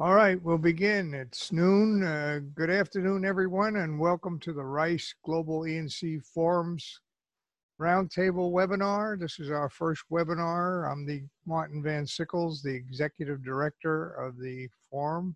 All 0.00 0.14
right, 0.14 0.40
we'll 0.44 0.58
begin. 0.58 1.12
It's 1.12 1.50
noon. 1.50 2.04
Uh, 2.04 2.38
good 2.54 2.70
afternoon, 2.70 3.24
everyone, 3.24 3.74
and 3.74 3.98
welcome 3.98 4.38
to 4.38 4.52
the 4.52 4.62
Rice 4.62 5.12
Global 5.24 5.66
E&C 5.66 6.20
Forums 6.20 7.00
Roundtable 7.80 8.52
webinar. 8.52 9.18
This 9.18 9.40
is 9.40 9.50
our 9.50 9.68
first 9.68 10.04
webinar. 10.08 10.88
I'm 10.88 11.04
the 11.04 11.24
Martin 11.46 11.82
Van 11.82 12.06
Sickles, 12.06 12.62
the 12.62 12.72
Executive 12.72 13.44
Director 13.44 14.12
of 14.12 14.38
the 14.38 14.68
forum. 14.88 15.34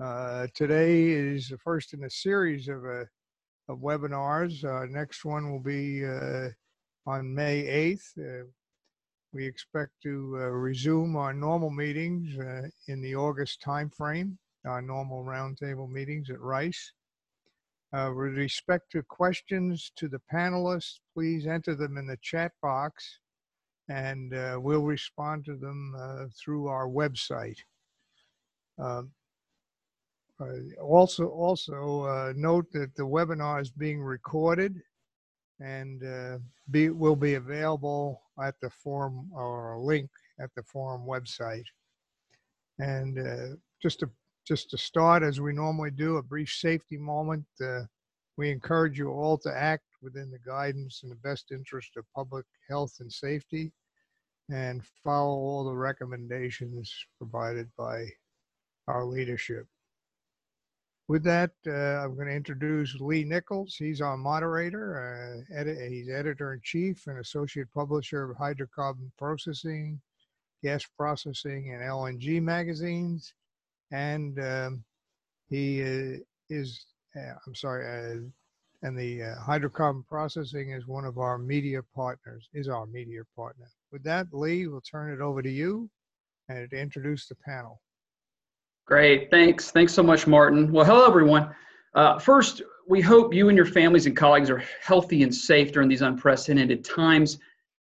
Uh, 0.00 0.46
today 0.54 1.08
is 1.08 1.48
the 1.48 1.58
first 1.58 1.94
in 1.94 2.04
a 2.04 2.10
series 2.10 2.68
of, 2.68 2.84
uh, 2.84 3.06
of 3.68 3.80
webinars. 3.80 4.62
Next 4.88 5.24
one 5.24 5.50
will 5.50 5.58
be 5.58 6.06
uh, 6.06 6.50
on 7.08 7.34
May 7.34 7.96
8th. 7.96 8.46
We 9.34 9.44
expect 9.44 10.00
to 10.04 10.36
uh, 10.36 10.44
resume 10.50 11.16
our 11.16 11.34
normal 11.34 11.70
meetings 11.70 12.38
uh, 12.38 12.68
in 12.86 13.02
the 13.02 13.16
August 13.16 13.60
timeframe, 13.60 14.36
our 14.64 14.80
normal 14.80 15.24
roundtable 15.24 15.90
meetings 15.90 16.30
at 16.30 16.40
Rice. 16.40 16.92
Uh, 17.92 18.12
with 18.14 18.36
respect 18.36 18.92
to 18.92 19.02
questions 19.02 19.90
to 19.96 20.06
the 20.06 20.20
panelists, 20.32 21.00
please 21.12 21.48
enter 21.48 21.74
them 21.74 21.96
in 21.96 22.06
the 22.06 22.16
chat 22.22 22.52
box 22.62 23.18
and 23.88 24.34
uh, 24.34 24.56
we'll 24.60 24.84
respond 24.84 25.44
to 25.46 25.56
them 25.56 25.96
uh, 25.98 26.26
through 26.40 26.68
our 26.68 26.86
website. 26.86 27.58
Um, 28.78 29.10
uh, 30.40 30.80
also, 30.80 31.26
also 31.26 32.32
note 32.36 32.66
that 32.72 32.94
the 32.94 33.02
webinar 33.02 33.60
is 33.60 33.70
being 33.70 34.00
recorded 34.00 34.80
and 35.60 36.02
uh, 36.04 36.38
be, 36.70 36.90
will 36.90 37.16
be 37.16 37.34
available 37.34 38.22
at 38.42 38.54
the 38.60 38.70
forum 38.70 39.30
or 39.34 39.74
a 39.74 39.80
link 39.80 40.10
at 40.40 40.50
the 40.56 40.62
forum 40.62 41.06
website. 41.06 41.64
And 42.78 43.18
uh, 43.18 43.56
just 43.80 44.00
to 44.00 44.10
just 44.46 44.70
to 44.70 44.78
start, 44.78 45.22
as 45.22 45.40
we 45.40 45.52
normally 45.52 45.90
do, 45.90 46.16
a 46.16 46.22
brief 46.22 46.50
safety 46.50 46.98
moment. 46.98 47.46
Uh, 47.62 47.80
we 48.36 48.50
encourage 48.50 48.98
you 48.98 49.10
all 49.10 49.38
to 49.38 49.56
act 49.56 49.84
within 50.02 50.30
the 50.30 50.38
guidance 50.40 51.00
and 51.02 51.10
the 51.10 51.16
best 51.16 51.50
interest 51.50 51.96
of 51.96 52.04
public 52.14 52.44
health 52.68 52.96
and 53.00 53.10
safety, 53.10 53.72
and 54.50 54.82
follow 55.02 55.34
all 55.34 55.64
the 55.64 55.74
recommendations 55.74 56.92
provided 57.16 57.70
by 57.78 58.06
our 58.88 59.04
leadership. 59.04 59.66
With 61.06 61.22
that, 61.24 61.50
uh, 61.66 62.02
I'm 62.02 62.14
going 62.14 62.28
to 62.28 62.34
introduce 62.34 62.94
Lee 62.98 63.24
Nichols. 63.24 63.76
He's 63.76 64.00
our 64.00 64.16
moderator. 64.16 65.44
Uh, 65.54 65.64
he's 65.88 66.08
editor 66.08 66.54
in 66.54 66.60
chief 66.62 67.06
and 67.06 67.18
associate 67.18 67.66
publisher 67.74 68.30
of 68.30 68.38
hydrocarbon 68.38 69.10
processing, 69.18 70.00
gas 70.62 70.82
processing, 70.96 71.74
and 71.74 71.82
LNG 71.82 72.40
magazines. 72.40 73.34
And 73.92 74.40
um, 74.40 74.84
he 75.50 75.82
uh, 75.82 76.18
is, 76.48 76.86
uh, 77.14 77.34
I'm 77.46 77.54
sorry, 77.54 77.84
uh, 77.84 78.20
and 78.82 78.98
the 78.98 79.22
uh, 79.24 79.34
hydrocarbon 79.42 80.06
processing 80.08 80.72
is 80.72 80.86
one 80.86 81.04
of 81.04 81.18
our 81.18 81.36
media 81.36 81.80
partners, 81.94 82.48
is 82.54 82.68
our 82.68 82.86
media 82.86 83.22
partner. 83.36 83.66
With 83.92 84.04
that, 84.04 84.28
Lee, 84.32 84.66
we'll 84.68 84.80
turn 84.80 85.12
it 85.12 85.20
over 85.20 85.42
to 85.42 85.50
you 85.50 85.90
and 86.48 86.72
introduce 86.72 87.28
the 87.28 87.34
panel. 87.34 87.82
Great, 88.86 89.30
thanks. 89.30 89.70
Thanks 89.70 89.94
so 89.94 90.02
much, 90.02 90.26
Martin. 90.26 90.70
Well, 90.70 90.84
hello, 90.84 91.06
everyone. 91.06 91.54
Uh, 91.94 92.18
first, 92.18 92.60
we 92.86 93.00
hope 93.00 93.32
you 93.32 93.48
and 93.48 93.56
your 93.56 93.64
families 93.64 94.04
and 94.04 94.14
colleagues 94.14 94.50
are 94.50 94.62
healthy 94.82 95.22
and 95.22 95.34
safe 95.34 95.72
during 95.72 95.88
these 95.88 96.02
unprecedented 96.02 96.84
times. 96.84 97.38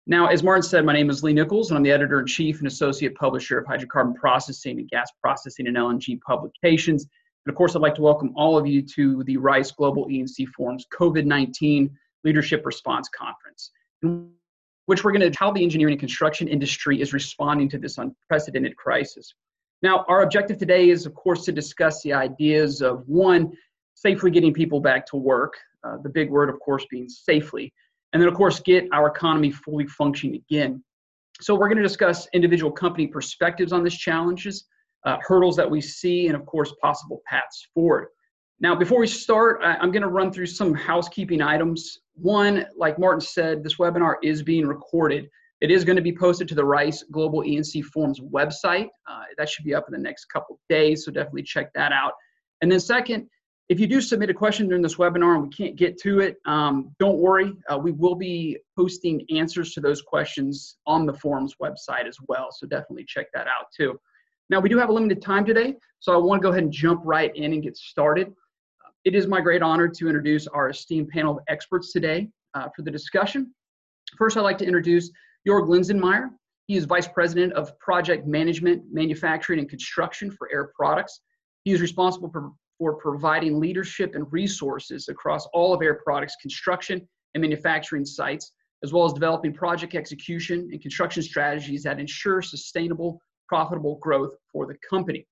Now, 0.06 0.28
as 0.28 0.44
Martin 0.44 0.62
said, 0.62 0.86
my 0.86 0.94
name 0.94 1.10
is 1.10 1.24
Lee 1.24 1.34
Nichols, 1.34 1.72
and 1.72 1.78
I'm 1.78 1.84
the 1.84 1.92
editor 1.92 2.20
in 2.20 2.28
chief 2.28 2.60
and 2.60 2.68
associate 2.68 3.16
publisher 3.16 3.58
of 3.58 3.66
hydrocarbon 3.66 4.14
processing 4.14 4.78
and 4.78 4.88
gas 4.88 5.10
processing 5.20 5.66
and 5.66 5.76
LNG 5.76 6.22
publications. 6.22 7.08
And 7.46 7.52
of 7.52 7.58
course, 7.58 7.76
I'd 7.76 7.82
like 7.82 7.96
to 7.96 8.04
welcome 8.04 8.32
all 8.36 8.56
of 8.56 8.68
you 8.68 8.84
to 8.96 9.24
the 9.24 9.38
Rice 9.38 9.72
Global 9.72 10.08
E&C 10.12 10.46
Forum's 10.56 10.86
COVID 10.94 11.26
19 11.26 11.90
Leadership 12.24 12.68
Response 12.68 13.10
Conference, 13.10 13.72
in 14.04 14.30
which 14.86 15.04
we're 15.04 15.12
going 15.12 15.32
to 15.32 15.40
how 15.40 15.52
the 15.52 15.64
engineering 15.64 15.94
and 15.94 16.00
construction 16.00 16.48
industry 16.48 17.02
is 17.02 17.14
responding 17.14 17.68
to 17.70 17.80
this 17.80 17.98
unprecedented 17.98 18.76
crisis. 18.76 19.34
Now, 19.84 20.06
our 20.08 20.24
objective 20.24 20.58
today 20.58 20.90
is, 20.90 21.06
of 21.06 21.14
course, 21.14 21.44
to 21.44 21.52
discuss 21.52 22.02
the 22.02 22.14
ideas 22.14 22.82
of 22.82 23.04
one, 23.06 23.52
safely 23.96 24.32
getting 24.32 24.54
people 24.54 24.80
back 24.80 25.06
to 25.08 25.18
work, 25.18 25.56
uh, 25.84 25.98
the 26.02 26.10
big 26.10 26.32
word, 26.32 26.50
of 26.50 26.58
course, 26.62 26.86
being 26.90 27.10
safely, 27.10 27.74
and 28.14 28.22
then, 28.22 28.30
of 28.30 28.34
course, 28.34 28.62
get 28.62 28.88
our 28.94 29.08
economy 29.08 29.52
fully 29.52 29.86
functioning 29.86 30.36
again. 30.36 30.82
So, 31.42 31.54
we're 31.54 31.68
going 31.68 31.78
to 31.78 31.84
discuss 31.84 32.30
individual 32.34 32.72
company 32.72 33.08
perspectives 33.08 33.74
on 33.74 33.84
these 33.84 33.98
challenges, 33.98 34.66
uh, 35.06 35.18
hurdles 35.22 35.58
that 35.58 35.70
we 35.70 35.82
see, 35.82 36.28
and, 36.28 36.36
of 36.36 36.46
course, 36.46 36.74
possible 36.82 37.22
paths 37.28 37.68
forward. 37.74 38.08
Now, 38.62 38.76
before 38.76 39.00
we 39.00 39.08
start, 39.08 39.60
I, 39.62 39.74
I'm 39.76 39.92
going 39.92 40.04
to 40.04 40.08
run 40.08 40.32
through 40.32 40.46
some 40.46 40.74
housekeeping 40.74 41.42
items. 41.42 42.00
One, 42.16 42.66
like 42.78 42.98
Martin 42.98 43.20
said, 43.20 43.62
this 43.62 43.76
webinar 43.76 44.16
is 44.24 44.44
being 44.44 44.66
recorded. 44.66 45.30
It 45.64 45.72
is 45.72 45.86
going 45.86 45.96
to 45.96 46.02
be 46.02 46.12
posted 46.12 46.50
to 46.50 46.56
the 46.56 46.66
Rice 46.66 47.06
Global 47.10 47.46
E&C 47.46 47.82
Forums 47.84 48.20
website. 48.20 48.90
Uh, 49.10 49.22
that 49.38 49.48
should 49.48 49.64
be 49.64 49.74
up 49.74 49.86
in 49.88 49.94
the 49.94 49.98
next 49.98 50.26
couple 50.26 50.60
days, 50.68 51.06
so 51.06 51.12
definitely 51.12 51.44
check 51.44 51.72
that 51.74 51.94
out. 51.94 52.12
And 52.62 52.70
then 52.70 52.82
second, 52.82 53.30
if 53.70 53.80
you 53.80 53.88
do 53.88 54.02
submit 54.02 54.30
a 54.30 54.34
question 54.34 54.68
during 54.68 54.84
this 54.84 54.96
webinar 54.96 55.36
and 55.36 55.44
we 55.44 55.48
can't 55.48 55.78
get 55.78 55.98
to 56.02 56.20
it, 56.20 56.36
um, 56.46 56.94
don't 57.00 57.18
worry. 57.18 57.54
Uh, 57.72 57.78
we 57.78 57.94
will 57.94 58.16
be 58.16 58.58
posting 58.78 59.26
answers 59.34 59.72
to 59.76 59.80
those 59.80 60.02
questions 60.02 60.76
on 60.86 61.06
the 61.06 61.14
forums 61.14 61.56
website 61.64 62.08
as 62.10 62.18
well, 62.28 62.50
so 62.52 62.68
definitely 62.68 63.06
check 63.08 63.28
that 63.34 63.48
out 63.48 63.68
too. 63.74 63.98
Now, 64.50 64.60
we 64.60 64.68
do 64.68 64.78
have 64.78 64.90
a 64.90 64.94
limited 64.94 65.22
time 65.22 65.46
today, 65.46 65.76
so 66.00 66.12
I 66.14 66.18
want 66.18 66.42
to 66.42 66.46
go 66.46 66.52
ahead 66.52 66.64
and 66.64 66.74
jump 66.74 67.00
right 67.06 67.34
in 67.38 67.54
and 67.54 67.64
get 67.64 67.78
started. 67.78 68.28
Uh, 68.28 68.92
it 69.06 69.16
is 69.16 69.28
my 69.28 69.40
great 69.40 69.62
honor 69.62 69.88
to 69.88 70.08
introduce 70.10 70.46
our 70.46 70.72
esteemed 70.72 71.08
panel 71.08 71.38
of 71.38 71.44
experts 71.48 71.94
today 71.94 72.28
uh, 72.54 72.68
for 72.76 72.82
the 72.82 72.92
discussion. 72.92 73.56
First, 74.18 74.36
I'd 74.36 74.42
like 74.42 74.58
to 74.58 74.66
introduce 74.66 75.10
Jorg 75.48 75.68
Linsenmayer. 75.68 76.30
He 76.68 76.78
is 76.78 76.86
Vice 76.86 77.08
President 77.08 77.52
of 77.54 77.78
Project 77.80 78.26
Management, 78.26 78.84
Manufacturing, 78.92 79.60
and 79.60 79.70
Construction 79.70 80.32
for 80.32 80.50
Air 80.52 80.72
Products. 80.76 81.22
He 81.66 81.74
is 81.74 81.82
responsible 81.82 82.30
for, 82.30 82.52
for 82.78 82.96
providing 82.96 83.60
leadership 83.60 84.16
and 84.16 84.26
resources 84.32 85.10
across 85.10 85.46
all 85.48 85.74
of 85.74 85.82
Air 85.82 86.00
Products' 86.06 86.38
construction 86.42 87.06
and 87.34 87.42
manufacturing 87.42 88.06
sites, 88.06 88.54
as 88.84 88.94
well 88.94 89.06
as 89.06 89.12
developing 89.12 89.54
project 89.54 89.96
execution 89.96 90.70
and 90.72 90.82
construction 90.82 91.22
strategies 91.22 91.84
that 91.84 92.00
ensure 92.00 92.42
sustainable, 92.42 93.20
profitable 93.50 93.98
growth 94.02 94.34
for 94.52 94.66
the 94.66 94.76
company. 94.90 95.28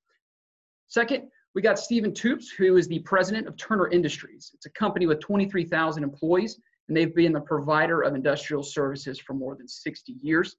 Second, 0.87 1.29
we 1.55 1.61
got 1.61 1.79
Stephen 1.79 2.13
Toups, 2.13 2.49
who 2.49 2.75
is 2.75 2.87
the 2.87 2.99
president 2.99 3.47
of 3.47 3.55
Turner 3.55 3.87
Industries. 3.89 4.51
It's 4.53 4.65
a 4.65 4.71
company 4.71 5.07
with 5.07 5.21
23,000 5.21 6.03
employees 6.03 6.59
and 6.87 6.97
they've 6.97 7.15
been 7.15 7.33
the 7.33 7.41
provider 7.41 8.01
of 8.01 8.15
industrial 8.15 8.63
services 8.63 9.19
for 9.19 9.33
more 9.33 9.55
than 9.55 9.67
60 9.67 10.13
years. 10.21 10.55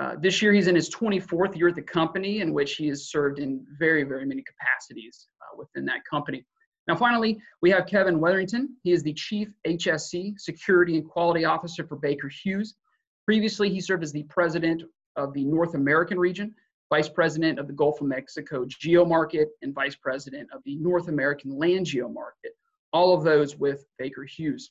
Uh, 0.00 0.14
this 0.20 0.40
year, 0.40 0.52
he's 0.52 0.68
in 0.68 0.74
his 0.74 0.90
24th 0.90 1.56
year 1.56 1.68
at 1.68 1.74
the 1.74 1.82
company, 1.82 2.40
in 2.40 2.52
which 2.54 2.76
he 2.76 2.86
has 2.86 3.10
served 3.10 3.38
in 3.40 3.64
very, 3.78 4.04
very 4.04 4.24
many 4.24 4.42
capacities 4.42 5.28
uh, 5.42 5.56
within 5.56 5.84
that 5.84 6.04
company. 6.08 6.44
Now, 6.86 6.96
finally, 6.96 7.38
we 7.60 7.70
have 7.70 7.86
Kevin 7.86 8.18
Wetherington. 8.18 8.76
He 8.82 8.92
is 8.92 9.02
the 9.02 9.12
Chief 9.12 9.48
HSE 9.66 10.38
Security 10.38 10.96
and 10.96 11.08
Quality 11.08 11.44
Officer 11.44 11.86
for 11.86 11.96
Baker 11.96 12.28
Hughes. 12.28 12.76
Previously, 13.26 13.68
he 13.68 13.80
served 13.80 14.02
as 14.02 14.12
the 14.12 14.22
President 14.24 14.82
of 15.16 15.34
the 15.34 15.44
North 15.44 15.74
American 15.74 16.18
region, 16.18 16.54
Vice 16.90 17.08
President 17.08 17.58
of 17.58 17.66
the 17.66 17.74
Gulf 17.74 18.00
of 18.00 18.06
Mexico 18.06 18.64
Geo 18.66 19.04
Market, 19.04 19.48
and 19.60 19.74
Vice 19.74 19.96
President 19.96 20.48
of 20.52 20.62
the 20.64 20.76
North 20.76 21.08
American 21.08 21.58
Land 21.58 21.86
Geo 21.86 22.08
Market, 22.08 22.52
all 22.92 23.12
of 23.12 23.24
those 23.24 23.56
with 23.56 23.84
Baker 23.98 24.24
Hughes. 24.24 24.70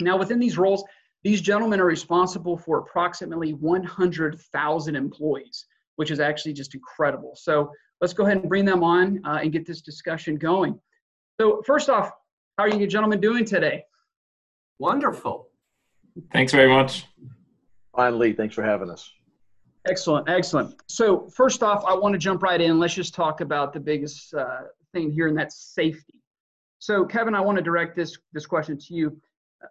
Now, 0.00 0.16
within 0.16 0.38
these 0.38 0.58
roles, 0.58 0.84
these 1.22 1.40
gentlemen 1.40 1.80
are 1.80 1.86
responsible 1.86 2.56
for 2.56 2.78
approximately 2.78 3.52
100,000 3.54 4.96
employees, 4.96 5.66
which 5.96 6.10
is 6.10 6.20
actually 6.20 6.52
just 6.52 6.74
incredible. 6.74 7.34
So 7.36 7.70
let's 8.00 8.12
go 8.12 8.24
ahead 8.24 8.38
and 8.38 8.48
bring 8.48 8.64
them 8.64 8.82
on 8.82 9.20
uh, 9.24 9.38
and 9.42 9.52
get 9.52 9.66
this 9.66 9.80
discussion 9.80 10.36
going. 10.36 10.78
So 11.40 11.62
first 11.62 11.88
off, 11.88 12.10
how 12.58 12.64
are 12.64 12.68
you 12.68 12.86
gentlemen 12.86 13.20
doing 13.20 13.44
today? 13.44 13.84
Wonderful. 14.78 15.48
Thanks 16.32 16.52
very 16.52 16.68
much. 16.68 17.06
Fine, 17.96 18.18
Lee. 18.18 18.32
Thanks 18.32 18.54
for 18.54 18.62
having 18.62 18.90
us. 18.90 19.10
Excellent, 19.88 20.28
excellent. 20.28 20.74
So 20.86 21.28
first 21.28 21.62
off, 21.62 21.84
I 21.84 21.94
want 21.94 22.12
to 22.12 22.18
jump 22.18 22.42
right 22.42 22.60
in. 22.60 22.78
Let's 22.78 22.94
just 22.94 23.14
talk 23.14 23.40
about 23.40 23.72
the 23.72 23.80
biggest 23.80 24.32
uh, 24.34 24.62
thing 24.92 25.10
here, 25.10 25.28
and 25.28 25.36
that's 25.36 25.56
safety. 25.74 26.20
So 26.78 27.04
Kevin, 27.04 27.34
I 27.34 27.40
want 27.40 27.58
to 27.58 27.62
direct 27.62 27.96
this 27.96 28.16
this 28.32 28.46
question 28.46 28.78
to 28.78 28.94
you 28.94 29.20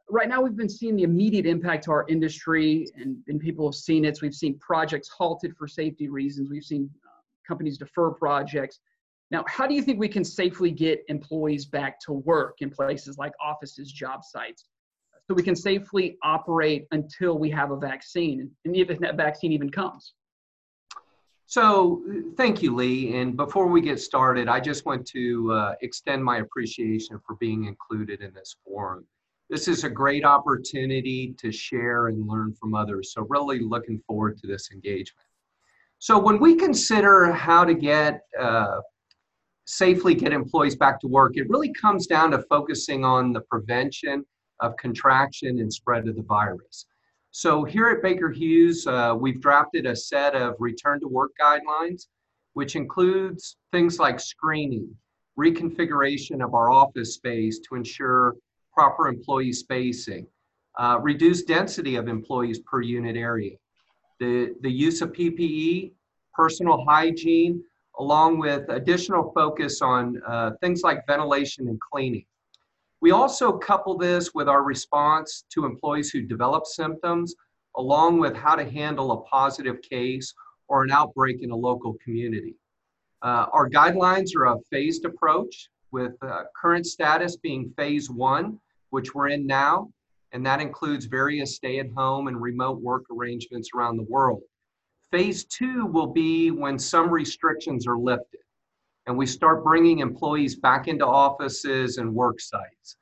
right 0.10 0.30
now 0.30 0.42
we've 0.42 0.56
been 0.56 0.70
seeing 0.70 0.96
the 0.96 1.04
immediate 1.04 1.46
impact 1.46 1.86
to 1.86 1.92
our 1.92 2.06
industry 2.08 2.88
and, 2.96 3.18
and 3.28 3.40
people 3.40 3.68
have 3.68 3.76
seen 3.76 4.06
it. 4.06 4.18
So 4.18 4.22
we've 4.24 4.34
seen 4.34 4.58
projects 4.60 5.10
halted 5.10 5.56
for 5.58 5.68
safety 5.68 6.10
reasons. 6.10 6.50
We've 6.50 6.64
seen 6.64 6.90
uh, 7.06 7.10
companies 7.48 7.78
defer 7.78 8.12
projects. 8.12 8.80
Now, 9.32 9.46
how 9.48 9.66
do 9.66 9.74
you 9.74 9.82
think 9.82 10.00
we 10.00 10.10
can 10.10 10.26
safely 10.26 10.72
get 10.72 11.04
employees 11.08 11.66
back 11.66 12.00
to 12.02 12.14
work 12.14 12.58
in 12.60 12.70
places 12.70 13.18
like 13.18 13.32
offices, 13.42 13.92
job 13.92 14.24
sites, 14.24 14.66
so 15.28 15.34
we 15.34 15.44
can 15.44 15.56
safely 15.56 16.18
operate 16.24 16.88
until 16.92 17.38
we 17.38 17.50
have 17.52 17.72
a 17.72 17.78
vaccine 17.78 18.52
and 18.66 18.76
if 18.76 19.00
that 19.00 19.16
vaccine 19.16 19.54
even 19.54 19.70
comes? 19.70 20.14
So, 21.46 22.02
thank 22.38 22.62
you, 22.62 22.74
Lee. 22.74 23.18
And 23.18 23.36
before 23.36 23.68
we 23.68 23.82
get 23.82 24.00
started, 24.00 24.48
I 24.48 24.62
just 24.62 24.86
want 24.86 25.06
to 25.08 25.52
uh, 25.52 25.76
extend 25.82 26.24
my 26.24 26.38
appreciation 26.38 27.20
for 27.26 27.36
being 27.36 27.66
included 27.66 28.22
in 28.22 28.34
this 28.34 28.56
forum. 28.66 29.06
This 29.52 29.68
is 29.68 29.84
a 29.84 29.90
great 29.90 30.26
opportunity 30.26 31.36
to 31.38 31.52
share 31.52 32.08
and 32.08 32.28
learn 32.28 32.54
from 32.54 32.74
others. 32.74 33.14
So, 33.14 33.28
really 33.30 33.60
looking 33.60 34.02
forward 34.08 34.40
to 34.40 34.48
this 34.48 34.72
engagement. 34.72 35.28
So, 36.00 36.18
when 36.18 36.40
we 36.40 36.56
consider 36.56 37.32
how 37.32 37.66
to 37.66 37.74
get 37.76 38.22
uh, 38.40 38.80
safely 39.66 40.16
get 40.16 40.34
employees 40.34 40.76
back 40.76 41.00
to 41.02 41.08
work, 41.08 41.38
it 41.38 41.50
really 41.50 41.72
comes 41.74 42.08
down 42.08 42.32
to 42.32 42.44
focusing 42.50 43.06
on 43.06 43.34
the 43.34 43.42
prevention 43.42 44.26
of 44.62 44.76
contraction 44.78 45.60
and 45.60 45.72
spread 45.72 46.08
of 46.08 46.16
the 46.16 46.24
virus. 46.24 46.86
So 47.32 47.64
here 47.64 47.88
at 47.88 48.04
Baker 48.04 48.30
Hughes, 48.30 48.86
uh, 48.86 49.16
we've 49.18 49.40
drafted 49.40 49.86
a 49.86 49.96
set 49.96 50.36
of 50.36 50.56
return 50.60 51.00
to 51.00 51.08
work 51.08 51.32
guidelines, 51.42 52.08
which 52.54 52.76
includes 52.76 53.56
things 53.72 54.00
like 54.00 54.20
screening, 54.20 54.94
reconfiguration 55.40 56.44
of 56.44 56.54
our 56.54 56.70
office 56.70 57.16
space 57.16 57.60
to 57.70 57.76
ensure 57.76 58.36
proper 58.74 59.08
employee 59.08 59.54
spacing, 59.54 60.28
uh, 60.80 61.00
reduced 61.02 61.48
density 61.48 61.96
of 61.96 62.08
employees 62.08 62.60
per 62.60 62.82
unit 62.82 63.16
area, 63.16 63.56
the, 64.20 64.56
the 64.62 64.72
use 64.72 65.02
of 65.02 65.12
PPE, 65.12 65.92
personal 66.34 66.86
hygiene, 66.86 67.64
along 68.00 68.40
with 68.40 68.68
additional 68.70 69.32
focus 69.34 69.82
on 69.82 70.22
uh, 70.28 70.52
things 70.62 70.82
like 70.82 71.06
ventilation 71.08 71.68
and 71.68 71.80
cleaning. 71.80 72.26
We 73.02 73.12
also 73.12 73.52
couple 73.58 73.98
this 73.98 74.34
with 74.34 74.48
our 74.48 74.64
response 74.64 75.46
to 75.50 75.66
employees 75.66 76.12
who 76.12 76.22
develop 76.22 76.66
symptoms, 76.66 77.36
along 77.76 78.20
with 78.20 78.36
how 78.36 78.56
to 78.56 78.70
handle 78.70 79.12
a 79.12 79.22
positive 79.24 79.82
case 79.82 80.34
or 80.68 80.84
an 80.84 80.92
outbreak 80.92 81.42
in 81.42 81.52
a 81.52 81.56
local 81.56 81.98
community. 82.04 82.56
Uh, 83.22 83.48
our 83.54 83.70
guidelines 83.70 84.36
are 84.36 84.46
a 84.46 84.58
phased 84.72 85.06
approach 85.06 85.70
with 85.92 86.14
uh, 86.22 86.44
current 86.60 86.86
status 86.86 87.36
being 87.36 87.74
phase 87.78 88.10
one, 88.10 88.60
which 88.90 89.14
we're 89.14 89.30
in 89.30 89.46
now, 89.46 89.90
and 90.32 90.46
that 90.46 90.62
includes 90.62 91.06
various 91.06 91.56
stay 91.56 91.80
at 91.80 91.92
home 91.92 92.28
and 92.28 92.42
remote 92.42 92.82
work 92.82 93.04
arrangements 93.12 93.70
around 93.76 93.98
the 93.98 94.04
world. 94.04 94.42
Phase 95.12 95.44
two 95.46 95.86
will 95.86 96.08
be 96.08 96.52
when 96.52 96.80
some 96.80 97.10
restrictions 97.10 97.86
are 97.86 97.98
lifted 97.98 98.40
and 99.08 99.18
we 99.18 99.26
start 99.26 99.64
bringing 99.64 100.00
employees 100.00 100.56
back 100.56 100.88
into 100.88 101.06
offices 101.06 101.98
and 101.98 102.14
work 102.14 102.40
sites. 102.40 102.98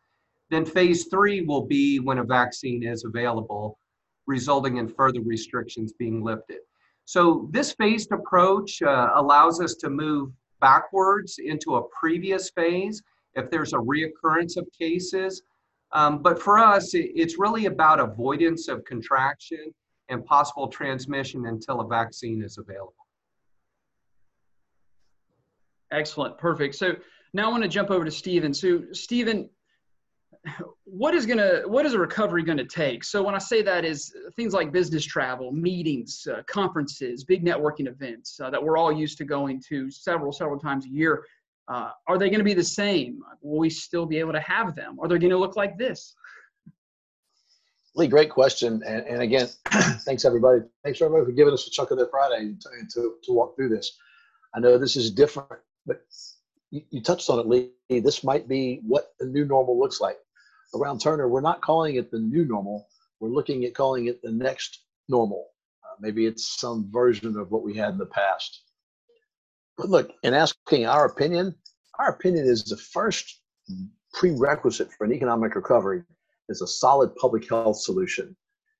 Then 0.49 0.65
phase 0.65 1.05
three 1.05 1.41
will 1.41 1.65
be 1.65 1.99
when 1.99 2.17
a 2.19 2.23
vaccine 2.23 2.83
is 2.83 3.03
available, 3.03 3.77
resulting 4.25 4.77
in 4.77 4.87
further 4.87 5.21
restrictions 5.21 5.93
being 5.93 6.23
lifted. 6.23 6.59
So 7.05 7.47
this 7.51 7.73
phased 7.73 8.11
approach 8.11 8.81
uh, 8.81 9.11
allows 9.15 9.61
us 9.61 9.75
to 9.75 9.89
move 9.89 10.31
backwards 10.59 11.39
into 11.39 11.75
a 11.75 11.83
previous 11.99 12.49
phase 12.49 13.01
if 13.35 13.49
there's 13.49 13.73
a 13.73 13.77
reoccurrence 13.77 14.57
of 14.57 14.67
cases. 14.77 15.41
Um, 15.91 16.21
but 16.21 16.41
for 16.41 16.57
us, 16.57 16.93
it, 16.93 17.11
it's 17.15 17.39
really 17.39 17.65
about 17.65 17.99
avoidance 17.99 18.67
of 18.67 18.83
contraction 18.85 19.73
and 20.09 20.25
possible 20.25 20.67
transmission 20.67 21.45
until 21.47 21.81
a 21.81 21.87
vaccine 21.87 22.43
is 22.43 22.57
available. 22.57 22.93
Excellent, 25.91 26.37
perfect. 26.37 26.75
So 26.75 26.95
now 27.33 27.47
I 27.47 27.51
want 27.51 27.63
to 27.63 27.69
jump 27.69 27.89
over 27.89 28.05
to 28.05 28.11
Stephen. 28.11 28.53
So 28.53 28.83
Stephen, 28.91 29.49
what 30.85 31.13
is 31.13 31.25
gonna 31.25 31.61
what 31.65 31.85
is 31.85 31.93
a 31.93 31.99
recovery 31.99 32.43
going 32.43 32.57
to 32.57 32.65
take? 32.65 33.03
So 33.03 33.21
when 33.21 33.35
I 33.35 33.39
say 33.39 33.61
that 33.61 33.85
is 33.85 34.13
things 34.35 34.53
like 34.53 34.71
business 34.71 35.05
travel, 35.05 35.51
meetings, 35.51 36.27
uh, 36.31 36.43
conferences, 36.43 37.23
big 37.23 37.43
networking 37.43 37.87
events 37.87 38.39
uh, 38.39 38.49
that 38.49 38.63
we're 38.63 38.77
all 38.77 38.91
used 38.91 39.17
to 39.19 39.25
going 39.25 39.61
to 39.69 39.91
several 39.91 40.31
several 40.31 40.59
times 40.59 40.85
a 40.85 40.89
year. 40.89 41.25
Uh, 41.67 41.91
are 42.07 42.17
they 42.17 42.29
going 42.29 42.39
to 42.39 42.45
be 42.45 42.55
the 42.55 42.63
same? 42.63 43.21
Will 43.41 43.59
we 43.59 43.69
still 43.69 44.05
be 44.05 44.17
able 44.17 44.33
to 44.33 44.39
have 44.39 44.75
them? 44.75 44.97
Are 44.99 45.07
they 45.07 45.19
going 45.19 45.29
to 45.29 45.37
look 45.37 45.55
like 45.55 45.77
this? 45.77 46.15
Lee, 47.95 48.07
great 48.07 48.31
question. 48.31 48.81
And, 48.87 49.05
and 49.05 49.21
again, 49.21 49.49
thanks 49.99 50.25
everybody. 50.25 50.61
Thanks 50.83 50.99
everybody 50.99 51.25
for 51.25 51.31
giving 51.31 51.53
us 51.53 51.67
a 51.67 51.69
chunk 51.69 51.91
of 51.91 51.97
their 51.97 52.07
Friday 52.07 52.55
to, 52.59 52.69
to, 52.93 53.15
to 53.23 53.33
walk 53.33 53.55
through 53.55 53.69
this. 53.69 53.97
I 54.55 54.59
know 54.59 54.79
this 54.79 54.95
is 54.95 55.11
different 55.11 55.59
but 55.89 56.05
you 56.71 57.01
touched 57.01 57.29
on 57.29 57.39
it, 57.39 57.47
Lee. 57.47 57.71
This 57.89 58.23
might 58.23 58.47
be 58.47 58.79
what 58.85 59.13
the 59.19 59.25
new 59.25 59.43
normal 59.43 59.77
looks 59.77 59.99
like. 59.99 60.17
Around 60.73 60.99
Turner, 60.99 61.27
we're 61.27 61.41
not 61.41 61.61
calling 61.61 61.95
it 61.95 62.11
the 62.11 62.19
new 62.19 62.45
normal. 62.45 62.87
We're 63.19 63.29
looking 63.29 63.65
at 63.65 63.73
calling 63.73 64.05
it 64.07 64.21
the 64.21 64.31
next 64.31 64.83
normal. 65.07 65.47
Uh, 65.83 65.95
maybe 65.99 66.25
it's 66.25 66.59
some 66.59 66.89
version 66.91 67.37
of 67.37 67.51
what 67.51 67.63
we 67.63 67.75
had 67.75 67.93
in 67.93 67.97
the 67.97 68.05
past. 68.05 68.63
But 69.77 69.89
look, 69.89 70.11
in 70.23 70.33
asking 70.33 70.85
our 70.85 71.05
opinion, 71.05 71.55
our 71.97 72.09
opinion 72.09 72.45
is 72.45 72.63
the 72.63 72.77
first 72.77 73.41
prerequisite 74.13 74.91
for 74.91 75.05
an 75.05 75.13
economic 75.13 75.55
recovery 75.55 76.03
is 76.49 76.61
a 76.61 76.67
solid 76.67 77.15
public 77.15 77.47
health 77.47 77.77
solution. 77.77 78.35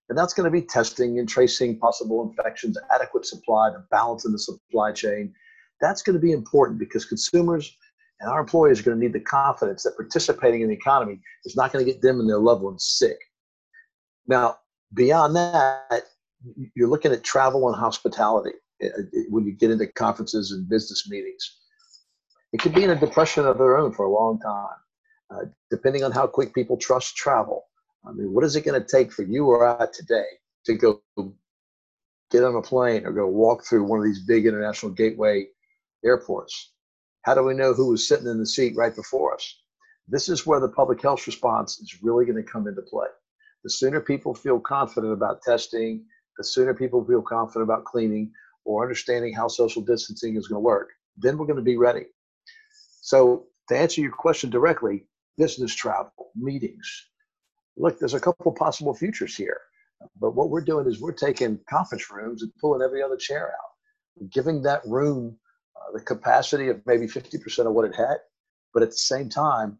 And 0.10 0.18
that's 0.18 0.34
going 0.34 0.46
to 0.46 0.52
be 0.52 0.62
testing 0.62 1.20
and 1.20 1.30
tracing 1.30 1.78
possible 1.78 2.28
infections, 2.28 2.78
adequate 2.94 3.26
supply, 3.26 3.70
the 3.70 3.86
balance 3.92 4.26
in 4.26 4.32
the 4.32 4.40
supply 4.40 4.92
chain, 4.92 5.34
that's 5.80 6.02
going 6.02 6.16
to 6.16 6.20
be 6.20 6.32
important 6.32 6.80
because 6.80 7.06
consumers 7.06 7.78
and 8.20 8.30
our 8.30 8.40
employees 8.40 8.80
are 8.80 8.84
going 8.84 9.00
to 9.00 9.04
need 9.04 9.14
the 9.14 9.20
confidence 9.20 9.84
that 9.84 9.96
participating 9.96 10.62
in 10.62 10.70
the 10.70 10.74
economy 10.74 11.20
is 11.46 11.56
not 11.56 11.72
going 11.72 11.86
to 11.86 11.92
get 11.92 12.02
them 12.02 12.20
and 12.20 12.30
their 12.30 12.40
loved 12.40 12.62
ones 12.62 12.86
sick. 12.86 13.18
Now, 14.28 14.58
beyond 14.94 15.36
that, 15.36 16.04
you're 16.76 16.88
looking 16.88 17.12
at 17.12 17.24
travel 17.24 17.68
and 17.68 17.76
hospitality 17.76 18.56
eh, 18.82 18.88
eh, 18.88 19.22
when 19.30 19.46
you 19.46 19.54
get 19.54 19.72
into 19.72 19.88
conferences 19.88 20.52
and 20.52 20.68
business 20.70 21.10
meetings. 21.10 21.58
It 22.52 22.60
could 22.60 22.74
be 22.74 22.84
in 22.84 22.90
a 22.90 23.00
depression 23.00 23.46
of 23.46 23.58
their 23.58 23.78
own 23.78 23.94
for 23.94 24.06
a 24.06 24.12
long 24.12 24.40
time, 24.40 24.78
uh, 25.32 25.46
depending 25.70 26.04
on 26.04 26.12
how 26.12 26.28
quick 26.28 26.54
people 26.54 26.78
trust 26.78 27.16
travel. 27.16 27.66
I 28.08 28.12
mean, 28.12 28.34
what 28.34 28.44
is 28.44 28.56
it 28.56 28.66
going 28.66 28.82
to 28.82 28.88
take 28.88 29.12
for 29.12 29.24
you 29.24 29.46
or 29.46 29.68
I 29.68 29.86
today 29.94 30.26
to 30.66 30.74
go 30.76 31.02
get 32.32 32.44
on 32.44 32.56
a 32.56 32.62
plane 32.62 33.06
or 33.06 33.12
go 33.12 33.28
walk 33.28 33.66
through 33.66 33.84
one 33.84 34.00
of 34.00 34.06
these 34.06 34.26
big 34.26 34.46
international 34.46 34.92
gateway 34.92 35.48
airports. 36.04 36.74
How 37.24 37.34
do 37.36 37.44
we 37.44 37.54
know 37.54 37.74
who 37.74 37.90
was 37.90 38.08
sitting 38.08 38.28
in 38.28 38.40
the 38.40 38.46
seat 38.46 38.76
right 38.76 38.96
before 38.96 39.34
us? 39.34 39.62
This 40.08 40.30
is 40.30 40.46
where 40.46 40.60
the 40.60 40.70
public 40.70 41.02
health 41.02 41.28
response 41.28 41.80
is 41.80 42.02
really 42.02 42.26
going 42.26 42.44
to 42.44 42.52
come 42.52 42.68
into 42.68 42.82
play. 42.82 43.08
The 43.64 43.70
sooner 43.70 44.00
people 44.00 44.34
feel 44.34 44.60
confident 44.60 45.14
about 45.14 45.42
testing, 45.42 46.06
the 46.38 46.44
sooner 46.44 46.74
people 46.74 47.06
feel 47.06 47.22
confident 47.22 47.64
about 47.64 47.86
cleaning 47.86 48.32
or 48.66 48.84
understanding 48.84 49.34
how 49.34 49.48
social 49.48 49.82
distancing 49.82 50.36
is 50.38 50.48
going 50.48 50.58
to 50.58 50.64
work, 50.64 50.90
then 51.18 51.38
we're 51.38 51.46
going 51.46 51.58
to 51.58 51.62
be 51.62 51.78
ready. 51.78 52.06
So, 53.02 53.48
to 53.68 53.78
answer 53.78 54.02
your 54.02 54.12
question 54.12 54.50
directly, 54.50 55.06
business 55.38 55.76
travel, 55.76 56.32
meetings. 56.36 57.10
Look, 57.78 58.00
there's 58.00 58.14
a 58.14 58.20
couple 58.20 58.52
possible 58.52 58.94
futures 58.94 59.36
here. 59.36 59.60
But 60.20 60.36
what 60.36 60.50
we're 60.50 60.62
doing 60.62 60.88
is 60.88 61.00
we're 61.02 61.12
taking 61.12 61.60
conference 61.70 62.10
rooms 62.10 62.42
and 62.42 62.52
pulling 62.60 62.82
every 62.82 63.04
other 63.04 63.18
chair 63.18 63.54
out, 63.54 64.30
giving 64.32 64.62
that 64.64 64.82
room 64.86 65.38
uh, 65.80 65.92
the 65.94 66.04
capacity 66.04 66.68
of 66.70 66.82
maybe 66.86 67.08
50% 67.08 67.66
of 67.66 67.74
what 67.74 67.86
it 67.86 67.96
had, 67.96 68.18
but 68.74 68.84
at 68.84 68.90
the 68.90 68.98
same 68.98 69.30
time, 69.30 69.80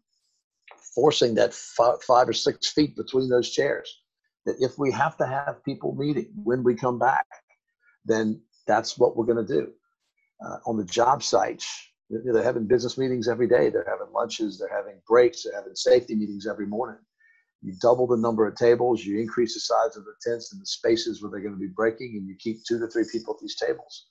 forcing 0.94 1.34
that 1.36 1.54
five, 1.54 2.02
five 2.02 2.28
or 2.28 2.32
six 2.32 2.72
feet 2.72 2.96
between 2.96 3.28
those 3.28 3.50
chairs. 3.50 4.02
That 4.46 4.56
if 4.58 4.78
we 4.78 4.90
have 4.92 5.16
to 5.18 5.26
have 5.26 5.64
people 5.64 5.94
meeting 5.94 6.30
when 6.42 6.62
we 6.62 6.74
come 6.74 6.98
back, 6.98 7.26
then 8.04 8.40
that's 8.66 8.98
what 8.98 9.16
we're 9.16 9.26
going 9.26 9.46
to 9.46 9.52
do. 9.60 9.72
Uh, 10.44 10.56
on 10.66 10.78
the 10.78 10.84
job 10.84 11.22
sites, 11.22 11.68
they're 12.08 12.42
having 12.42 12.66
business 12.66 12.98
meetings 12.98 13.28
every 13.28 13.46
day. 13.46 13.68
They're 13.68 13.86
having 13.88 14.12
lunches. 14.12 14.58
They're 14.58 14.74
having 14.74 15.00
breaks. 15.06 15.44
They're 15.44 15.54
having 15.54 15.74
safety 15.74 16.14
meetings 16.14 16.46
every 16.46 16.66
morning. 16.66 16.98
You 17.62 17.74
double 17.80 18.06
the 18.06 18.16
number 18.16 18.46
of 18.46 18.56
tables. 18.56 19.04
You 19.04 19.20
increase 19.20 19.54
the 19.54 19.60
size 19.60 19.96
of 19.96 20.04
the 20.04 20.14
tents 20.22 20.52
and 20.52 20.60
the 20.60 20.66
spaces 20.66 21.22
where 21.22 21.30
they're 21.30 21.40
going 21.40 21.54
to 21.54 21.60
be 21.60 21.68
breaking, 21.68 22.16
and 22.16 22.26
you 22.26 22.34
keep 22.38 22.64
two 22.64 22.78
to 22.78 22.88
three 22.88 23.04
people 23.12 23.34
at 23.34 23.40
these 23.40 23.56
tables. 23.56 24.06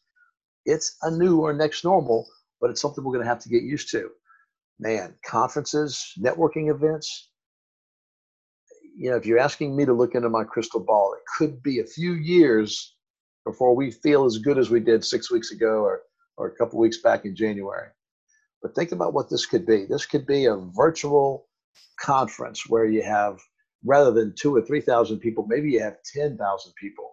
It's 0.69 0.97
a 1.01 1.09
new 1.09 1.39
or 1.39 1.51
next 1.51 1.83
normal, 1.83 2.27
but 2.61 2.69
it's 2.69 2.79
something 2.79 3.03
we're 3.03 3.13
going 3.13 3.25
to 3.25 3.29
have 3.29 3.39
to 3.39 3.49
get 3.49 3.63
used 3.63 3.89
to. 3.89 4.11
Man, 4.79 5.15
conferences, 5.25 6.13
networking 6.19 6.69
events. 6.69 7.31
You 8.95 9.09
know, 9.09 9.17
if 9.17 9.25
you're 9.25 9.39
asking 9.39 9.75
me 9.75 9.85
to 9.85 9.93
look 9.93 10.13
into 10.13 10.29
my 10.29 10.43
crystal 10.43 10.79
ball, 10.79 11.15
it 11.15 11.23
could 11.37 11.63
be 11.63 11.79
a 11.79 11.85
few 11.85 12.13
years 12.13 12.95
before 13.45 13.75
we 13.75 13.89
feel 13.89 14.25
as 14.25 14.37
good 14.37 14.59
as 14.59 14.69
we 14.69 14.79
did 14.79 15.03
six 15.03 15.31
weeks 15.31 15.51
ago 15.51 15.81
or, 15.81 16.01
or 16.37 16.47
a 16.47 16.55
couple 16.55 16.77
weeks 16.77 17.01
back 17.01 17.25
in 17.25 17.35
January. 17.35 17.87
But 18.61 18.75
think 18.75 18.91
about 18.91 19.13
what 19.13 19.27
this 19.27 19.47
could 19.47 19.65
be. 19.65 19.85
This 19.85 20.05
could 20.05 20.27
be 20.27 20.45
a 20.45 20.55
virtual 20.55 21.47
conference 21.99 22.69
where 22.69 22.85
you 22.85 23.01
have, 23.01 23.39
rather 23.83 24.11
than 24.11 24.35
two 24.35 24.55
or 24.55 24.61
3,000 24.61 25.17
people, 25.17 25.47
maybe 25.49 25.71
you 25.71 25.79
have 25.79 25.97
10,000 26.13 26.73
people. 26.79 27.09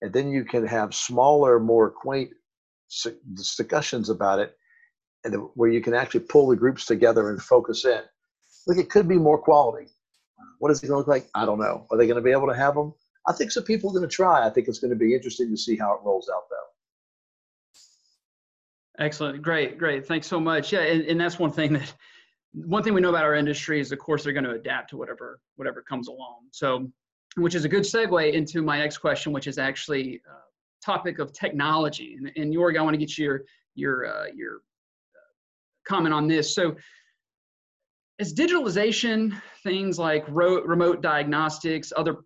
And 0.00 0.14
then 0.14 0.30
you 0.30 0.46
can 0.46 0.66
have 0.66 0.94
smaller, 0.94 1.60
more 1.60 1.90
quaint 1.90 2.30
discussions 3.34 4.10
about 4.10 4.38
it, 4.38 4.56
and 5.24 5.34
where 5.54 5.70
you 5.70 5.80
can 5.80 5.94
actually 5.94 6.20
pull 6.20 6.48
the 6.48 6.56
groups 6.56 6.86
together 6.86 7.30
and 7.30 7.42
focus 7.42 7.84
in. 7.84 8.00
Look, 8.66 8.78
it 8.78 8.90
could 8.90 9.08
be 9.08 9.16
more 9.16 9.38
quality. 9.38 9.88
What 10.58 10.70
is 10.70 10.82
it 10.82 10.86
going 10.86 10.94
to 10.94 10.98
look 10.98 11.08
like? 11.08 11.28
I 11.34 11.44
don't 11.44 11.58
know. 11.58 11.86
Are 11.90 11.98
they 11.98 12.06
going 12.06 12.16
to 12.16 12.22
be 12.22 12.32
able 12.32 12.48
to 12.48 12.56
have 12.56 12.74
them? 12.74 12.94
I 13.28 13.32
think 13.32 13.50
some 13.50 13.64
people 13.64 13.90
are 13.90 13.92
going 13.92 14.08
to 14.08 14.14
try. 14.14 14.46
I 14.46 14.50
think 14.50 14.68
it's 14.68 14.78
going 14.78 14.90
to 14.90 14.96
be 14.96 15.14
interesting 15.14 15.50
to 15.50 15.56
see 15.56 15.76
how 15.76 15.94
it 15.94 16.00
rolls 16.04 16.30
out, 16.32 16.42
though. 16.48 16.56
Excellent. 19.04 19.42
Great. 19.42 19.78
Great. 19.78 20.06
Thanks 20.06 20.26
so 20.26 20.40
much. 20.40 20.72
Yeah. 20.72 20.80
And, 20.80 21.02
and 21.02 21.20
that's 21.20 21.38
one 21.38 21.50
thing 21.50 21.74
that, 21.74 21.92
one 22.52 22.82
thing 22.82 22.94
we 22.94 23.00
know 23.00 23.10
about 23.10 23.24
our 23.24 23.34
industry 23.34 23.80
is 23.80 23.92
of 23.92 23.98
course 23.98 24.24
they're 24.24 24.32
going 24.32 24.44
to 24.44 24.52
adapt 24.52 24.90
to 24.90 24.96
whatever, 24.96 25.40
whatever 25.56 25.82
comes 25.82 26.08
along. 26.08 26.46
So, 26.52 26.90
which 27.36 27.54
is 27.54 27.66
a 27.66 27.68
good 27.68 27.82
segue 27.82 28.32
into 28.32 28.62
my 28.62 28.78
next 28.78 28.98
question, 28.98 29.32
which 29.32 29.46
is 29.46 29.58
actually 29.58 30.22
uh, 30.26 30.38
topic 30.84 31.18
of 31.18 31.32
technology. 31.32 32.16
And, 32.18 32.30
and 32.36 32.54
Jorg, 32.54 32.78
I 32.78 32.82
want 32.82 32.94
to 32.94 32.98
get 32.98 33.18
your, 33.18 33.42
your, 33.74 34.06
uh, 34.06 34.26
your 34.34 34.56
uh, 34.56 35.32
comment 35.86 36.14
on 36.14 36.28
this. 36.28 36.54
So 36.54 36.76
as 38.18 38.32
digitalization, 38.32 39.40
things 39.62 39.98
like 39.98 40.24
ro- 40.28 40.62
remote 40.62 41.02
diagnostics, 41.02 41.92
other 41.96 42.16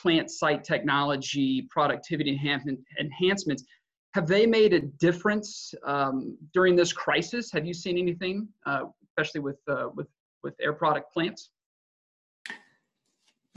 plant 0.00 0.30
site 0.30 0.62
technology, 0.64 1.66
productivity 1.70 2.30
enhancement, 2.30 2.78
enhancements, 3.00 3.64
have 4.14 4.26
they 4.26 4.46
made 4.46 4.72
a 4.72 4.80
difference 4.80 5.74
um, 5.86 6.36
during 6.52 6.76
this 6.76 6.92
crisis? 6.92 7.50
Have 7.52 7.66
you 7.66 7.74
seen 7.74 7.98
anything, 7.98 8.48
uh, 8.66 8.84
especially 9.04 9.40
with, 9.40 9.58
uh, 9.68 9.88
with, 9.94 10.08
with 10.42 10.54
air 10.60 10.72
product 10.72 11.12
plants? 11.12 11.50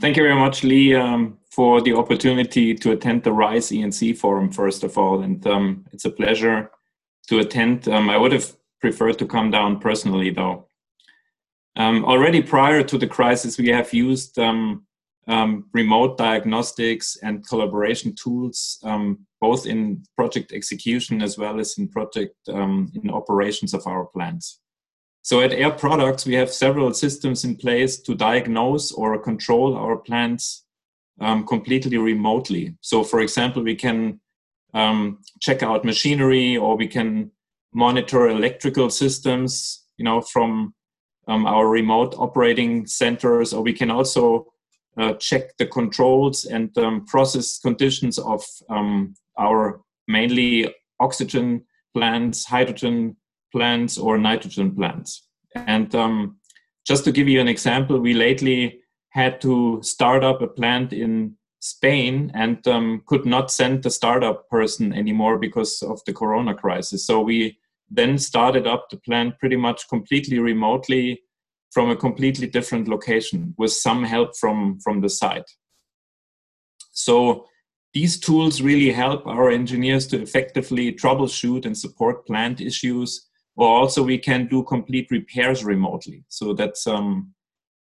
Thank 0.02 0.16
you 0.16 0.24
very 0.24 0.34
much, 0.34 0.64
Lee, 0.64 0.96
um, 0.96 1.38
for 1.48 1.80
the 1.80 1.92
opportunity 1.92 2.74
to 2.74 2.90
attend 2.90 3.22
the 3.22 3.32
Rice 3.32 3.70
E&C 3.70 4.14
forum, 4.14 4.50
first 4.50 4.82
of 4.82 4.98
all. 4.98 5.22
And 5.22 5.46
um, 5.46 5.86
it's 5.92 6.04
a 6.04 6.10
pleasure 6.10 6.72
to 7.28 7.38
attend. 7.38 7.86
Um, 7.86 8.10
I 8.10 8.16
would 8.16 8.32
have 8.32 8.52
preferred 8.80 9.20
to 9.20 9.26
come 9.26 9.52
down 9.52 9.78
personally, 9.78 10.30
though. 10.30 10.66
Um, 11.76 12.04
already 12.04 12.42
prior 12.42 12.82
to 12.82 12.98
the 12.98 13.06
crisis, 13.06 13.58
we 13.58 13.68
have 13.68 13.94
used 13.94 14.40
um, 14.40 14.84
um, 15.28 15.66
remote 15.72 16.18
diagnostics 16.18 17.16
and 17.22 17.46
collaboration 17.46 18.12
tools, 18.16 18.84
both 19.40 19.66
in 19.66 20.02
project 20.16 20.50
execution 20.50 21.22
as 21.22 21.38
well 21.38 21.60
as 21.60 21.78
in 21.78 21.86
project 21.86 22.34
in 22.48 23.08
operations 23.08 23.72
of 23.72 23.86
our 23.86 24.06
plants. 24.06 24.58
So 25.22 25.40
at 25.40 25.52
Air 25.52 25.70
Products, 25.70 26.26
we 26.26 26.34
have 26.34 26.50
several 26.50 26.92
systems 26.92 27.44
in 27.44 27.56
place 27.56 28.00
to 28.00 28.14
diagnose 28.14 28.90
or 28.90 29.16
control 29.22 29.76
our 29.76 29.96
plants 29.96 30.64
um, 31.20 31.46
completely 31.46 31.96
remotely. 31.96 32.76
So, 32.80 33.04
for 33.04 33.20
example, 33.20 33.62
we 33.62 33.76
can 33.76 34.20
um, 34.74 35.18
check 35.40 35.62
out 35.62 35.84
machinery 35.84 36.56
or 36.56 36.76
we 36.76 36.88
can 36.88 37.30
monitor 37.72 38.28
electrical 38.28 38.90
systems, 38.90 39.84
you 39.96 40.04
know, 40.04 40.20
from 40.20 40.74
um, 41.28 41.46
our 41.46 41.68
remote 41.68 42.14
operating 42.18 42.86
centers, 42.86 43.52
or 43.52 43.62
we 43.62 43.72
can 43.72 43.92
also 43.92 44.52
uh, 44.96 45.14
check 45.14 45.56
the 45.56 45.66
controls 45.66 46.44
and 46.44 46.76
um, 46.78 47.06
process 47.06 47.58
conditions 47.60 48.18
of 48.18 48.44
um, 48.68 49.14
our 49.38 49.80
mainly 50.08 50.74
oxygen 50.98 51.64
plants, 51.94 52.44
hydrogen 52.44 53.16
plants, 53.52 53.98
or 53.98 54.18
nitrogen 54.18 54.74
plants. 54.74 55.28
And 55.54 55.94
um, 55.94 56.36
just 56.86 57.04
to 57.04 57.12
give 57.12 57.28
you 57.28 57.40
an 57.40 57.48
example, 57.48 57.98
we 57.98 58.14
lately 58.14 58.80
had 59.10 59.40
to 59.42 59.80
start 59.82 60.24
up 60.24 60.40
a 60.40 60.48
plant 60.48 60.92
in 60.92 61.36
Spain 61.60 62.32
and 62.34 62.66
um, 62.66 63.02
could 63.06 63.24
not 63.24 63.50
send 63.50 63.82
the 63.82 63.90
startup 63.90 64.48
person 64.48 64.92
anymore 64.92 65.38
because 65.38 65.82
of 65.82 66.00
the 66.06 66.12
corona 66.12 66.54
crisis. 66.54 67.06
So 67.06 67.20
we 67.20 67.58
then 67.90 68.18
started 68.18 68.66
up 68.66 68.88
the 68.90 68.96
plant 68.96 69.38
pretty 69.38 69.56
much 69.56 69.88
completely 69.88 70.38
remotely 70.38 71.22
from 71.70 71.90
a 71.90 71.96
completely 71.96 72.46
different 72.46 72.88
location 72.88 73.54
with 73.58 73.72
some 73.72 74.02
help 74.04 74.36
from, 74.36 74.80
from 74.80 75.00
the 75.00 75.08
site. 75.08 75.50
So 76.90 77.46
these 77.94 78.18
tools 78.18 78.62
really 78.62 78.90
help 78.90 79.26
our 79.26 79.50
engineers 79.50 80.06
to 80.08 80.20
effectively 80.20 80.92
troubleshoot 80.92 81.66
and 81.66 81.76
support 81.76 82.26
plant 82.26 82.60
issues, 82.60 83.28
or 83.56 83.68
also 83.68 84.02
we 84.02 84.18
can 84.18 84.46
do 84.46 84.62
complete 84.64 85.10
repairs 85.10 85.64
remotely. 85.64 86.24
So 86.28 86.54
that's 86.54 86.86
um, 86.86 87.32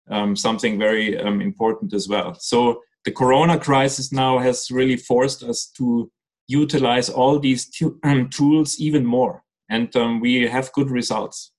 um, 0.10 0.36
something 0.36 0.80
very 0.80 1.20
um, 1.20 1.42
important 1.42 1.94
as 1.94 2.08
well. 2.08 2.36
So 2.40 2.82
the 3.06 3.12
corona 3.12 3.60
crisis 3.60 4.12
now 4.12 4.40
has 4.40 4.72
really 4.72 4.98
forced 4.98 5.44
us 5.44 5.72
to 5.78 6.12
utilize 6.48 7.10
all 7.10 7.40
these 7.40 7.70
um, 8.04 8.30
tools 8.30 8.80
even 8.80 9.06
more, 9.06 9.44
and 9.70 9.94
um, 9.96 10.22
we 10.22 10.48
have 10.48 10.72
good 10.72 10.90
results 10.90 11.52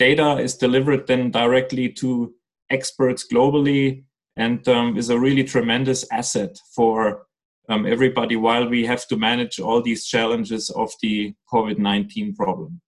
data 0.00 0.38
is 0.38 0.56
delivered 0.56 1.06
then 1.06 1.30
directly 1.30 1.86
to 1.86 2.32
experts 2.70 3.26
globally 3.30 4.02
and 4.36 4.66
um, 4.66 4.96
is 4.96 5.10
a 5.10 5.18
really 5.18 5.44
tremendous 5.44 6.10
asset 6.10 6.58
for 6.74 7.26
everybody 7.68 8.34
while 8.34 8.66
we 8.66 8.84
have 8.84 9.06
to 9.06 9.16
manage 9.16 9.60
all 9.60 9.80
these 9.82 10.06
challenges 10.06 10.70
of 10.70 10.90
the 11.02 11.34
COVID 11.52 11.78
19 11.78 12.34
problem. 12.34 12.80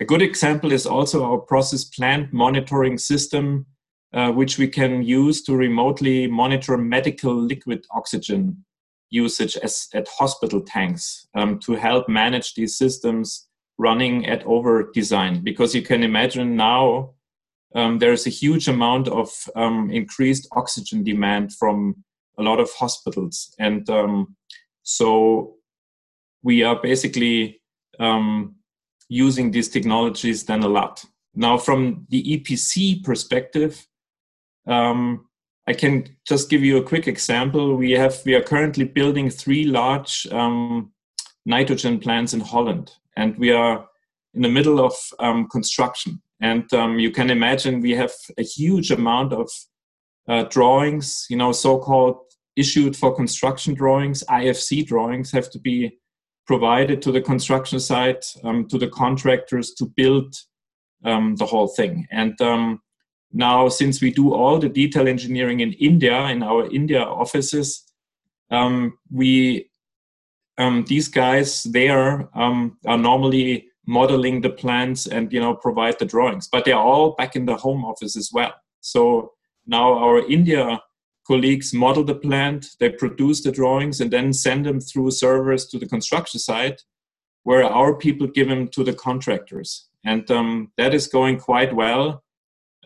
A 0.00 0.04
good 0.04 0.22
example 0.22 0.72
is 0.72 0.86
also 0.86 1.24
our 1.24 1.38
process 1.38 1.84
plant 1.84 2.32
monitoring 2.32 2.98
system, 2.98 3.66
uh, 4.12 4.30
which 4.30 4.56
we 4.56 4.68
can 4.68 5.02
use 5.02 5.42
to 5.42 5.56
remotely 5.56 6.28
monitor 6.28 6.76
medical 6.78 7.34
liquid 7.34 7.84
oxygen 7.90 8.64
usage 9.10 9.56
as, 9.56 9.88
at 9.94 10.06
hospital 10.06 10.60
tanks 10.60 11.26
um, 11.34 11.58
to 11.60 11.72
help 11.74 12.08
manage 12.08 12.54
these 12.54 12.76
systems 12.76 13.48
running 13.76 14.26
at 14.26 14.44
over 14.44 14.90
design. 14.92 15.42
Because 15.42 15.74
you 15.74 15.82
can 15.82 16.02
imagine 16.02 16.56
now 16.56 17.14
um, 17.74 17.98
there's 17.98 18.26
a 18.26 18.30
huge 18.30 18.68
amount 18.68 19.08
of 19.08 19.30
um, 19.56 19.90
increased 19.90 20.48
oxygen 20.52 21.02
demand 21.02 21.52
from 21.54 22.04
a 22.38 22.42
lot 22.42 22.60
of 22.60 22.70
hospitals. 22.70 23.54
And 23.58 23.88
um, 23.90 24.36
so 24.84 25.56
we 26.42 26.62
are 26.62 26.80
basically 26.80 27.60
um, 27.98 28.54
using 29.08 29.50
these 29.50 29.68
technologies 29.68 30.44
than 30.44 30.62
a 30.62 30.68
lot. 30.68 31.04
Now 31.34 31.58
from 31.58 32.06
the 32.08 32.22
epc 32.22 33.04
perspective 33.04 33.86
um, 34.66 35.26
i 35.66 35.72
can 35.72 36.16
just 36.26 36.50
give 36.50 36.62
you 36.62 36.76
a 36.78 36.82
quick 36.82 37.06
example. 37.06 37.76
We 37.76 37.92
have 37.92 38.20
we 38.24 38.34
are 38.34 38.42
currently 38.42 38.84
building 38.84 39.30
three 39.30 39.64
large 39.64 40.26
um, 40.30 40.92
nitrogen 41.46 41.98
plants 41.98 42.34
in 42.34 42.40
holland 42.40 42.90
and 43.16 43.36
we 43.38 43.50
are 43.50 43.88
in 44.34 44.42
the 44.42 44.48
middle 44.48 44.80
of 44.84 44.94
um, 45.18 45.48
construction. 45.48 46.22
And 46.40 46.72
um, 46.72 46.98
you 46.98 47.10
can 47.10 47.30
imagine 47.30 47.80
we 47.80 47.92
have 47.92 48.12
a 48.38 48.42
huge 48.42 48.90
amount 48.90 49.32
of 49.32 49.50
uh, 50.28 50.44
drawings, 50.44 51.26
you 51.28 51.36
know, 51.36 51.52
so-called 51.52 52.20
issued 52.56 52.96
for 52.96 53.14
construction 53.14 53.74
drawings, 53.74 54.22
IFC 54.28 54.86
drawings 54.86 55.30
have 55.32 55.50
to 55.50 55.58
be 55.58 55.98
provided 56.48 57.02
to 57.02 57.12
the 57.12 57.20
construction 57.20 57.78
site, 57.78 58.24
um, 58.42 58.66
to 58.66 58.78
the 58.78 58.88
contractors 58.88 59.74
to 59.74 59.84
build 59.84 60.34
um, 61.04 61.36
the 61.36 61.46
whole 61.46 61.68
thing. 61.68 62.08
And 62.10 62.40
um, 62.40 62.80
now, 63.32 63.68
since 63.68 64.00
we 64.00 64.10
do 64.10 64.32
all 64.32 64.58
the 64.58 64.70
detail 64.70 65.06
engineering 65.06 65.60
in 65.60 65.74
India, 65.74 66.18
in 66.28 66.42
our 66.42 66.66
India 66.70 67.02
offices, 67.02 67.84
um, 68.50 68.98
we 69.12 69.70
um, 70.56 70.84
these 70.88 71.06
guys 71.06 71.62
there 71.64 72.28
um, 72.36 72.78
are 72.86 72.98
normally 72.98 73.68
modeling 73.86 74.40
the 74.40 74.50
plans 74.50 75.06
and 75.06 75.32
you 75.32 75.40
know 75.40 75.54
provide 75.54 75.98
the 75.98 76.04
drawings 76.04 76.46
but 76.46 76.64
they're 76.64 76.76
all 76.76 77.12
back 77.12 77.34
in 77.34 77.46
the 77.46 77.56
home 77.56 77.86
office 77.86 78.18
as 78.18 78.30
well 78.30 78.52
so 78.80 79.32
now 79.66 79.94
our 79.94 80.18
india 80.28 80.78
colleagues 81.28 81.72
model 81.74 82.04
the 82.04 82.14
plant 82.14 82.66
they 82.80 82.88
produce 82.88 83.42
the 83.42 83.52
drawings 83.52 84.00
and 84.00 84.10
then 84.10 84.32
send 84.32 84.66
them 84.66 84.80
through 84.80 85.10
servers 85.10 85.66
to 85.66 85.78
the 85.78 85.86
construction 85.86 86.40
site 86.40 86.82
where 87.44 87.64
our 87.64 87.94
people 87.94 88.26
give 88.26 88.48
them 88.48 88.66
to 88.68 88.82
the 88.82 88.94
contractors 88.94 89.88
and 90.04 90.30
um, 90.30 90.72
that 90.76 90.94
is 90.94 91.06
going 91.06 91.38
quite 91.38 91.74
well 91.74 92.24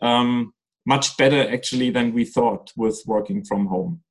um, 0.03 0.53
much 0.85 1.17
better 1.17 1.49
actually 1.49 1.91
than 1.91 2.13
we 2.13 2.25
thought 2.25 2.73
with 2.77 3.01
working 3.07 3.45
from 3.45 3.67
home 3.67 4.03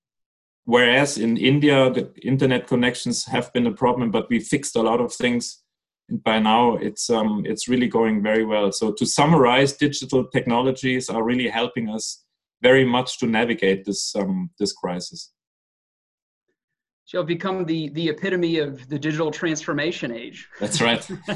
whereas 0.65 1.17
in 1.17 1.37
India, 1.37 1.89
the 1.91 2.11
internet 2.23 2.67
connections 2.67 3.25
have 3.25 3.51
been 3.53 3.67
a 3.67 3.71
problem, 3.71 4.11
but 4.11 4.29
we 4.29 4.39
fixed 4.39 4.75
a 4.75 4.81
lot 4.81 5.01
of 5.01 5.13
things. 5.13 5.63
And 6.09 6.23
by 6.23 6.39
now, 6.39 6.75
it's 6.75 7.09
um, 7.09 7.43
it's 7.45 7.67
really 7.67 7.87
going 7.87 8.21
very 8.23 8.45
well. 8.45 8.71
So 8.71 8.91
to 8.93 9.05
summarize, 9.05 9.73
digital 9.73 10.25
technologies 10.25 11.09
are 11.09 11.23
really 11.23 11.49
helping 11.49 11.89
us 11.89 12.20
very 12.61 12.85
much 12.85 13.19
to 13.19 13.27
navigate 13.27 13.85
this 13.85 14.15
um, 14.15 14.49
this 14.59 14.73
crisis. 14.73 15.31
Shall 17.05 17.23
become 17.23 17.65
the 17.65 17.89
the 17.89 18.09
epitome 18.09 18.59
of 18.59 18.87
the 18.87 18.97
digital 18.97 19.31
transformation 19.31 20.11
age. 20.11 20.47
That's 20.59 20.81
right. 20.81 21.05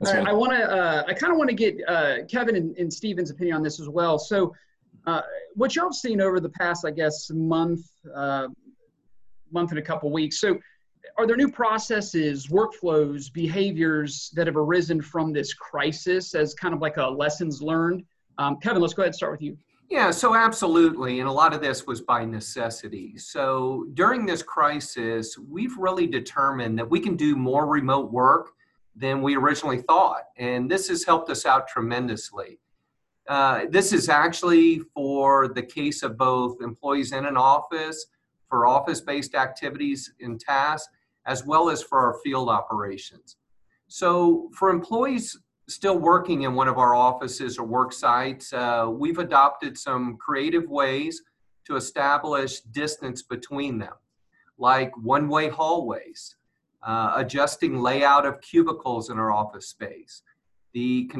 That's 0.00 0.12
right. 0.12 0.26
I 0.26 0.32
want 0.32 0.52
to. 0.52 0.70
Uh, 0.70 1.04
I 1.06 1.14
kind 1.14 1.32
of 1.32 1.38
want 1.38 1.50
to 1.50 1.56
get 1.56 1.76
uh, 1.88 2.24
Kevin 2.30 2.56
and, 2.56 2.76
and 2.76 2.92
Stephen's 2.92 3.30
opinion 3.30 3.56
on 3.56 3.62
this 3.62 3.80
as 3.80 3.88
well. 3.88 4.18
So, 4.18 4.54
uh, 5.06 5.22
what 5.54 5.74
y'all 5.74 5.86
have 5.86 5.94
seen 5.94 6.20
over 6.20 6.38
the 6.38 6.50
past, 6.50 6.84
I 6.84 6.90
guess, 6.90 7.30
month, 7.30 7.80
uh, 8.14 8.48
month 9.50 9.70
and 9.70 9.78
a 9.78 9.82
couple 9.82 10.10
weeks. 10.12 10.38
So, 10.38 10.58
are 11.16 11.26
there 11.26 11.36
new 11.36 11.50
processes, 11.50 12.48
workflows, 12.48 13.32
behaviors 13.32 14.30
that 14.34 14.46
have 14.46 14.56
arisen 14.56 15.00
from 15.00 15.32
this 15.32 15.54
crisis 15.54 16.34
as 16.34 16.52
kind 16.52 16.74
of 16.74 16.80
like 16.80 16.98
a 16.98 17.06
lessons 17.06 17.62
learned? 17.62 18.04
Um, 18.38 18.58
Kevin, 18.60 18.82
let's 18.82 18.92
go 18.92 19.02
ahead 19.02 19.08
and 19.08 19.16
start 19.16 19.32
with 19.32 19.42
you. 19.42 19.56
Yeah, 19.88 20.10
so 20.10 20.34
absolutely. 20.34 21.20
And 21.20 21.28
a 21.28 21.32
lot 21.32 21.54
of 21.54 21.60
this 21.60 21.86
was 21.86 22.00
by 22.00 22.24
necessity. 22.24 23.16
So 23.18 23.86
during 23.94 24.26
this 24.26 24.42
crisis, 24.42 25.38
we've 25.38 25.76
really 25.78 26.08
determined 26.08 26.78
that 26.78 26.90
we 26.90 26.98
can 26.98 27.14
do 27.16 27.36
more 27.36 27.66
remote 27.66 28.10
work 28.10 28.50
than 28.96 29.22
we 29.22 29.36
originally 29.36 29.82
thought. 29.82 30.24
And 30.38 30.68
this 30.68 30.88
has 30.88 31.04
helped 31.04 31.30
us 31.30 31.46
out 31.46 31.68
tremendously. 31.68 32.58
Uh, 33.28 33.66
this 33.70 33.92
is 33.92 34.08
actually 34.08 34.80
for 34.94 35.48
the 35.48 35.62
case 35.62 36.02
of 36.02 36.16
both 36.16 36.60
employees 36.62 37.12
in 37.12 37.24
an 37.24 37.36
office, 37.36 38.06
for 38.48 38.66
office 38.66 39.00
based 39.00 39.34
activities 39.34 40.12
and 40.20 40.40
tasks, 40.40 40.88
as 41.26 41.44
well 41.44 41.68
as 41.68 41.82
for 41.82 41.98
our 41.98 42.14
field 42.24 42.48
operations. 42.48 43.36
So, 43.88 44.48
for 44.52 44.70
employees 44.70 45.36
still 45.68 45.98
working 45.98 46.42
in 46.42 46.54
one 46.54 46.68
of 46.68 46.78
our 46.78 46.94
offices 46.94 47.58
or 47.58 47.66
work 47.66 47.92
sites, 47.92 48.52
uh, 48.52 48.88
we've 48.90 49.18
adopted 49.18 49.76
some 49.76 50.16
creative 50.16 50.68
ways 50.68 51.22
to 51.64 51.76
establish 51.76 52.60
distance 52.60 53.22
between 53.22 53.78
them, 53.78 53.94
like 54.58 54.96
one 54.96 55.28
way 55.28 55.48
hallways, 55.48 56.36
uh, 56.82 57.14
adjusting 57.16 57.80
layout 57.80 58.24
of 58.24 58.40
cubicles 58.40 59.10
in 59.10 59.18
our 59.18 59.32
office 59.32 59.68
space, 59.68 60.22
the 60.72 61.10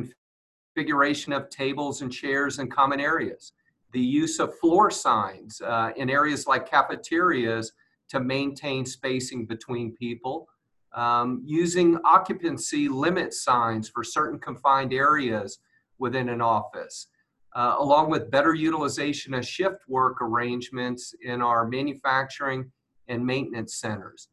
configuration 0.76 1.32
of 1.32 1.50
tables 1.50 2.02
and 2.02 2.12
chairs 2.12 2.60
in 2.60 2.70
common 2.70 3.00
areas, 3.00 3.52
the 3.92 4.00
use 4.00 4.38
of 4.38 4.56
floor 4.58 4.90
signs 4.90 5.60
uh, 5.60 5.90
in 5.96 6.08
areas 6.08 6.46
like 6.46 6.70
cafeterias 6.70 7.72
to 8.08 8.20
maintain 8.20 8.86
spacing 8.86 9.46
between 9.46 9.90
people, 9.96 10.48
um, 10.96 11.42
using 11.44 11.98
occupancy 12.04 12.88
limit 12.88 13.34
signs 13.34 13.88
for 13.88 14.02
certain 14.02 14.38
confined 14.38 14.92
areas 14.92 15.58
within 15.98 16.28
an 16.30 16.40
office, 16.40 17.08
uh, 17.54 17.76
along 17.78 18.10
with 18.10 18.30
better 18.30 18.54
utilization 18.54 19.34
of 19.34 19.46
shift 19.46 19.82
work 19.88 20.20
arrangements 20.20 21.14
in 21.22 21.42
our 21.42 21.66
manufacturing 21.66 22.70
and 23.08 23.24
maintenance 23.24 23.76
centers. 23.76 24.28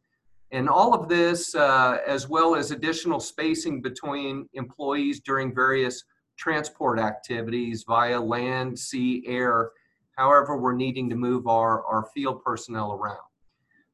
And 0.50 0.68
all 0.68 0.94
of 0.94 1.08
this, 1.08 1.54
uh, 1.54 1.98
as 2.06 2.28
well 2.28 2.54
as 2.54 2.70
additional 2.70 3.20
spacing 3.20 3.82
between 3.82 4.48
employees 4.54 5.20
during 5.20 5.54
various 5.54 6.04
transport 6.38 6.98
activities 6.98 7.84
via 7.86 8.20
land, 8.20 8.78
sea, 8.78 9.22
air, 9.26 9.70
however 10.16 10.56
we're 10.56 10.74
needing 10.74 11.08
to 11.10 11.16
move 11.16 11.46
our, 11.46 11.84
our 11.86 12.04
field 12.14 12.42
personnel 12.42 12.92
around. 12.92 13.18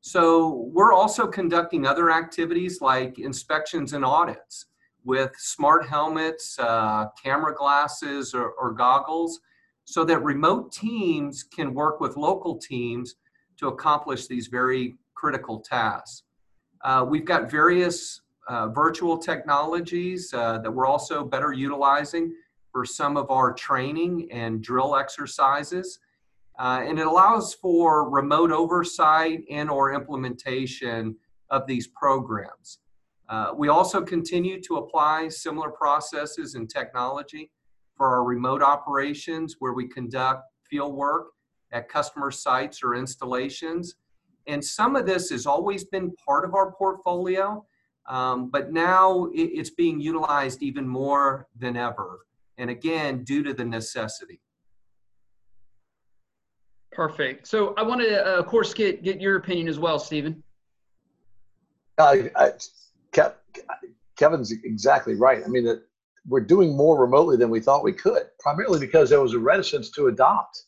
So 0.00 0.70
we're 0.72 0.92
also 0.92 1.26
conducting 1.26 1.86
other 1.86 2.10
activities 2.10 2.80
like 2.80 3.18
inspections 3.18 3.92
and 3.92 4.04
audits 4.04 4.66
with 5.04 5.32
smart 5.36 5.86
helmets, 5.86 6.58
uh, 6.58 7.06
camera 7.22 7.54
glasses, 7.54 8.34
or, 8.34 8.50
or, 8.52 8.72
goggles, 8.72 9.40
so 9.84 10.04
that 10.04 10.22
remote 10.22 10.72
teams 10.72 11.42
can 11.42 11.74
work 11.74 12.00
with 12.00 12.16
local 12.16 12.56
teams 12.56 13.16
to 13.58 13.68
accomplish 13.68 14.26
these 14.26 14.46
very 14.46 14.96
critical 15.14 15.60
tasks. 15.60 16.22
Uh, 16.84 17.04
we've 17.08 17.24
got 17.24 17.50
various 17.50 18.22
uh, 18.48 18.68
virtual 18.68 19.18
technologies 19.18 20.32
uh, 20.32 20.58
that 20.58 20.70
we're 20.70 20.86
also 20.86 21.24
better 21.24 21.52
utilizing 21.52 22.32
for 22.72 22.84
some 22.84 23.16
of 23.16 23.30
our 23.30 23.52
training 23.52 24.28
and 24.30 24.62
drill 24.62 24.96
exercises. 24.96 25.98
Uh, 26.60 26.84
and 26.86 26.98
it 26.98 27.06
allows 27.06 27.54
for 27.54 28.10
remote 28.10 28.52
oversight 28.52 29.40
and 29.50 29.70
or 29.70 29.94
implementation 29.94 31.16
of 31.48 31.66
these 31.66 31.86
programs. 31.86 32.80
Uh, 33.30 33.52
we 33.56 33.68
also 33.68 34.02
continue 34.02 34.60
to 34.60 34.76
apply 34.76 35.26
similar 35.28 35.70
processes 35.70 36.56
and 36.56 36.68
technology 36.68 37.50
for 37.96 38.08
our 38.08 38.24
remote 38.24 38.62
operations 38.62 39.56
where 39.58 39.72
we 39.72 39.88
conduct 39.88 40.42
field 40.68 40.94
work 40.94 41.28
at 41.72 41.88
customer 41.88 42.30
sites 42.30 42.82
or 42.82 42.94
installations. 42.94 43.94
And 44.46 44.62
some 44.62 44.96
of 44.96 45.06
this 45.06 45.30
has 45.30 45.46
always 45.46 45.84
been 45.84 46.12
part 46.26 46.44
of 46.44 46.54
our 46.54 46.72
portfolio, 46.72 47.64
um, 48.06 48.50
but 48.50 48.70
now 48.70 49.30
it's 49.32 49.70
being 49.70 49.98
utilized 49.98 50.62
even 50.62 50.86
more 50.86 51.46
than 51.58 51.78
ever. 51.78 52.26
And 52.58 52.68
again, 52.68 53.24
due 53.24 53.42
to 53.44 53.54
the 53.54 53.64
necessity. 53.64 54.42
Perfect. 57.00 57.46
So 57.46 57.72
I 57.78 57.82
want 57.82 58.02
to, 58.02 58.26
uh, 58.26 58.38
of 58.38 58.44
course, 58.44 58.74
get 58.74 59.02
get 59.02 59.22
your 59.22 59.36
opinion 59.36 59.68
as 59.68 59.78
well, 59.78 59.98
Stephen. 59.98 60.42
I, 61.98 62.30
Kevin's 64.18 64.52
exactly 64.52 65.14
right. 65.14 65.42
I 65.42 65.48
mean, 65.48 65.64
that 65.64 65.82
we're 66.28 66.42
doing 66.42 66.76
more 66.76 67.00
remotely 67.00 67.38
than 67.38 67.48
we 67.48 67.58
thought 67.58 67.82
we 67.82 67.94
could, 67.94 68.24
primarily 68.38 68.78
because 68.78 69.08
there 69.08 69.22
was 69.22 69.32
a 69.32 69.38
reticence 69.38 69.90
to 69.92 70.08
adopt. 70.08 70.62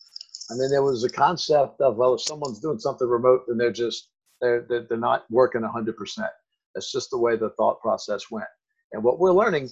I 0.50 0.54
mean, 0.54 0.70
there 0.70 0.82
was 0.82 1.04
a 1.04 1.10
concept 1.10 1.82
of 1.82 1.96
well, 1.96 2.14
if 2.14 2.22
someone's 2.22 2.60
doing 2.60 2.78
something 2.78 3.06
remote, 3.06 3.42
then 3.46 3.58
they're 3.58 3.70
just 3.70 4.08
they're 4.40 4.64
they're, 4.70 4.86
they're 4.88 4.96
not 4.96 5.26
working 5.30 5.62
hundred 5.62 5.98
percent. 5.98 6.30
That's 6.74 6.90
just 6.90 7.10
the 7.10 7.18
way 7.18 7.36
the 7.36 7.50
thought 7.58 7.78
process 7.82 8.30
went. 8.30 8.48
And 8.94 9.04
what 9.04 9.18
we're 9.18 9.34
learning, 9.34 9.68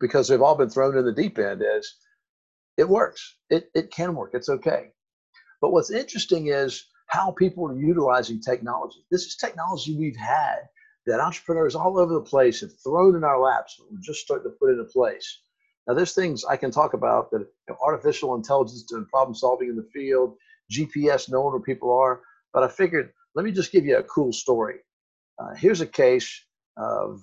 because 0.00 0.30
we've 0.30 0.40
all 0.40 0.54
been 0.54 0.70
thrown 0.70 0.96
in 0.96 1.04
the 1.04 1.12
deep 1.12 1.38
end, 1.38 1.60
is 1.60 1.96
it 2.78 2.88
works. 2.88 3.36
It 3.50 3.68
it 3.74 3.90
can 3.90 4.14
work. 4.14 4.30
It's 4.32 4.48
okay. 4.48 4.88
But 5.64 5.72
what's 5.72 5.90
interesting 5.90 6.48
is 6.48 6.84
how 7.06 7.30
people 7.30 7.66
are 7.66 7.74
utilizing 7.74 8.38
technology. 8.38 8.98
This 9.10 9.24
is 9.24 9.36
technology 9.36 9.96
we've 9.96 10.14
had 10.14 10.58
that 11.06 11.20
entrepreneurs 11.20 11.74
all 11.74 11.98
over 11.98 12.12
the 12.12 12.20
place 12.20 12.60
have 12.60 12.78
thrown 12.84 13.16
in 13.16 13.24
our 13.24 13.40
laps. 13.40 13.80
We're 13.80 13.96
just 14.02 14.20
starting 14.20 14.50
to 14.50 14.58
put 14.60 14.72
into 14.72 14.84
place. 14.84 15.40
Now, 15.88 15.94
there's 15.94 16.12
things 16.12 16.44
I 16.44 16.58
can 16.58 16.70
talk 16.70 16.92
about 16.92 17.30
that 17.30 17.38
you 17.38 17.46
know, 17.70 17.78
artificial 17.82 18.34
intelligence 18.34 18.92
and 18.92 19.08
problem 19.08 19.34
solving 19.34 19.70
in 19.70 19.76
the 19.76 19.88
field, 19.90 20.36
GPS 20.70 21.30
knowing 21.30 21.52
where 21.52 21.62
people 21.62 21.90
are. 21.98 22.20
But 22.52 22.64
I 22.64 22.68
figured, 22.68 23.14
let 23.34 23.46
me 23.46 23.50
just 23.50 23.72
give 23.72 23.86
you 23.86 23.96
a 23.96 24.02
cool 24.02 24.34
story. 24.34 24.80
Uh, 25.38 25.54
here's 25.54 25.80
a 25.80 25.86
case 25.86 26.44
of 26.76 27.22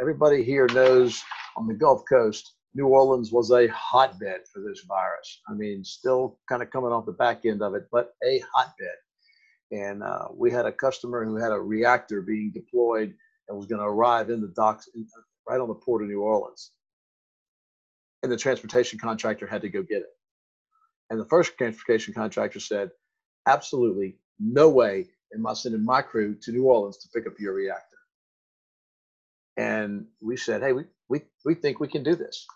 everybody 0.00 0.42
here 0.42 0.66
knows 0.72 1.22
on 1.58 1.66
the 1.66 1.74
Gulf 1.74 2.04
Coast, 2.08 2.54
New 2.76 2.88
Orleans 2.88 3.32
was 3.32 3.50
a 3.52 3.66
hotbed 3.68 4.40
for 4.52 4.60
this 4.60 4.82
virus. 4.86 5.40
I 5.48 5.54
mean, 5.54 5.82
still 5.82 6.38
kind 6.46 6.62
of 6.62 6.70
coming 6.70 6.92
off 6.92 7.06
the 7.06 7.12
back 7.12 7.46
end 7.46 7.62
of 7.62 7.74
it, 7.74 7.88
but 7.90 8.12
a 8.22 8.42
hotbed. 8.52 8.98
And 9.72 10.02
uh, 10.02 10.28
we 10.34 10.50
had 10.50 10.66
a 10.66 10.72
customer 10.72 11.24
who 11.24 11.36
had 11.36 11.52
a 11.52 11.58
reactor 11.58 12.20
being 12.20 12.52
deployed 12.52 13.14
and 13.48 13.56
was 13.56 13.66
going 13.66 13.80
to 13.80 13.86
arrive 13.86 14.28
in 14.28 14.42
the 14.42 14.52
docks 14.54 14.90
in, 14.94 15.06
right 15.48 15.58
on 15.58 15.68
the 15.68 15.74
port 15.74 16.02
of 16.02 16.08
New 16.08 16.20
Orleans. 16.20 16.72
And 18.22 18.30
the 18.30 18.36
transportation 18.36 18.98
contractor 18.98 19.46
had 19.46 19.62
to 19.62 19.70
go 19.70 19.82
get 19.82 20.02
it. 20.02 20.12
And 21.08 21.18
the 21.18 21.28
first 21.30 21.56
transportation 21.56 22.12
contractor 22.12 22.60
said, 22.60 22.90
absolutely 23.48 24.18
no 24.38 24.68
way 24.68 25.06
am 25.34 25.46
I 25.46 25.54
sending 25.54 25.82
my 25.82 26.02
crew 26.02 26.36
to 26.42 26.52
New 26.52 26.64
Orleans 26.64 26.98
to 26.98 27.08
pick 27.14 27.26
up 27.26 27.40
your 27.40 27.54
reactor. 27.54 27.96
And 29.56 30.08
we 30.20 30.36
said, 30.36 30.60
hey, 30.60 30.72
we, 30.74 30.84
we, 31.08 31.22
we 31.46 31.54
think 31.54 31.80
we 31.80 31.88
can 31.88 32.02
do 32.02 32.14
this. 32.14 32.46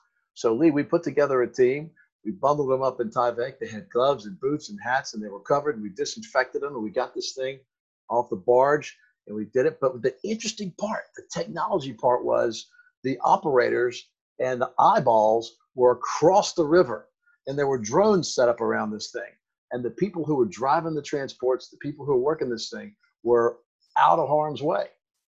So 0.41 0.55
Lee, 0.55 0.71
we 0.71 0.83
put 0.85 1.03
together 1.03 1.43
a 1.43 1.53
team. 1.53 1.91
We 2.25 2.31
bundled 2.33 2.71
them 2.71 2.81
up 2.81 2.99
in 2.99 3.11
Tyvek. 3.11 3.59
They 3.61 3.69
had 3.69 3.91
gloves 3.91 4.25
and 4.25 4.41
boots 4.41 4.71
and 4.71 4.79
hats, 4.83 5.13
and 5.13 5.23
they 5.23 5.29
were 5.29 5.41
covered. 5.41 5.75
And 5.75 5.83
we 5.83 5.91
disinfected 5.91 6.63
them, 6.63 6.75
and 6.75 6.83
we 6.83 6.89
got 6.89 7.15
this 7.15 7.35
thing 7.35 7.61
off 8.09 8.31
the 8.31 8.37
barge, 8.37 8.97
and 9.27 9.37
we 9.37 9.45
did 9.53 9.67
it. 9.67 9.77
But 9.83 10.01
the 10.01 10.15
interesting 10.25 10.73
part, 10.81 11.03
the 11.15 11.25
technology 11.31 11.93
part, 11.93 12.25
was 12.25 12.71
the 13.05 13.19
operators 13.23 14.09
and 14.39 14.63
the 14.63 14.73
eyeballs 14.79 15.57
were 15.75 15.93
across 15.93 16.55
the 16.55 16.65
river, 16.65 17.11
and 17.47 17.59
there 17.59 17.67
were 17.67 17.77
drones 17.77 18.35
set 18.35 18.49
up 18.49 18.63
around 18.63 18.93
this 18.93 19.11
thing. 19.11 19.33
And 19.73 19.85
the 19.85 19.91
people 19.91 20.25
who 20.25 20.37
were 20.37 20.47
driving 20.47 20.95
the 20.95 21.03
transports, 21.03 21.69
the 21.69 21.77
people 21.83 22.07
who 22.07 22.13
were 22.13 22.19
working 22.19 22.49
this 22.49 22.71
thing, 22.71 22.97
were 23.23 23.59
out 23.99 24.19
of 24.19 24.27
harm's 24.27 24.63
way. 24.63 24.87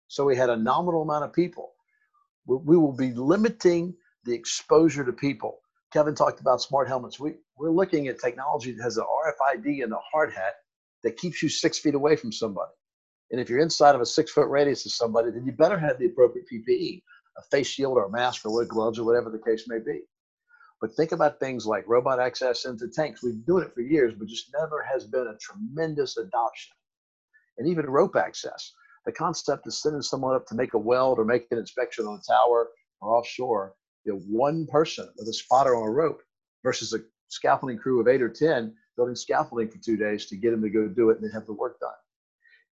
So 0.07 0.25
we 0.25 0.37
had 0.37 0.49
a 0.49 0.57
nominal 0.57 1.03
amount 1.03 1.25
of 1.25 1.33
people. 1.33 1.73
We 2.47 2.77
will 2.77 2.97
be 2.97 3.13
limiting 3.15 3.97
the 4.25 4.35
exposure 4.35 5.05
to 5.05 5.13
people. 5.13 5.59
Kevin 5.93 6.15
talked 6.15 6.41
about 6.41 6.63
smart 6.63 6.89
helmets. 6.89 7.21
We, 7.21 7.35
we're 7.57 7.71
looking 7.71 8.09
at 8.09 8.19
technology 8.19 8.73
that 8.73 8.83
has 8.83 8.97
an 8.97 9.05
RFID 9.05 9.83
and 9.83 9.93
a 9.93 9.99
hard 10.13 10.33
hat 10.33 10.55
that 11.03 11.17
keeps 11.17 11.43
you 11.43 11.49
six 11.49 11.79
feet 11.79 11.95
away 11.95 12.17
from 12.17 12.33
somebody. 12.33 12.71
And 13.31 13.41
if 13.41 13.49
you're 13.49 13.61
inside 13.61 13.95
of 13.95 14.01
a 14.01 14.07
six 14.07 14.31
foot 14.31 14.49
radius 14.49 14.87
of 14.87 14.93
somebody, 14.93 15.31
then 15.31 15.45
you 15.45 15.53
better 15.53 15.79
have 15.79 15.99
the 15.99 16.07
appropriate 16.07 16.47
PPE, 16.51 17.03
a 17.39 17.43
face 17.51 17.67
shield 17.67 17.97
or 17.97 18.07
a 18.07 18.11
mask 18.11 18.47
or 18.47 18.65
gloves 18.65 18.99
or 18.99 19.05
whatever 19.05 19.31
the 19.31 19.39
case 19.39 19.65
may 19.69 19.79
be. 19.79 20.01
But 20.81 20.95
think 20.95 21.13
about 21.13 21.39
things 21.39 21.67
like 21.67 21.85
robot 21.87 22.21
access 22.21 22.65
into 22.65 22.89
tanks. 22.89 23.23
We've 23.23 23.35
been 23.35 23.43
doing 23.43 23.65
it 23.65 23.75
for 23.75 23.83
years, 23.83 24.15
but 24.19 24.29
just 24.29 24.53
never 24.59 24.83
has 24.83 25.07
been 25.07 25.29
a 25.29 25.39
tremendous 25.39 26.17
adoption. 26.17 26.75
And 27.59 27.69
even 27.69 27.87
rope 27.87 28.17
access. 28.17 28.73
The 29.07 29.13
concept 29.13 29.67
of 29.67 29.75
sending 29.75 30.03
someone 30.03 30.35
up 30.35 30.47
to 30.47 30.55
make 30.55 30.75
a 30.75 30.79
weld 30.79 31.19
or 31.19 31.25
make 31.25 31.47
an 31.51 31.59
inspection 31.59 32.07
on 32.07 32.19
a 32.19 32.33
tower 32.33 32.69
or 33.01 33.17
offshore 33.17 33.75
you 34.05 34.13
know, 34.13 34.19
one 34.29 34.67
person 34.67 35.09
with 35.17 35.29
a 35.29 35.33
spotter 35.33 35.77
on 35.77 35.89
a 35.89 35.91
rope 35.91 36.23
versus 36.63 36.93
a 36.93 36.99
scaffolding 37.29 37.79
crew 37.79 38.01
of 38.01 38.09
eight 38.09 38.23
or 38.23 38.29
10 38.29 38.75
building 38.97 39.15
scaffolding 39.15 39.69
for 39.69 39.79
two 39.79 39.97
days 39.97 40.27
to 40.27 40.37
get 40.37 40.51
them 40.51 40.63
to 40.63 40.71
go 40.71 40.87
do 40.87 41.11
it 41.11 41.17
and 41.17 41.25
then 41.25 41.31
have 41.31 41.47
the 41.47 41.53
work 41.53 41.81
done. 41.81 41.91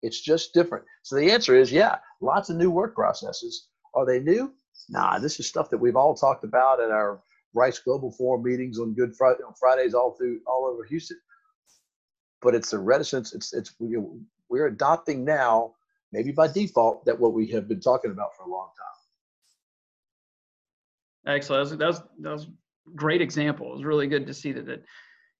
It's 0.03 0.21
just 0.21 0.55
different. 0.55 0.85
So 1.03 1.17
the 1.17 1.31
answer 1.31 1.55
is 1.55 1.73
yeah, 1.73 1.97
lots 2.21 2.51
of 2.51 2.57
new 2.57 2.71
work 2.71 2.95
processes. 2.95 3.69
Are 3.95 4.07
they 4.07 4.21
new? 4.21 4.53
Nah, 4.89 5.19
this 5.19 5.41
is 5.41 5.47
stuff 5.47 5.71
that 5.71 5.79
we've 5.79 5.97
all 5.97 6.15
talked 6.15 6.45
about 6.45 6.81
at 6.81 6.91
our 6.91 7.21
Rice 7.53 7.79
Global 7.79 8.13
Forum 8.13 8.45
meetings 8.45 8.79
on 8.79 8.95
Good 8.95 9.15
Friday 9.17 9.43
on 9.47 9.55
Fridays 9.59 9.95
all 9.95 10.13
through 10.13 10.41
all 10.47 10.71
over 10.73 10.85
Houston. 10.85 11.19
But 12.41 12.55
it's 12.55 12.73
a 12.73 12.79
reticence. 12.79 13.35
It's 13.35 13.53
it's 13.53 13.75
we're 14.49 14.67
adopting 14.67 15.25
now, 15.25 15.75
maybe 16.13 16.33
by 16.33 16.49
default, 16.49 17.05
that 17.05 17.19
what 17.19 17.35
we 17.35 17.47
have 17.49 17.69
been 17.69 17.81
talking 17.81 18.11
about 18.11 18.37
for 18.37 18.45
a 18.45 18.51
long 18.51 18.71
time. 18.79 18.90
Excellent. 21.27 21.79
That 21.79 21.87
was, 21.87 22.03
that 22.21 22.33
was, 22.33 22.47
great 22.97 23.21
example. 23.21 23.69
It 23.69 23.77
was 23.77 23.85
really 23.85 24.07
good 24.07 24.27
to 24.27 24.35
see 24.35 24.53
that, 24.53 24.67
that 24.67 24.83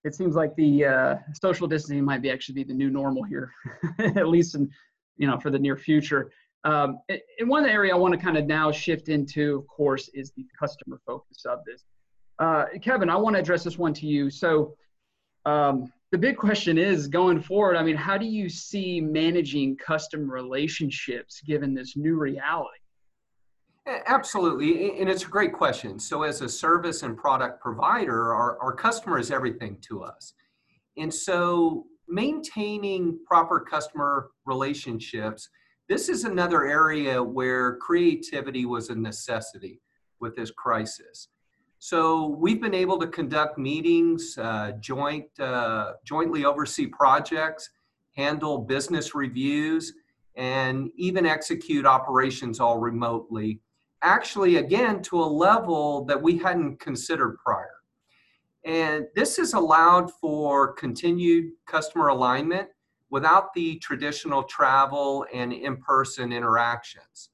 it 0.05 0.15
seems 0.15 0.35
like 0.35 0.55
the 0.57 0.85
uh, 0.85 1.15
social 1.41 1.67
distancing 1.67 2.05
might 2.05 2.23
be 2.23 2.31
actually 2.31 2.55
be 2.55 2.65
the 2.65 2.75
new 2.75 2.91
normal 2.91 3.23
here, 3.25 3.53
at 3.99 4.29
least 4.29 4.55
in, 4.55 4.71
you 5.17 5.27
know, 5.27 5.39
for 5.39 5.51
the 5.51 5.59
near 5.59 5.77
future. 5.77 6.31
Um, 6.65 7.01
and 7.09 7.49
one 7.49 7.67
area 7.67 7.95
I 7.95 7.99
want 7.99 8.15
to 8.15 8.21
kind 8.21 8.37
of 8.37 8.47
now 8.47 8.71
shift 8.71 9.09
into, 9.09 9.59
of 9.59 9.67
course, 9.67 10.09
is 10.15 10.33
the 10.37 10.47
customer 10.59 11.01
focus 11.07 11.45
of 11.47 11.61
this. 11.67 11.85
Uh, 12.39 12.67
Kevin, 12.83 13.11
I 13.11 13.17
want 13.17 13.37
to 13.37 13.41
address 13.41 13.65
this 13.65 13.79
one 13.79 13.95
to 13.95 14.07
you. 14.07 14.31
So 14.31 14.75
um, 15.47 15.93
the 16.13 16.19
big 16.19 16.37
question 16.37 16.79
is 16.79 17.07
going 17.09 17.41
forward, 17.41 17.77
I 17.77 17.83
mean, 17.83 17.97
how 17.97 18.19
do 18.19 18.27
you 18.27 18.49
see 18.49 19.01
managing 19.01 19.77
customer 19.77 20.33
relationships 20.33 21.41
given 21.47 21.75
this 21.75 21.97
new 21.97 22.17
reality? 22.17 22.80
Absolutely, 24.07 25.01
and 25.01 25.11
it's 25.11 25.25
a 25.25 25.29
great 25.29 25.53
question. 25.53 25.99
So, 25.99 26.23
as 26.23 26.43
a 26.43 26.49
service 26.49 27.03
and 27.03 27.17
product 27.17 27.61
provider, 27.61 28.33
our, 28.33 28.57
our 28.61 28.73
customer 28.73 29.19
is 29.19 29.33
everything 29.33 29.79
to 29.89 30.05
us. 30.05 30.35
And 30.97 31.13
so, 31.13 31.87
maintaining 32.07 33.19
proper 33.27 33.59
customer 33.59 34.31
relationships, 34.47 35.49
this 35.89 36.09
is 36.09 36.23
another 36.25 36.67
area 36.67 37.21
where 37.21 37.77
creativity 37.79 38.65
was 38.65 38.91
a 38.91 38.95
necessity 38.95 39.81
with 40.21 40.37
this 40.37 40.53
crisis. 40.53 41.29
So, 41.81 42.27
we've 42.27 42.61
been 42.61 42.75
able 42.75 42.99
to 43.01 43.09
conduct 43.09 43.59
meetings, 43.59 44.39
uh, 44.39 44.73
joint, 44.79 45.27
uh, 45.41 45.95
jointly 46.05 46.45
oversee 46.45 46.87
projects, 46.87 47.69
handle 48.15 48.59
business 48.59 49.17
reviews, 49.17 49.95
and 50.37 50.91
even 50.95 51.27
execute 51.27 51.87
operations 51.87 52.61
all 52.61 52.79
remotely 52.79 53.59
actually, 54.03 54.57
again, 54.57 55.03
to 55.03 55.21
a 55.21 55.25
level 55.25 56.05
that 56.07 56.21
we 56.21 56.39
hadn't 56.39 56.81
considered 56.81 57.37
prior. 57.45 57.81
And 58.65 59.07
this 59.15 59.37
has 59.39 59.55
allowed 59.55 60.11
for 60.21 60.73
continued 60.75 61.53
customer 61.67 62.09
alignment 62.09 62.69
without 63.11 63.53
the 63.55 63.79
traditional 63.79 64.43
travel 64.45 65.27
and 65.33 65.53
in 65.53 65.77
person 65.79 66.33
interactions. 66.33 67.31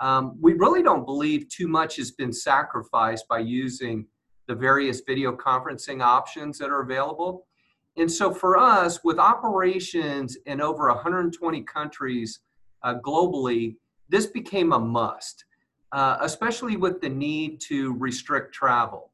Um, 0.00 0.36
we 0.40 0.54
really 0.54 0.82
don't 0.82 1.04
believe 1.04 1.48
too 1.48 1.68
much 1.68 1.96
has 1.96 2.10
been 2.10 2.32
sacrificed 2.32 3.28
by 3.28 3.38
using 3.38 4.06
the 4.48 4.54
various 4.54 5.02
video 5.06 5.36
conferencing 5.36 6.02
options 6.02 6.58
that 6.58 6.70
are 6.70 6.82
available. 6.82 7.46
And 7.96 8.10
so 8.10 8.32
for 8.32 8.56
us, 8.56 9.04
with 9.04 9.18
operations 9.18 10.36
in 10.46 10.60
over 10.60 10.88
120 10.88 11.62
countries 11.62 12.40
uh, 12.82 12.94
globally, 13.04 13.76
this 14.08 14.26
became 14.26 14.72
a 14.72 14.78
must. 14.78 15.44
Uh, 15.92 16.16
especially 16.22 16.76
with 16.76 17.02
the 17.02 17.08
need 17.08 17.60
to 17.60 17.92
restrict 17.98 18.54
travel. 18.54 19.10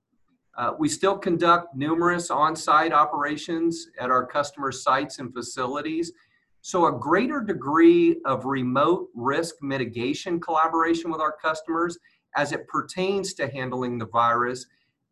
Uh, 0.57 0.75
we 0.79 0.89
still 0.89 1.19
conduct 1.19 1.75
numerous 1.75 2.31
on 2.31 2.55
site 2.55 2.93
operations 2.93 3.89
at 3.99 4.13
our 4.13 4.25
customer 4.25 4.71
sites 4.71 5.19
and 5.19 5.35
facilities. 5.35 6.13
So, 6.61 6.87
a 6.87 6.93
greater 6.93 7.41
degree 7.41 8.21
of 8.25 8.45
remote 8.45 9.09
risk 9.17 9.57
mitigation 9.61 10.39
collaboration 10.39 11.11
with 11.11 11.21
our 11.21 11.33
customers 11.33 11.99
as 12.37 12.53
it 12.53 12.69
pertains 12.69 13.35
to 13.35 13.49
handling 13.49 13.99
the 13.99 14.07
virus 14.07 14.67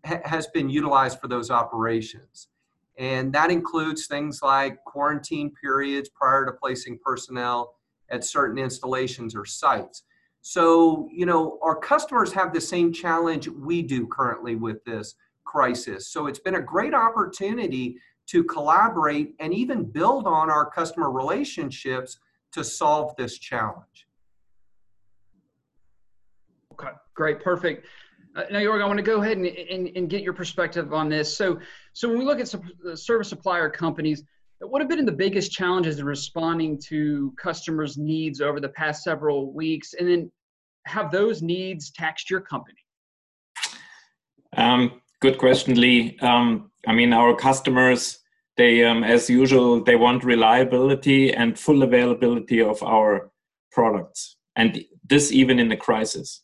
ha- 0.05 0.21
has 0.25 0.47
been 0.49 0.71
utilized 0.71 1.21
for 1.21 1.27
those 1.27 1.51
operations. 1.51 2.49
And 2.97 3.33
that 3.33 3.51
includes 3.51 4.07
things 4.07 4.41
like 4.41 4.85
quarantine 4.85 5.53
periods 5.61 6.09
prior 6.09 6.47
to 6.47 6.53
placing 6.53 7.01
personnel 7.05 7.75
at 8.09 8.25
certain 8.25 8.59
installations 8.59 9.35
or 9.35 9.45
sites. 9.45 10.05
So, 10.49 11.09
you 11.13 11.27
know, 11.27 11.59
our 11.61 11.75
customers 11.75 12.33
have 12.33 12.53
the 12.53 12.61
same 12.61 12.93
challenge 12.93 13.49
we 13.49 13.83
do 13.83 14.07
currently 14.07 14.55
with 14.55 14.85
this 14.85 15.17
crisis. 15.45 16.07
So, 16.07 16.29
it's 16.29 16.39
been 16.39 16.55
a 16.55 16.63
great 16.63 16.95
opportunity 16.95 17.97
to 18.29 18.45
collaborate 18.45 19.35
and 19.41 19.53
even 19.53 19.83
build 19.83 20.29
on 20.29 20.49
our 20.49 20.71
customer 20.71 21.11
relationships 21.11 22.21
to 22.53 22.63
solve 22.63 23.17
this 23.17 23.39
challenge. 23.39 24.07
Okay, 26.75 26.93
great, 27.15 27.41
perfect. 27.41 27.89
Uh, 28.37 28.45
now, 28.53 28.61
Jorg, 28.61 28.85
I 28.85 28.87
want 28.87 28.99
to 28.99 29.03
go 29.03 29.23
ahead 29.23 29.39
and, 29.39 29.47
and, 29.47 29.91
and, 29.97 30.09
get 30.09 30.23
your 30.23 30.33
perspective 30.33 30.95
on 30.95 31.09
this. 31.09 31.37
So, 31.37 31.59
so 31.93 32.07
when 32.09 32.21
we 32.21 32.25
look 32.25 32.39
at 32.39 32.47
some, 32.47 32.63
service 32.95 33.31
supplier 33.31 33.69
companies, 33.69 34.23
what 34.61 34.81
have 34.81 34.89
been 34.89 35.05
the 35.05 35.11
biggest 35.13 35.51
challenges 35.51 35.99
in 35.99 36.07
responding 36.07 36.79
to 36.83 37.35
customers' 37.37 37.99
needs 37.99 38.41
over 38.41 38.61
the 38.61 38.69
past 38.69 39.03
several 39.03 39.53
weeks? 39.53 39.95
And 39.95 40.09
then 40.09 40.31
have 40.87 41.11
those 41.11 41.43
needs 41.43 41.91
taxed 41.91 42.31
your 42.31 42.41
company? 42.41 42.79
Um, 44.57 45.03
good 45.21 45.39
question, 45.39 45.79
Lee. 45.81 46.17
Um, 46.21 46.71
I 46.87 46.93
mean, 46.95 47.13
our 47.13 47.35
customers, 47.35 48.19
they, 48.57 48.85
um, 48.85 49.05
as 49.05 49.29
usual, 49.29 49.83
they 49.83 49.97
want 49.97 50.25
reliability 50.25 51.35
and 51.35 51.59
full 51.59 51.83
availability 51.83 52.63
of 52.63 52.83
our 52.83 53.31
products, 53.73 54.37
and 54.55 54.83
this 55.05 55.33
even 55.33 55.59
in 55.59 55.69
the 55.69 55.77
crisis. 55.77 56.43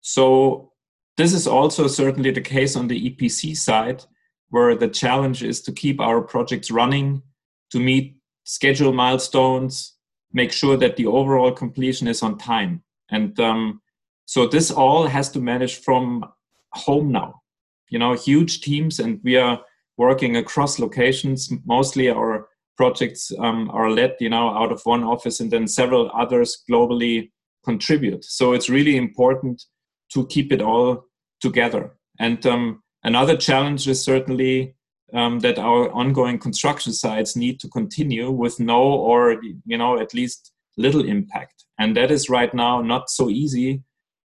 So, 0.00 0.72
this 1.16 1.32
is 1.32 1.46
also 1.46 1.86
certainly 1.86 2.30
the 2.30 2.42
case 2.42 2.76
on 2.76 2.88
the 2.88 3.10
EPC 3.10 3.56
side, 3.56 4.04
where 4.50 4.74
the 4.76 4.88
challenge 4.88 5.42
is 5.42 5.60
to 5.62 5.72
keep 5.72 6.00
our 6.00 6.20
projects 6.20 6.70
running, 6.70 7.22
to 7.70 7.80
meet 7.80 8.16
schedule 8.44 8.92
milestones, 8.92 9.96
make 10.32 10.52
sure 10.52 10.76
that 10.76 10.96
the 10.96 11.06
overall 11.06 11.50
completion 11.50 12.06
is 12.06 12.22
on 12.22 12.38
time. 12.38 12.82
And 13.10 13.38
um, 13.40 13.80
so 14.24 14.46
this 14.46 14.70
all 14.70 15.06
has 15.06 15.30
to 15.30 15.40
manage 15.40 15.80
from 15.80 16.24
home 16.72 17.12
now. 17.12 17.42
You 17.88 17.98
know, 17.98 18.14
huge 18.14 18.60
teams, 18.60 18.98
and 18.98 19.20
we 19.22 19.36
are 19.36 19.60
working 19.96 20.36
across 20.36 20.78
locations. 20.78 21.50
Mostly 21.64 22.10
our 22.10 22.48
projects 22.76 23.32
um, 23.38 23.70
are 23.70 23.90
led, 23.90 24.16
you 24.20 24.28
know, 24.28 24.50
out 24.50 24.72
of 24.72 24.82
one 24.84 25.04
office, 25.04 25.40
and 25.40 25.50
then 25.50 25.68
several 25.68 26.10
others 26.14 26.64
globally 26.68 27.30
contribute. 27.64 28.24
So 28.24 28.52
it's 28.52 28.68
really 28.68 28.96
important 28.96 29.62
to 30.12 30.26
keep 30.26 30.52
it 30.52 30.62
all 30.62 31.04
together. 31.40 31.96
And 32.18 32.44
um, 32.46 32.82
another 33.04 33.36
challenge 33.36 33.88
is 33.88 34.02
certainly 34.02 34.76
um, 35.12 35.40
that 35.40 35.58
our 35.58 35.90
ongoing 35.92 36.38
construction 36.38 36.92
sites 36.92 37.36
need 37.36 37.60
to 37.60 37.68
continue 37.68 38.30
with 38.30 38.58
no 38.58 38.82
or 38.82 39.40
you 39.42 39.78
know 39.78 39.98
at 39.98 40.14
least 40.14 40.52
little 40.76 41.04
impact. 41.04 41.64
And 41.78 41.96
that 41.96 42.10
is 42.10 42.30
right 42.30 42.52
now 42.54 42.80
not 42.80 43.10
so 43.10 43.28
easy 43.30 43.82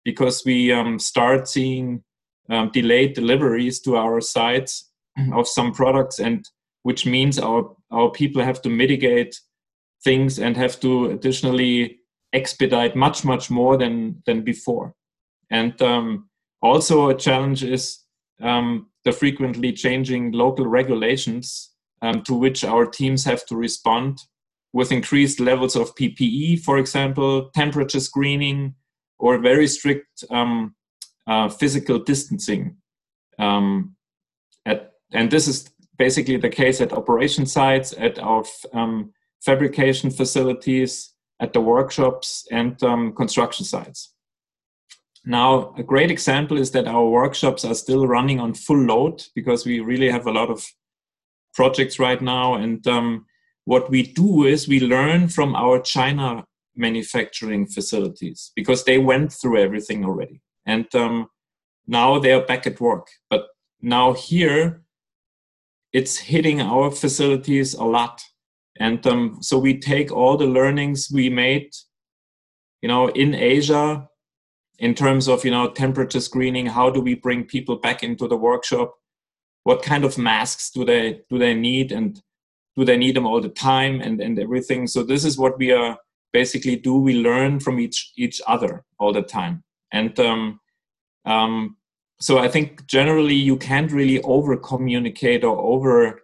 because 0.05 0.43
we 0.45 0.71
um, 0.71 0.99
start 0.99 1.47
seeing 1.47 2.03
um, 2.49 2.71
delayed 2.71 3.13
deliveries 3.13 3.79
to 3.81 3.97
our 3.97 4.21
sites 4.21 4.89
of 5.33 5.47
some 5.47 5.71
products, 5.71 6.19
and 6.19 6.45
which 6.83 7.05
means 7.05 7.37
our, 7.39 7.75
our 7.91 8.09
people 8.11 8.43
have 8.43 8.61
to 8.61 8.69
mitigate 8.69 9.39
things 10.03 10.39
and 10.39 10.55
have 10.55 10.79
to 10.79 11.07
additionally 11.07 11.99
expedite 12.33 12.95
much, 12.95 13.25
much 13.25 13.49
more 13.49 13.77
than, 13.77 14.21
than 14.25 14.43
before. 14.43 14.93
And 15.51 15.79
um, 15.81 16.29
also, 16.61 17.09
a 17.09 17.15
challenge 17.15 17.63
is 17.63 17.99
um, 18.41 18.87
the 19.03 19.11
frequently 19.11 19.73
changing 19.73 20.31
local 20.31 20.67
regulations 20.67 21.71
um, 22.01 22.21
to 22.23 22.33
which 22.33 22.63
our 22.63 22.85
teams 22.85 23.25
have 23.25 23.45
to 23.47 23.55
respond 23.55 24.19
with 24.73 24.91
increased 24.91 25.39
levels 25.39 25.75
of 25.75 25.95
PPE, 25.95 26.61
for 26.61 26.77
example, 26.77 27.49
temperature 27.55 27.99
screening, 27.99 28.75
or 29.17 29.37
very 29.39 29.67
strict 29.67 30.23
um, 30.29 30.75
uh, 31.27 31.49
physical 31.49 31.99
distancing. 31.99 32.77
Um, 33.37 33.95
at, 34.65 34.93
and 35.11 35.31
this 35.31 35.47
is 35.47 35.69
basically 35.97 36.37
the 36.37 36.49
case 36.49 36.81
at 36.81 36.93
operation 36.93 37.45
sites, 37.45 37.93
at 37.97 38.19
our 38.19 38.43
um, 38.73 39.11
fabrication 39.41 40.11
facilities, 40.11 41.13
at 41.39 41.53
the 41.53 41.61
workshops, 41.61 42.47
and 42.51 42.81
um, 42.83 43.13
construction 43.13 43.65
sites. 43.65 44.13
Now, 45.25 45.73
a 45.77 45.83
great 45.83 46.11
example 46.11 46.57
is 46.57 46.71
that 46.71 46.87
our 46.87 47.05
workshops 47.05 47.65
are 47.65 47.75
still 47.75 48.07
running 48.07 48.39
on 48.39 48.53
full 48.53 48.81
load 48.81 49.23
because 49.35 49.65
we 49.65 49.79
really 49.79 50.09
have 50.09 50.27
a 50.27 50.31
lot 50.31 50.49
of 50.49 50.65
projects 51.53 51.99
right 51.99 52.21
now, 52.21 52.55
and 52.55 52.85
um, 52.87 53.25
what 53.69 53.91
we 53.91 54.01
do 54.01 54.45
is 54.45 54.67
we 54.67 54.79
learn 54.79 55.27
from 55.27 55.55
our 55.55 55.79
China 55.79 56.43
manufacturing 56.75 57.67
facilities 57.67 58.51
because 58.55 58.83
they 58.83 58.97
went 58.97 59.31
through 59.31 59.59
everything 59.59 60.03
already. 60.03 60.41
And 60.65 60.87
um, 60.95 61.27
now 61.85 62.17
they 62.17 62.33
are 62.33 62.43
back 62.43 62.65
at 62.65 62.81
work. 62.81 63.05
But 63.29 63.45
now 63.79 64.13
here, 64.13 64.81
it's 65.93 66.17
hitting 66.17 66.59
our 66.61 66.89
facilities 66.89 67.75
a 67.75 67.83
lot. 67.83 68.23
And 68.79 69.05
um, 69.05 69.37
so 69.39 69.59
we 69.59 69.77
take 69.77 70.11
all 70.11 70.35
the 70.35 70.47
learnings 70.47 71.11
we 71.13 71.29
made, 71.29 71.69
you 72.81 72.87
know, 72.87 73.09
in 73.09 73.35
Asia 73.35 74.07
in 74.79 74.95
terms 74.95 75.27
of, 75.27 75.45
you 75.45 75.51
know, 75.51 75.69
temperature 75.69 76.21
screening. 76.21 76.65
How 76.65 76.89
do 76.89 77.01
we 77.01 77.13
bring 77.13 77.43
people 77.43 77.75
back 77.75 78.01
into 78.01 78.27
the 78.27 78.37
workshop? 78.37 78.95
What 79.63 79.83
kind 79.83 80.05
of 80.05 80.17
masks 80.17 80.71
do 80.71 80.83
they 80.83 81.21
do 81.29 81.37
they 81.37 81.53
need? 81.53 81.91
And 81.91 82.19
do 82.79 82.85
they 82.85 82.97
need 82.97 83.15
them 83.15 83.25
all 83.25 83.41
the 83.41 83.49
time 83.49 83.99
and, 83.99 84.21
and 84.21 84.39
everything? 84.39 84.87
So 84.87 85.03
this 85.03 85.25
is 85.25 85.37
what 85.37 85.57
we 85.57 85.71
are 85.71 85.97
basically 86.31 86.77
do. 86.77 86.95
We 86.95 87.15
learn 87.15 87.59
from 87.59 87.79
each 87.79 88.13
each 88.17 88.41
other 88.47 88.85
all 88.99 89.11
the 89.11 89.21
time. 89.21 89.63
And 89.91 90.17
um, 90.19 90.61
um, 91.25 91.75
so 92.21 92.37
I 92.37 92.47
think 92.47 92.85
generally 92.87 93.35
you 93.35 93.57
can't 93.57 93.91
really 93.91 94.21
over 94.21 94.55
communicate 94.55 95.43
or 95.43 95.57
over 95.57 96.21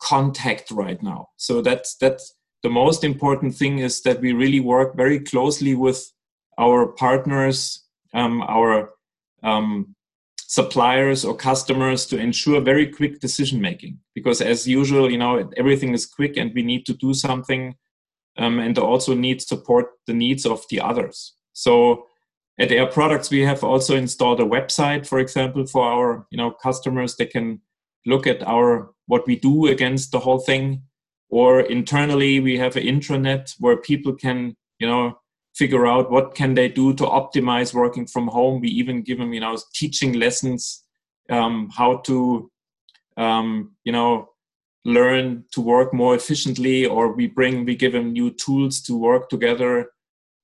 contact 0.00 0.70
right 0.70 1.02
now. 1.02 1.28
So 1.36 1.60
that's 1.60 1.96
that's 1.96 2.34
the 2.62 2.70
most 2.70 3.02
important 3.02 3.56
thing 3.56 3.80
is 3.80 4.02
that 4.02 4.20
we 4.20 4.32
really 4.32 4.60
work 4.60 4.96
very 4.96 5.18
closely 5.18 5.74
with 5.74 6.12
our 6.56 6.86
partners, 6.86 7.84
um, 8.14 8.42
our 8.42 8.90
um, 9.42 9.96
suppliers 10.50 11.24
or 11.24 11.36
customers 11.36 12.06
to 12.06 12.18
ensure 12.18 12.60
very 12.60 12.84
quick 12.84 13.20
decision 13.20 13.60
making. 13.60 13.96
Because 14.16 14.40
as 14.40 14.66
usual, 14.66 15.08
you 15.08 15.18
know 15.18 15.48
everything 15.56 15.94
is 15.94 16.06
quick 16.06 16.36
and 16.36 16.52
we 16.52 16.62
need 16.62 16.84
to 16.86 16.94
do 16.94 17.14
something, 17.14 17.76
um, 18.36 18.58
and 18.58 18.76
also 18.76 19.14
need 19.14 19.40
support 19.40 19.86
the 20.08 20.12
needs 20.12 20.44
of 20.44 20.64
the 20.68 20.80
others. 20.80 21.34
So 21.52 22.06
at 22.58 22.72
Air 22.72 22.86
Products, 22.86 23.30
we 23.30 23.42
have 23.42 23.62
also 23.62 23.94
installed 23.94 24.40
a 24.40 24.52
website, 24.56 25.06
for 25.06 25.20
example, 25.20 25.66
for 25.66 25.84
our 25.84 26.26
you 26.32 26.38
know 26.38 26.50
customers. 26.50 27.14
They 27.14 27.26
can 27.26 27.60
look 28.04 28.26
at 28.26 28.42
our 28.42 28.90
what 29.06 29.26
we 29.28 29.36
do 29.36 29.66
against 29.68 30.10
the 30.10 30.20
whole 30.20 30.40
thing 30.40 30.82
or 31.30 31.60
internally 31.60 32.40
we 32.40 32.58
have 32.58 32.76
an 32.76 32.82
intranet 32.82 33.54
where 33.60 33.76
people 33.76 34.12
can 34.12 34.56
you 34.80 34.86
know 34.86 35.16
figure 35.60 35.86
out 35.86 36.10
what 36.10 36.34
can 36.34 36.54
they 36.54 36.68
do 36.68 36.86
to 36.94 37.04
optimize 37.04 37.74
working 37.74 38.06
from 38.06 38.26
home. 38.28 38.60
We 38.62 38.68
even 38.80 39.02
give 39.02 39.18
them 39.18 39.32
you 39.36 39.42
know 39.44 39.56
teaching 39.80 40.12
lessons 40.24 40.84
um, 41.28 41.68
how 41.78 41.90
to 42.08 42.50
um, 43.16 43.76
you 43.84 43.92
know 43.92 44.10
learn 44.84 45.44
to 45.54 45.60
work 45.60 45.92
more 45.92 46.14
efficiently 46.14 46.86
or 46.86 47.12
we 47.18 47.26
bring 47.38 47.66
we 47.66 47.74
give 47.82 47.92
them 47.92 48.12
new 48.12 48.30
tools 48.44 48.80
to 48.86 48.92
work 48.96 49.28
together 49.28 49.72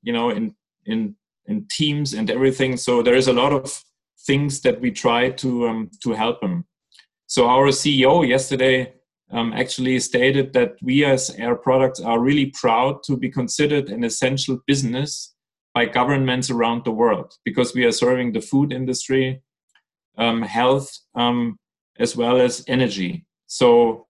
you 0.02 0.12
know 0.12 0.29
in 0.38 0.55
in 0.85 1.16
in 1.46 1.66
teams 1.79 2.12
and 2.18 2.31
everything. 2.31 2.76
So 2.76 3.02
there 3.02 3.18
is 3.22 3.29
a 3.29 3.38
lot 3.42 3.52
of 3.52 3.64
things 4.29 4.61
that 4.64 4.81
we 4.81 4.90
try 4.90 5.31
to 5.42 5.68
um, 5.68 5.90
to 6.02 6.11
help 6.12 6.40
them. 6.40 6.64
So 7.26 7.40
our 7.48 7.68
CEO 7.81 8.14
yesterday 8.37 8.95
um, 9.32 9.52
actually 9.52 9.98
stated 10.00 10.52
that 10.52 10.76
we 10.82 11.04
as 11.04 11.30
Air 11.30 11.56
Products 11.56 12.00
are 12.00 12.20
really 12.20 12.46
proud 12.46 13.02
to 13.04 13.16
be 13.16 13.30
considered 13.30 13.88
an 13.88 14.04
essential 14.04 14.60
business 14.66 15.34
by 15.74 15.84
governments 15.84 16.50
around 16.50 16.84
the 16.84 16.90
world 16.90 17.34
because 17.44 17.74
we 17.74 17.84
are 17.84 17.92
serving 17.92 18.32
the 18.32 18.40
food 18.40 18.72
industry, 18.72 19.42
um, 20.16 20.42
health, 20.42 20.90
um, 21.14 21.58
as 21.98 22.16
well 22.16 22.40
as 22.40 22.64
energy. 22.68 23.26
So 23.46 24.06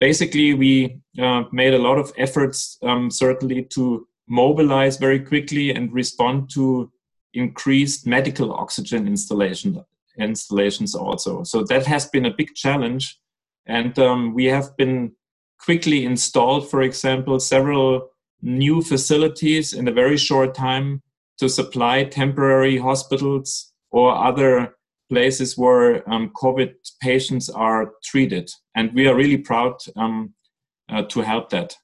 basically, 0.00 0.54
we 0.54 1.00
uh, 1.18 1.44
made 1.52 1.74
a 1.74 1.78
lot 1.78 1.98
of 1.98 2.12
efforts, 2.16 2.78
um, 2.82 3.10
certainly, 3.10 3.64
to 3.74 4.06
mobilize 4.28 4.96
very 4.96 5.20
quickly 5.20 5.70
and 5.70 5.92
respond 5.92 6.50
to 6.54 6.90
increased 7.34 8.06
medical 8.06 8.52
oxygen 8.52 9.06
installation 9.06 9.84
installations 10.18 10.94
also. 10.94 11.44
So 11.44 11.62
that 11.64 11.86
has 11.86 12.06
been 12.06 12.26
a 12.26 12.34
big 12.34 12.54
challenge. 12.54 13.18
And 13.66 13.98
um, 13.98 14.34
we 14.34 14.44
have 14.46 14.76
been 14.76 15.12
quickly 15.58 16.04
installed, 16.04 16.70
for 16.70 16.82
example, 16.82 17.40
several 17.40 18.10
new 18.42 18.82
facilities 18.82 19.72
in 19.72 19.88
a 19.88 19.92
very 19.92 20.16
short 20.16 20.54
time 20.54 21.02
to 21.38 21.48
supply 21.48 22.04
temporary 22.04 22.78
hospitals 22.78 23.72
or 23.90 24.14
other 24.14 24.76
places 25.08 25.56
where 25.56 26.08
um, 26.10 26.30
COVID 26.36 26.74
patients 27.00 27.48
are 27.48 27.92
treated. 28.04 28.50
And 28.74 28.92
we 28.92 29.06
are 29.06 29.14
really 29.14 29.38
proud 29.38 29.76
um, 29.96 30.34
uh, 30.88 31.02
to 31.02 31.20
help 31.20 31.50
that. 31.50 31.76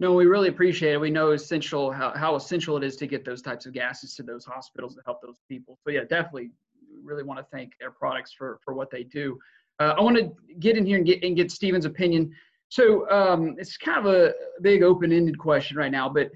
No, 0.00 0.14
we 0.14 0.26
really 0.26 0.48
appreciate 0.48 0.94
it. 0.94 1.00
We 1.00 1.10
know 1.10 1.30
essential 1.30 1.92
how, 1.92 2.12
how 2.16 2.34
essential 2.34 2.76
it 2.76 2.82
is 2.82 2.96
to 2.96 3.06
get 3.06 3.24
those 3.24 3.40
types 3.40 3.66
of 3.66 3.72
gases 3.72 4.16
to 4.16 4.22
those 4.22 4.44
hospitals 4.44 4.96
to 4.96 5.02
help 5.04 5.22
those 5.22 5.38
people. 5.48 5.78
So 5.84 5.90
yeah, 5.90 6.00
definitely 6.00 6.50
really 7.02 7.22
want 7.22 7.38
to 7.38 7.46
thank 7.52 7.72
Air 7.80 7.90
Products 7.90 8.32
for 8.32 8.58
for 8.64 8.74
what 8.74 8.90
they 8.90 9.04
do. 9.04 9.38
Uh, 9.80 9.94
I 9.98 10.00
want 10.00 10.16
to 10.16 10.32
get 10.58 10.76
in 10.76 10.86
here 10.86 10.98
and 10.98 11.06
get 11.06 11.22
and 11.22 11.36
get 11.36 11.50
Stephen's 11.50 11.84
opinion. 11.84 12.34
So 12.68 13.08
um, 13.10 13.56
it's 13.58 13.76
kind 13.76 14.06
of 14.06 14.12
a 14.12 14.32
big 14.62 14.82
open-ended 14.82 15.38
question 15.38 15.76
right 15.76 15.92
now, 15.92 16.08
but 16.08 16.30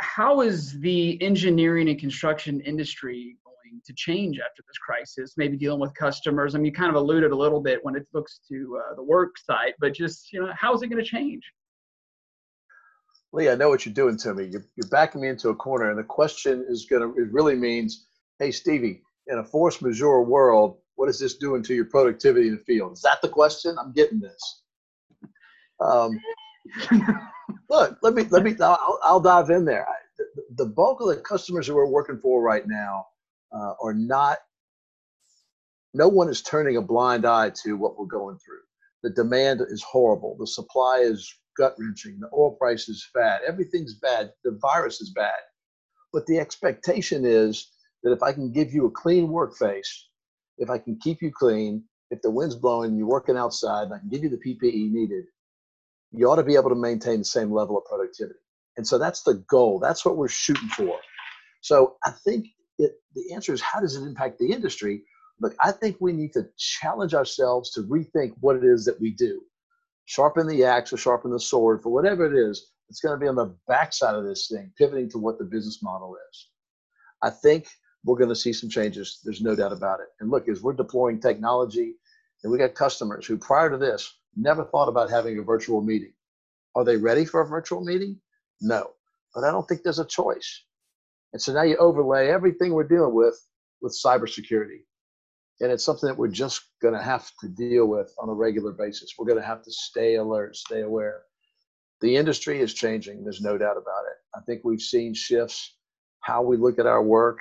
how 0.00 0.40
is 0.40 0.78
the 0.80 1.20
engineering 1.22 1.88
and 1.88 1.98
construction 1.98 2.60
industry 2.60 3.36
going 3.44 3.80
to 3.84 3.92
change 3.94 4.38
after 4.38 4.62
this 4.66 4.78
crisis? 4.78 5.34
Maybe 5.36 5.56
dealing 5.56 5.80
with 5.80 5.94
customers. 5.94 6.54
I 6.54 6.58
mean, 6.58 6.66
you 6.66 6.72
kind 6.72 6.90
of 6.90 6.96
alluded 6.96 7.30
a 7.30 7.36
little 7.36 7.60
bit 7.60 7.78
when 7.84 7.94
it 7.94 8.06
looks 8.12 8.40
to 8.48 8.80
uh, 8.80 8.94
the 8.96 9.02
work 9.02 9.38
site, 9.38 9.74
but 9.78 9.94
just 9.94 10.32
you 10.32 10.40
know, 10.40 10.52
how 10.56 10.74
is 10.74 10.82
it 10.82 10.88
going 10.88 11.02
to 11.02 11.08
change? 11.08 11.42
Lee, 13.32 13.48
I 13.48 13.54
know 13.54 13.68
what 13.68 13.86
you're 13.86 13.94
doing 13.94 14.16
to 14.18 14.34
me. 14.34 14.48
You're, 14.50 14.64
you're 14.74 14.88
backing 14.90 15.20
me 15.20 15.28
into 15.28 15.50
a 15.50 15.54
corner, 15.54 15.90
and 15.90 15.98
the 15.98 16.04
question 16.04 16.66
is 16.68 16.86
going 16.86 17.02
to, 17.02 17.20
it 17.20 17.32
really 17.32 17.54
means, 17.54 18.06
hey, 18.40 18.50
Stevie, 18.50 19.02
in 19.28 19.38
a 19.38 19.44
force 19.44 19.80
majeure 19.80 20.22
world, 20.22 20.78
what 21.00 21.08
is 21.08 21.18
this 21.18 21.36
doing 21.38 21.62
to 21.62 21.74
your 21.74 21.86
productivity 21.86 22.48
in 22.48 22.56
the 22.56 22.62
field? 22.64 22.92
Is 22.92 23.00
that 23.00 23.22
the 23.22 23.28
question? 23.28 23.74
I'm 23.80 23.90
getting 23.90 24.20
this. 24.20 24.62
Um, 25.80 26.20
look, 27.70 27.96
let 28.02 28.12
me, 28.12 28.24
let 28.24 28.42
me, 28.42 28.54
I'll, 28.60 28.98
I'll 29.02 29.18
dive 29.18 29.48
in 29.48 29.64
there. 29.64 29.88
I, 29.88 29.94
the, 30.56 30.66
bulk 30.66 31.00
of 31.00 31.08
the 31.08 31.16
customers 31.16 31.66
who 31.66 31.74
we're 31.74 31.86
working 31.86 32.18
for 32.18 32.42
right 32.42 32.64
now 32.66 33.06
uh, 33.50 33.72
are 33.82 33.94
not, 33.94 34.40
no 35.94 36.06
one 36.06 36.28
is 36.28 36.42
turning 36.42 36.76
a 36.76 36.82
blind 36.82 37.24
eye 37.24 37.50
to 37.62 37.78
what 37.78 37.98
we're 37.98 38.04
going 38.04 38.36
through. 38.36 38.60
The 39.02 39.08
demand 39.08 39.62
is 39.70 39.82
horrible. 39.82 40.36
The 40.38 40.46
supply 40.46 40.98
is 40.98 41.34
gut 41.56 41.76
wrenching. 41.78 42.20
The 42.20 42.28
oil 42.34 42.50
price 42.60 42.90
is 42.90 43.08
bad. 43.14 43.40
Everything's 43.48 43.94
bad. 43.94 44.32
The 44.44 44.58
virus 44.60 45.00
is 45.00 45.14
bad. 45.14 45.40
But 46.12 46.26
the 46.26 46.38
expectation 46.38 47.24
is 47.24 47.72
that 48.02 48.12
if 48.12 48.22
I 48.22 48.34
can 48.34 48.52
give 48.52 48.74
you 48.74 48.84
a 48.84 48.90
clean 48.90 49.28
work 49.30 49.56
face, 49.56 50.09
if 50.60 50.70
I 50.70 50.78
can 50.78 50.96
keep 50.96 51.20
you 51.20 51.32
clean, 51.32 51.82
if 52.10 52.22
the 52.22 52.30
wind's 52.30 52.54
blowing, 52.54 52.96
you're 52.96 53.08
working 53.08 53.36
outside, 53.36 53.84
and 53.84 53.94
I 53.94 53.98
can 53.98 54.08
give 54.08 54.22
you 54.22 54.30
the 54.30 54.36
PPE 54.36 54.92
needed, 54.92 55.24
you 56.12 56.30
ought 56.30 56.36
to 56.36 56.44
be 56.44 56.54
able 56.54 56.70
to 56.70 56.76
maintain 56.76 57.18
the 57.18 57.24
same 57.24 57.52
level 57.52 57.76
of 57.76 57.84
productivity. 57.84 58.38
And 58.76 58.86
so 58.86 58.98
that's 58.98 59.22
the 59.22 59.34
goal. 59.48 59.80
That's 59.80 60.04
what 60.04 60.16
we're 60.16 60.28
shooting 60.28 60.68
for. 60.68 60.98
So 61.60 61.96
I 62.04 62.12
think 62.12 62.46
it, 62.78 62.92
the 63.14 63.34
answer 63.34 63.52
is 63.52 63.60
how 63.60 63.80
does 63.80 63.96
it 63.96 64.04
impact 64.04 64.38
the 64.38 64.52
industry? 64.52 65.02
Look, 65.40 65.56
I 65.60 65.72
think 65.72 65.96
we 66.00 66.12
need 66.12 66.32
to 66.34 66.46
challenge 66.56 67.14
ourselves 67.14 67.72
to 67.72 67.82
rethink 67.82 68.34
what 68.40 68.56
it 68.56 68.64
is 68.64 68.84
that 68.84 69.00
we 69.00 69.10
do 69.10 69.42
sharpen 70.10 70.48
the 70.48 70.64
axe 70.64 70.92
or 70.92 70.96
sharpen 70.96 71.30
the 71.30 71.38
sword 71.38 71.80
for 71.80 71.90
whatever 71.90 72.26
it 72.26 72.36
is 72.36 72.72
it's 72.88 73.00
going 73.00 73.14
to 73.14 73.22
be 73.22 73.28
on 73.28 73.36
the 73.36 73.54
backside 73.68 74.16
of 74.16 74.24
this 74.24 74.48
thing 74.48 74.72
pivoting 74.76 75.08
to 75.08 75.18
what 75.18 75.38
the 75.38 75.44
business 75.44 75.84
model 75.84 76.16
is 76.32 76.48
i 77.22 77.30
think 77.30 77.68
we're 78.04 78.16
going 78.16 78.28
to 78.28 78.36
see 78.36 78.52
some 78.52 78.68
changes 78.68 79.20
there's 79.24 79.42
no 79.42 79.54
doubt 79.54 79.72
about 79.72 80.00
it 80.00 80.08
and 80.20 80.30
look 80.30 80.48
as 80.48 80.62
we're 80.62 80.72
deploying 80.72 81.20
technology 81.20 81.94
and 82.42 82.52
we 82.52 82.58
got 82.58 82.74
customers 82.74 83.26
who 83.26 83.36
prior 83.36 83.70
to 83.70 83.76
this 83.76 84.18
never 84.36 84.64
thought 84.64 84.88
about 84.88 85.10
having 85.10 85.38
a 85.38 85.42
virtual 85.42 85.82
meeting 85.82 86.12
are 86.74 86.84
they 86.84 86.96
ready 86.96 87.24
for 87.24 87.40
a 87.40 87.46
virtual 87.46 87.84
meeting 87.84 88.16
no 88.60 88.90
but 89.34 89.44
i 89.44 89.50
don't 89.50 89.68
think 89.68 89.82
there's 89.82 89.98
a 89.98 90.06
choice 90.06 90.64
and 91.32 91.40
so 91.40 91.52
now 91.52 91.62
you 91.62 91.76
overlay 91.76 92.28
everything 92.28 92.72
we're 92.72 92.84
dealing 92.84 93.14
with 93.14 93.38
with 93.82 93.98
cybersecurity 94.04 94.80
and 95.60 95.70
it's 95.70 95.84
something 95.84 96.08
that 96.08 96.16
we're 96.16 96.28
just 96.28 96.62
going 96.80 96.94
to 96.94 97.02
have 97.02 97.30
to 97.40 97.48
deal 97.48 97.86
with 97.86 98.14
on 98.18 98.28
a 98.28 98.34
regular 98.34 98.72
basis. 98.72 99.14
We're 99.18 99.26
going 99.26 99.40
to 99.40 99.46
have 99.46 99.62
to 99.62 99.70
stay 99.70 100.16
alert, 100.16 100.56
stay 100.56 100.80
aware. 100.80 101.22
The 102.00 102.16
industry 102.16 102.60
is 102.60 102.72
changing. 102.72 103.22
There's 103.22 103.42
no 103.42 103.58
doubt 103.58 103.76
about 103.76 104.04
it. 104.08 104.16
I 104.34 104.40
think 104.46 104.62
we've 104.64 104.80
seen 104.80 105.12
shifts 105.12 105.76
how 106.20 106.42
we 106.42 106.56
look 106.56 106.78
at 106.78 106.86
our 106.86 107.02
work. 107.02 107.40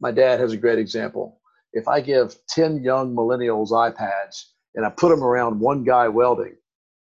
My 0.00 0.10
dad 0.12 0.40
has 0.40 0.52
a 0.52 0.56
great 0.56 0.78
example. 0.78 1.40
If 1.72 1.88
I 1.88 2.00
give 2.00 2.36
10 2.48 2.82
young 2.82 3.14
millennials 3.14 3.70
iPads 3.70 4.44
and 4.74 4.86
I 4.86 4.90
put 4.90 5.10
them 5.10 5.22
around 5.22 5.60
one 5.60 5.84
guy 5.84 6.08
welding, 6.08 6.56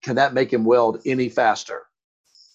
can 0.03 0.15
that 0.15 0.33
make 0.33 0.51
him 0.51 0.65
weld 0.65 1.01
any 1.05 1.29
faster? 1.29 1.83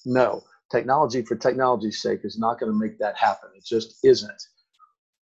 No. 0.04 0.42
Technology 0.70 1.22
for 1.22 1.36
technology's 1.36 2.02
sake 2.02 2.20
is 2.24 2.38
not 2.38 2.58
going 2.58 2.72
to 2.72 2.78
make 2.78 2.98
that 2.98 3.16
happen. 3.16 3.50
It 3.56 3.64
just 3.64 4.04
isn't 4.04 4.42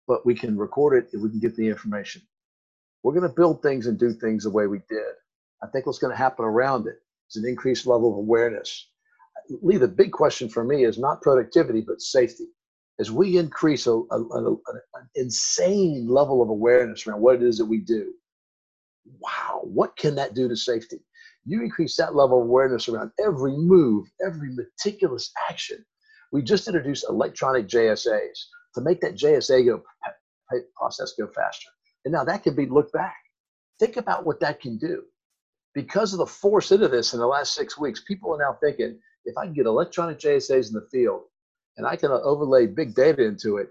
but 0.08 0.24
we 0.26 0.34
can 0.34 0.56
record 0.56 0.96
it 0.96 1.10
and 1.12 1.22
we 1.22 1.28
can 1.28 1.38
get 1.38 1.54
the 1.54 1.68
information. 1.68 2.22
We're 3.02 3.12
going 3.12 3.28
to 3.28 3.36
build 3.36 3.62
things 3.62 3.86
and 3.86 3.98
do 3.98 4.12
things 4.12 4.42
the 4.42 4.50
way 4.50 4.66
we 4.66 4.80
did. 4.88 5.12
I 5.62 5.66
think 5.68 5.86
what's 5.86 5.98
going 5.98 6.12
to 6.12 6.18
happen 6.18 6.44
around 6.44 6.88
it 6.88 6.96
is 7.30 7.36
an 7.36 7.48
increased 7.48 7.86
level 7.86 8.10
of 8.10 8.18
awareness. 8.18 8.88
Lee, 9.62 9.76
the 9.76 9.86
big 9.86 10.10
question 10.10 10.48
for 10.48 10.64
me 10.64 10.84
is 10.84 10.98
not 10.98 11.22
productivity, 11.22 11.82
but 11.82 12.00
safety. 12.00 12.46
As 13.00 13.10
we 13.10 13.38
increase 13.38 13.86
a, 13.86 13.92
a, 13.92 14.20
a, 14.22 14.52
an 14.52 15.10
insane 15.16 16.08
level 16.08 16.42
of 16.42 16.48
awareness 16.50 17.06
around 17.06 17.20
what 17.22 17.36
it 17.36 17.42
is 17.42 17.58
that 17.58 17.66
we 17.66 17.78
do, 17.80 18.12
wow, 19.20 19.60
what 19.64 19.96
can 19.96 20.16
that 20.16 20.34
do 20.34 20.48
to 20.48 20.56
safety? 20.56 21.00
You 21.46 21.62
increase 21.62 21.96
that 21.96 22.14
level 22.16 22.40
of 22.40 22.46
awareness 22.46 22.88
around 22.88 23.12
every 23.24 23.56
move, 23.56 24.08
every 24.26 24.50
meticulous 24.54 25.32
action. 25.50 25.84
We 26.32 26.42
just 26.42 26.68
introduced 26.68 27.06
electronic 27.08 27.68
JSAs 27.68 28.38
to 28.74 28.82
make 28.82 29.00
that 29.02 29.16
JSA 29.16 29.66
go 29.66 29.82
process 30.76 31.14
go 31.18 31.28
faster. 31.28 31.70
And 32.04 32.12
now 32.12 32.24
that 32.24 32.42
can 32.44 32.56
be 32.56 32.66
looked 32.66 32.92
back. 32.92 33.16
Think 33.80 33.96
about 33.96 34.26
what 34.26 34.40
that 34.40 34.60
can 34.60 34.78
do. 34.78 35.04
Because 35.74 36.12
of 36.12 36.18
the 36.18 36.26
force 36.26 36.72
into 36.72 36.88
this 36.88 37.14
in 37.14 37.20
the 37.20 37.26
last 37.26 37.54
six 37.54 37.78
weeks, 37.78 38.02
people 38.06 38.34
are 38.34 38.38
now 38.38 38.58
thinking 38.62 38.98
if 39.24 39.36
I 39.38 39.44
can 39.46 39.54
get 39.54 39.66
electronic 39.66 40.18
JSAs 40.18 40.68
in 40.68 40.74
the 40.74 40.88
field 40.92 41.22
and 41.78 41.86
I 41.86 41.96
can 41.96 42.10
overlay 42.10 42.66
big 42.66 42.94
data 42.94 43.24
into 43.24 43.56
it, 43.56 43.68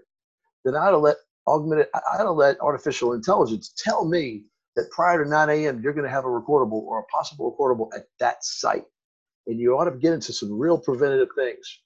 then 0.64 0.74
I 0.74 0.90
to 0.90 0.98
let 0.98 1.16
augmented, 1.46 1.86
I 1.94 2.18
to 2.18 2.32
let 2.32 2.60
artificial 2.60 3.12
intelligence 3.12 3.72
tell 3.76 4.04
me 4.04 4.42
that 4.74 4.90
prior 4.90 5.22
to 5.22 5.30
9 5.30 5.50
a.m. 5.50 5.80
you're 5.82 5.92
going 5.92 6.04
to 6.04 6.10
have 6.10 6.24
a 6.24 6.28
recordable 6.28 6.82
or 6.82 7.00
a 7.00 7.04
possible 7.04 7.54
recordable 7.54 7.88
at 7.96 8.06
that 8.18 8.44
site, 8.44 8.84
and 9.46 9.60
you 9.60 9.78
ought 9.78 9.84
to 9.84 9.96
get 9.96 10.14
into 10.14 10.32
some 10.32 10.58
real 10.58 10.78
preventative 10.78 11.28
things. 11.36 11.80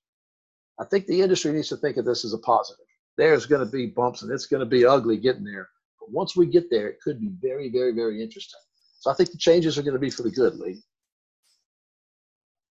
I 0.80 0.84
think 0.84 1.06
the 1.06 1.20
industry 1.20 1.52
needs 1.52 1.68
to 1.68 1.76
think 1.76 1.96
of 1.96 2.04
this 2.04 2.24
as 2.24 2.32
a 2.32 2.38
positive. 2.38 2.86
There's 3.18 3.46
going 3.46 3.64
to 3.64 3.70
be 3.70 3.86
bumps 3.86 4.22
and 4.22 4.32
it's 4.32 4.46
going 4.46 4.60
to 4.60 4.66
be 4.66 4.86
ugly 4.86 5.18
getting 5.18 5.44
there. 5.44 5.68
But 6.00 6.10
once 6.10 6.34
we 6.34 6.46
get 6.46 6.70
there, 6.70 6.88
it 6.88 7.00
could 7.02 7.20
be 7.20 7.30
very, 7.40 7.68
very, 7.68 7.92
very 7.92 8.22
interesting. 8.22 8.60
So 9.00 9.10
I 9.10 9.14
think 9.14 9.30
the 9.30 9.38
changes 9.38 9.76
are 9.76 9.82
going 9.82 9.94
to 9.94 10.00
be 10.00 10.10
for 10.10 10.22
the 10.22 10.30
good, 10.30 10.54
Lee. 10.54 10.82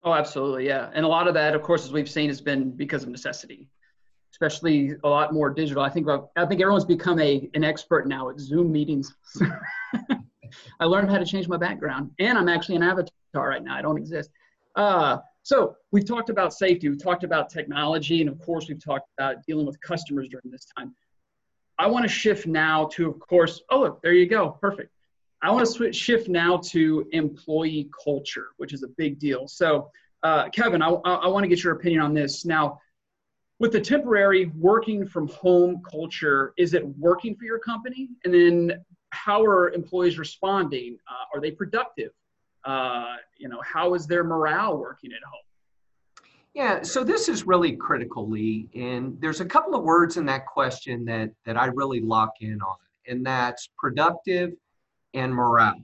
Oh, 0.05 0.13
absolutely, 0.13 0.67
yeah. 0.67 0.91
And 0.93 1.03
a 1.03 1.07
lot 1.07 1.27
of 1.27 1.33
that, 1.33 1.55
of 1.55 1.63
course, 1.63 1.83
as 1.83 1.91
we've 1.91 2.09
seen, 2.09 2.29
has 2.29 2.39
been 2.39 2.69
because 2.69 3.01
of 3.01 3.09
necessity, 3.09 3.67
especially 4.31 4.93
a 5.03 5.09
lot 5.09 5.33
more 5.33 5.49
digital. 5.49 5.81
I 5.81 5.89
think 5.89 6.07
I 6.35 6.45
think 6.45 6.61
everyone's 6.61 6.85
become 6.85 7.19
a 7.19 7.49
an 7.55 7.63
expert 7.63 8.07
now 8.07 8.29
at 8.29 8.39
Zoom 8.39 8.71
meetings. 8.71 9.15
I 10.79 10.85
learned 10.85 11.09
how 11.09 11.17
to 11.17 11.25
change 11.25 11.47
my 11.47 11.57
background, 11.57 12.11
and 12.19 12.37
I'm 12.37 12.47
actually 12.47 12.75
an 12.75 12.83
avatar 12.83 13.49
right 13.49 13.63
now. 13.63 13.75
I 13.75 13.81
don't 13.81 13.97
exist. 13.97 14.29
Uh, 14.75 15.17
so 15.41 15.75
we've 15.91 16.05
talked 16.05 16.29
about 16.29 16.53
safety, 16.53 16.87
we've 16.87 17.01
talked 17.01 17.23
about 17.23 17.49
technology, 17.49 18.21
and 18.21 18.29
of 18.29 18.39
course, 18.39 18.67
we've 18.67 18.83
talked 18.83 19.09
about 19.17 19.37
dealing 19.47 19.65
with 19.65 19.79
customers 19.81 20.27
during 20.29 20.51
this 20.51 20.65
time. 20.77 20.95
I 21.79 21.87
want 21.87 22.03
to 22.03 22.09
shift 22.09 22.45
now 22.47 22.85
to, 22.93 23.09
of 23.09 23.19
course, 23.19 23.61
oh, 23.69 23.81
look, 23.81 24.01
there 24.01 24.13
you 24.13 24.27
go, 24.27 24.51
perfect. 24.61 24.91
I 25.41 25.51
want 25.51 25.65
to 25.65 25.71
switch, 25.71 25.95
shift 25.95 26.27
now 26.27 26.57
to 26.69 27.07
employee 27.11 27.89
culture, 28.03 28.47
which 28.57 28.73
is 28.73 28.83
a 28.83 28.87
big 28.97 29.19
deal. 29.19 29.47
So, 29.47 29.89
uh, 30.23 30.49
Kevin, 30.49 30.81
I, 30.81 30.89
I 30.89 31.27
want 31.27 31.43
to 31.43 31.47
get 31.47 31.63
your 31.63 31.73
opinion 31.73 32.01
on 32.01 32.13
this. 32.13 32.45
Now, 32.45 32.79
with 33.59 33.71
the 33.71 33.79
temporary 33.79 34.51
working 34.57 35.05
from 35.05 35.27
home 35.27 35.81
culture, 35.89 36.53
is 36.57 36.73
it 36.73 36.85
working 36.97 37.35
for 37.35 37.45
your 37.45 37.59
company? 37.59 38.09
And 38.23 38.33
then 38.33 38.83
how 39.11 39.43
are 39.43 39.71
employees 39.71 40.17
responding? 40.17 40.97
Uh, 41.09 41.37
are 41.37 41.41
they 41.41 41.51
productive? 41.51 42.11
Uh, 42.63 43.15
you 43.37 43.47
know, 43.47 43.61
how 43.61 43.93
is 43.93 44.07
their 44.07 44.23
morale 44.23 44.77
working 44.77 45.11
at 45.11 45.23
home? 45.23 45.41
Yeah, 46.55 46.81
so 46.83 47.03
this 47.03 47.29
is 47.29 47.45
really 47.45 47.73
critical, 47.73 48.27
Lee. 48.27 48.69
And 48.73 49.19
there's 49.19 49.41
a 49.41 49.45
couple 49.45 49.75
of 49.75 49.83
words 49.83 50.17
in 50.17 50.25
that 50.25 50.45
question 50.45 51.05
that, 51.05 51.29
that 51.45 51.57
I 51.57 51.65
really 51.67 51.99
lock 51.99 52.31
in 52.41 52.61
on, 52.61 52.77
and 53.07 53.25
that's 53.25 53.69
productive 53.77 54.53
and 55.15 55.33
morale, 55.33 55.81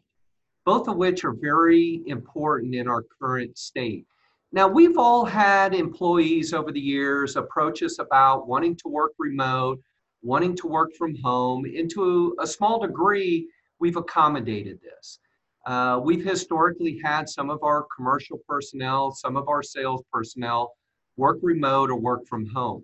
both 0.66 0.88
of 0.88 0.98
which 0.98 1.24
are 1.24 1.34
very 1.34 2.04
important 2.06 2.76
in 2.76 2.88
our 2.88 3.04
current 3.20 3.58
state. 3.58 4.06
Now, 4.52 4.68
we've 4.68 4.98
all 4.98 5.24
had 5.24 5.74
employees 5.74 6.54
over 6.54 6.72
the 6.74 6.80
years 6.80 7.38
approach 7.38 7.82
us 7.84 8.00
about 8.00 8.48
wanting 8.48 8.76
to 8.78 8.90
work 8.90 9.14
remote, 9.18 9.80
wanting 10.22 10.56
to 10.58 10.68
work 10.68 10.94
from 10.98 11.16
home. 11.24 11.64
And 11.66 11.90
to 11.92 12.36
a 12.40 12.46
small 12.46 12.80
degree, 12.80 13.48
we've 13.80 13.96
accommodated 13.96 14.80
this. 14.82 15.20
Uh, 15.66 16.02
we've 16.04 16.26
historically 16.26 17.00
had 17.04 17.30
some 17.30 17.50
of 17.50 17.64
our 17.64 17.86
commercial 17.96 18.40
personnel, 18.48 19.12
some 19.12 19.38
of 19.38 19.48
our 19.48 19.64
sales 19.64 20.04
personnel 20.12 20.74
work 21.16 21.38
remote 21.42 21.90
or 21.90 22.00
work 22.00 22.28
from 22.28 22.46
home. 22.48 22.84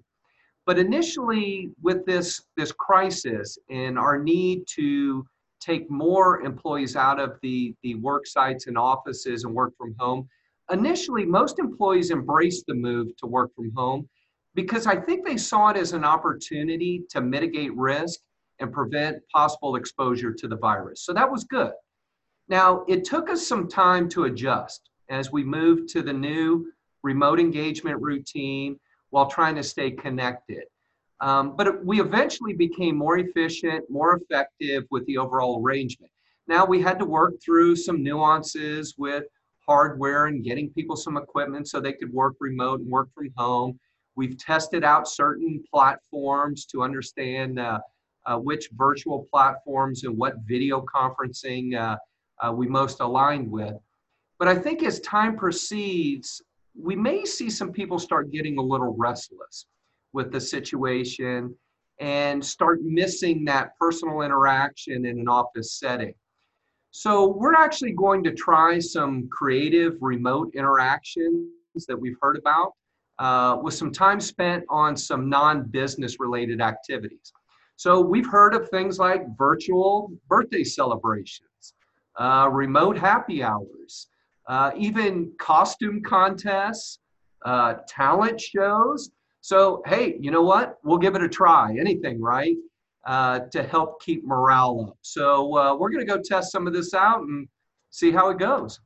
But 0.65 0.79
initially, 0.79 1.71
with 1.81 2.05
this, 2.05 2.41
this 2.55 2.71
crisis 2.71 3.57
and 3.69 3.97
our 3.97 4.17
need 4.17 4.63
to 4.75 5.25
take 5.59 5.89
more 5.89 6.41
employees 6.41 6.95
out 6.95 7.19
of 7.19 7.37
the, 7.41 7.75
the 7.83 7.95
work 7.95 8.27
sites 8.27 8.67
and 8.67 8.77
offices 8.77 9.43
and 9.43 9.53
work 9.53 9.73
from 9.77 9.95
home, 9.97 10.27
initially, 10.71 11.25
most 11.25 11.59
employees 11.59 12.11
embraced 12.11 12.65
the 12.67 12.73
move 12.73 13.15
to 13.17 13.27
work 13.27 13.53
from 13.55 13.71
home 13.75 14.07
because 14.55 14.87
I 14.87 14.95
think 14.95 15.25
they 15.25 15.37
saw 15.37 15.69
it 15.69 15.77
as 15.77 15.93
an 15.93 16.03
opportunity 16.03 17.03
to 17.09 17.21
mitigate 17.21 17.75
risk 17.75 18.19
and 18.59 18.73
prevent 18.73 19.17
possible 19.31 19.75
exposure 19.75 20.33
to 20.33 20.47
the 20.47 20.57
virus. 20.57 21.03
So 21.03 21.13
that 21.13 21.31
was 21.31 21.43
good. 21.43 21.73
Now, 22.49 22.83
it 22.87 23.03
took 23.03 23.29
us 23.29 23.45
some 23.45 23.67
time 23.67 24.09
to 24.09 24.23
adjust 24.23 24.89
as 25.09 25.31
we 25.31 25.43
moved 25.43 25.89
to 25.89 26.01
the 26.01 26.13
new 26.13 26.71
remote 27.03 27.39
engagement 27.39 28.01
routine 28.01 28.79
while 29.09 29.27
trying 29.27 29.55
to 29.55 29.63
stay 29.63 29.91
connected. 29.91 30.63
Um, 31.19 31.55
but 31.55 31.83
we 31.83 31.99
eventually 31.99 32.53
became 32.53 32.95
more 32.95 33.17
efficient, 33.17 33.89
more 33.89 34.17
effective 34.17 34.85
with 34.91 35.05
the 35.07 35.17
overall 35.17 35.61
arrangement. 35.61 36.11
Now 36.47 36.65
we 36.65 36.81
had 36.81 36.99
to 36.99 37.05
work 37.05 37.33
through 37.43 37.75
some 37.75 38.03
nuances 38.03 38.95
with 38.97 39.23
hardware 39.67 40.27
and 40.27 40.43
getting 40.43 40.69
people 40.69 40.95
some 40.95 41.17
equipment 41.17 41.67
so 41.67 41.79
they 41.79 41.93
could 41.93 42.13
work 42.13 42.35
remote 42.39 42.79
and 42.81 42.89
work 42.89 43.09
from 43.13 43.29
home. 43.35 43.79
We've 44.15 44.37
tested 44.37 44.83
out 44.83 45.07
certain 45.07 45.63
platforms 45.71 46.65
to 46.67 46.83
understand 46.83 47.59
uh, 47.59 47.79
uh, 48.25 48.37
which 48.37 48.69
virtual 48.73 49.27
platforms 49.31 50.03
and 50.03 50.17
what 50.17 50.35
video 50.45 50.83
conferencing 50.83 51.75
uh, 51.75 51.97
uh, 52.45 52.51
we 52.51 52.67
most 52.67 52.99
aligned 52.99 53.49
with. 53.49 53.75
But 54.39 54.47
I 54.47 54.55
think 54.55 54.83
as 54.83 54.99
time 55.01 55.35
proceeds, 55.35 56.41
we 56.79 56.95
may 56.95 57.25
see 57.25 57.49
some 57.49 57.71
people 57.71 57.99
start 57.99 58.31
getting 58.31 58.57
a 58.59 58.61
little 58.61 58.95
restless 58.97 59.65
with 60.17 60.31
the 60.31 60.41
situation 60.41 61.55
and 61.99 62.43
start 62.43 62.81
missing 62.81 63.45
that 63.45 63.65
personal 63.79 64.21
interaction 64.21 65.05
in 65.05 65.19
an 65.19 65.29
office 65.29 65.79
setting. 65.79 66.15
So 66.89 67.11
we're 67.27 67.53
actually 67.53 67.91
going 67.91 68.23
to 68.23 68.33
try 68.33 68.79
some 68.79 69.29
creative 69.31 69.93
remote 70.01 70.49
interactions 70.55 71.85
that 71.87 71.99
we've 72.03 72.17
heard 72.19 72.37
about 72.37 72.69
uh, 73.19 73.57
with 73.61 73.75
some 73.75 73.91
time 73.91 74.19
spent 74.19 74.63
on 74.69 74.97
some 74.97 75.29
non-business 75.29 76.19
related 76.19 76.61
activities. 76.61 77.31
So 77.75 78.01
we've 78.01 78.29
heard 78.37 78.55
of 78.55 78.69
things 78.69 78.97
like 78.97 79.21
virtual 79.37 80.11
birthday 80.27 80.63
celebrations, 80.63 81.61
uh, 82.19 82.49
remote 82.51 82.97
happy 82.97 83.43
hours, 83.43 84.07
uh, 84.47 84.71
even 84.75 85.31
costume 85.39 86.01
contests, 86.01 86.99
uh, 87.45 87.75
talent 87.87 88.41
shows. 88.41 89.11
So, 89.47 89.81
hey, 89.85 90.17
you 90.19 90.29
know 90.29 90.41
what? 90.41 90.75
We'll 90.83 90.97
give 90.97 91.15
it 91.15 91.23
a 91.23 91.29
try. 91.29 91.73
Anything, 91.79 92.21
right? 92.21 92.57
Uh, 93.05 93.39
to 93.53 93.63
help 93.63 94.03
keep 94.03 94.25
morale 94.25 94.87
up. 94.89 94.97
So, 95.03 95.57
uh, 95.57 95.73
we're 95.73 95.89
going 95.89 96.05
to 96.05 96.13
go 96.13 96.21
test 96.21 96.51
some 96.51 96.67
of 96.67 96.73
this 96.73 96.93
out 96.93 97.21
and 97.21 97.47
see 97.89 98.11
how 98.11 98.29
it 98.29 98.39
goes. 98.39 98.81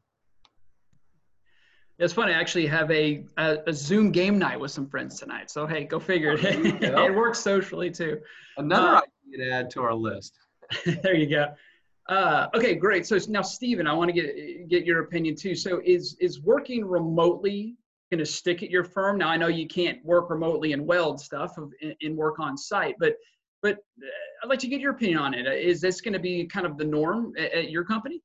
It's 1.97 2.13
funny. 2.13 2.33
I 2.33 2.39
actually 2.39 2.67
have 2.67 2.91
a, 2.91 3.25
a, 3.37 3.57
a, 3.65 3.73
Zoom 3.73 4.11
game 4.11 4.37
night 4.37 4.59
with 4.59 4.69
some 4.69 4.85
friends 4.85 5.19
tonight. 5.19 5.49
So, 5.49 5.65
hey, 5.65 5.85
go 5.85 5.99
figure. 5.99 6.33
it, 6.39 6.83
it 6.83 7.15
works 7.15 7.39
socially 7.39 7.89
too. 7.89 8.19
Another 8.57 8.97
uh, 8.97 9.01
idea 9.33 9.45
to 9.45 9.51
add 9.51 9.71
to 9.71 9.81
our 9.81 9.95
list. 9.95 10.37
there 11.01 11.15
you 11.15 11.27
go. 11.27 11.55
Uh, 12.07 12.49
okay, 12.53 12.75
great. 12.75 13.07
So 13.07 13.17
now, 13.29 13.41
Stephen, 13.41 13.87
I 13.87 13.93
want 13.93 14.09
to 14.09 14.13
get 14.13 14.69
get 14.69 14.85
your 14.85 15.01
opinion 15.01 15.35
too. 15.35 15.55
So, 15.55 15.81
is 15.83 16.17
is 16.19 16.39
working 16.39 16.85
remotely 16.85 17.77
going 18.11 18.19
to 18.19 18.25
stick 18.25 18.61
at 18.61 18.69
your 18.69 18.83
firm? 18.83 19.17
Now, 19.17 19.29
I 19.29 19.37
know 19.37 19.47
you 19.47 19.67
can't 19.67 20.03
work 20.05 20.29
remotely 20.29 20.73
and 20.73 20.85
weld 20.85 21.19
stuff 21.19 21.57
and, 21.57 22.17
work 22.17 22.39
on 22.39 22.57
site, 22.57 22.95
but 22.99 23.15
but 23.63 23.73
uh, 23.73 24.43
I'd 24.43 24.49
like 24.49 24.59
to 24.59 24.67
get 24.67 24.81
your 24.81 24.91
opinion 24.91 25.19
on 25.19 25.33
it. 25.33 25.45
Is 25.45 25.81
this 25.81 26.01
going 26.01 26.13
to 26.13 26.19
be 26.19 26.45
kind 26.45 26.65
of 26.65 26.77
the 26.77 26.83
norm 26.83 27.33
at, 27.37 27.53
at 27.53 27.71
your 27.71 27.83
company? 27.83 28.21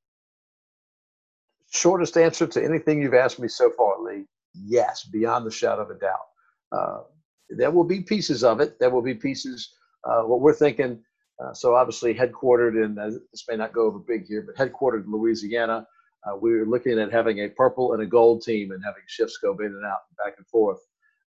Shortest 1.69 2.17
answer 2.17 2.47
to 2.47 2.63
anything 2.63 3.01
you've 3.01 3.13
asked 3.13 3.39
me 3.39 3.47
so 3.47 3.69
far, 3.69 4.01
Lee. 4.01 4.25
Yes, 4.55 5.03
beyond 5.03 5.45
the 5.45 5.51
shadow 5.51 5.83
of 5.83 5.91
a 5.91 5.95
doubt. 5.95 6.27
Uh, 6.71 6.97
there 7.49 7.69
will 7.69 7.83
be 7.83 8.01
pieces 8.01 8.43
of 8.43 8.61
it. 8.61 8.79
There 8.79 8.89
will 8.89 9.03
be 9.03 9.13
pieces. 9.13 9.73
Uh, 10.03 10.21
what 10.21 10.41
we're 10.41 10.53
thinking 10.53 11.03
uh, 11.39 11.53
so 11.53 11.75
obviously 11.75 12.13
headquartered 12.13 12.83
in, 12.83 12.97
uh, 12.97 13.11
this 13.31 13.45
may 13.47 13.55
not 13.55 13.73
go 13.73 13.85
over 13.85 13.99
big 13.99 14.25
here, 14.25 14.41
but 14.45 14.55
headquartered 14.55 15.05
in 15.05 15.11
Louisiana. 15.11 15.85
Uh, 16.27 16.35
we 16.35 16.51
were 16.51 16.65
looking 16.65 16.99
at 16.99 17.11
having 17.11 17.39
a 17.39 17.49
purple 17.49 17.93
and 17.93 18.01
a 18.01 18.05
gold 18.05 18.41
team 18.41 18.71
and 18.71 18.83
having 18.83 19.03
shifts 19.07 19.37
go 19.41 19.53
in 19.59 19.67
and 19.67 19.85
out, 19.85 19.99
back 20.17 20.33
and 20.37 20.47
forth. 20.47 20.79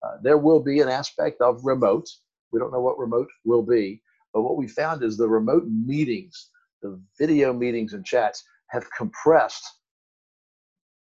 Uh, 0.04 0.18
there 0.22 0.38
will 0.38 0.60
be 0.60 0.82
an 0.82 0.90
aspect 0.90 1.42
of 1.42 1.64
remote. 1.64 2.08
We 2.52 2.60
don't 2.60 2.72
know 2.72 2.82
what 2.82 3.00
remote 3.00 3.28
will 3.46 3.64
be, 3.64 4.02
but 4.34 4.42
what 4.42 4.58
we 4.58 4.68
found 4.68 5.04
is 5.04 5.18
the 5.18 5.28
remote 5.28 5.66
meetings, 5.68 6.50
the 6.82 7.00
video 7.18 7.54
meetings 7.54 7.94
and 7.94 8.06
chats 8.06 8.44
have 8.68 8.86
compressed 8.98 9.66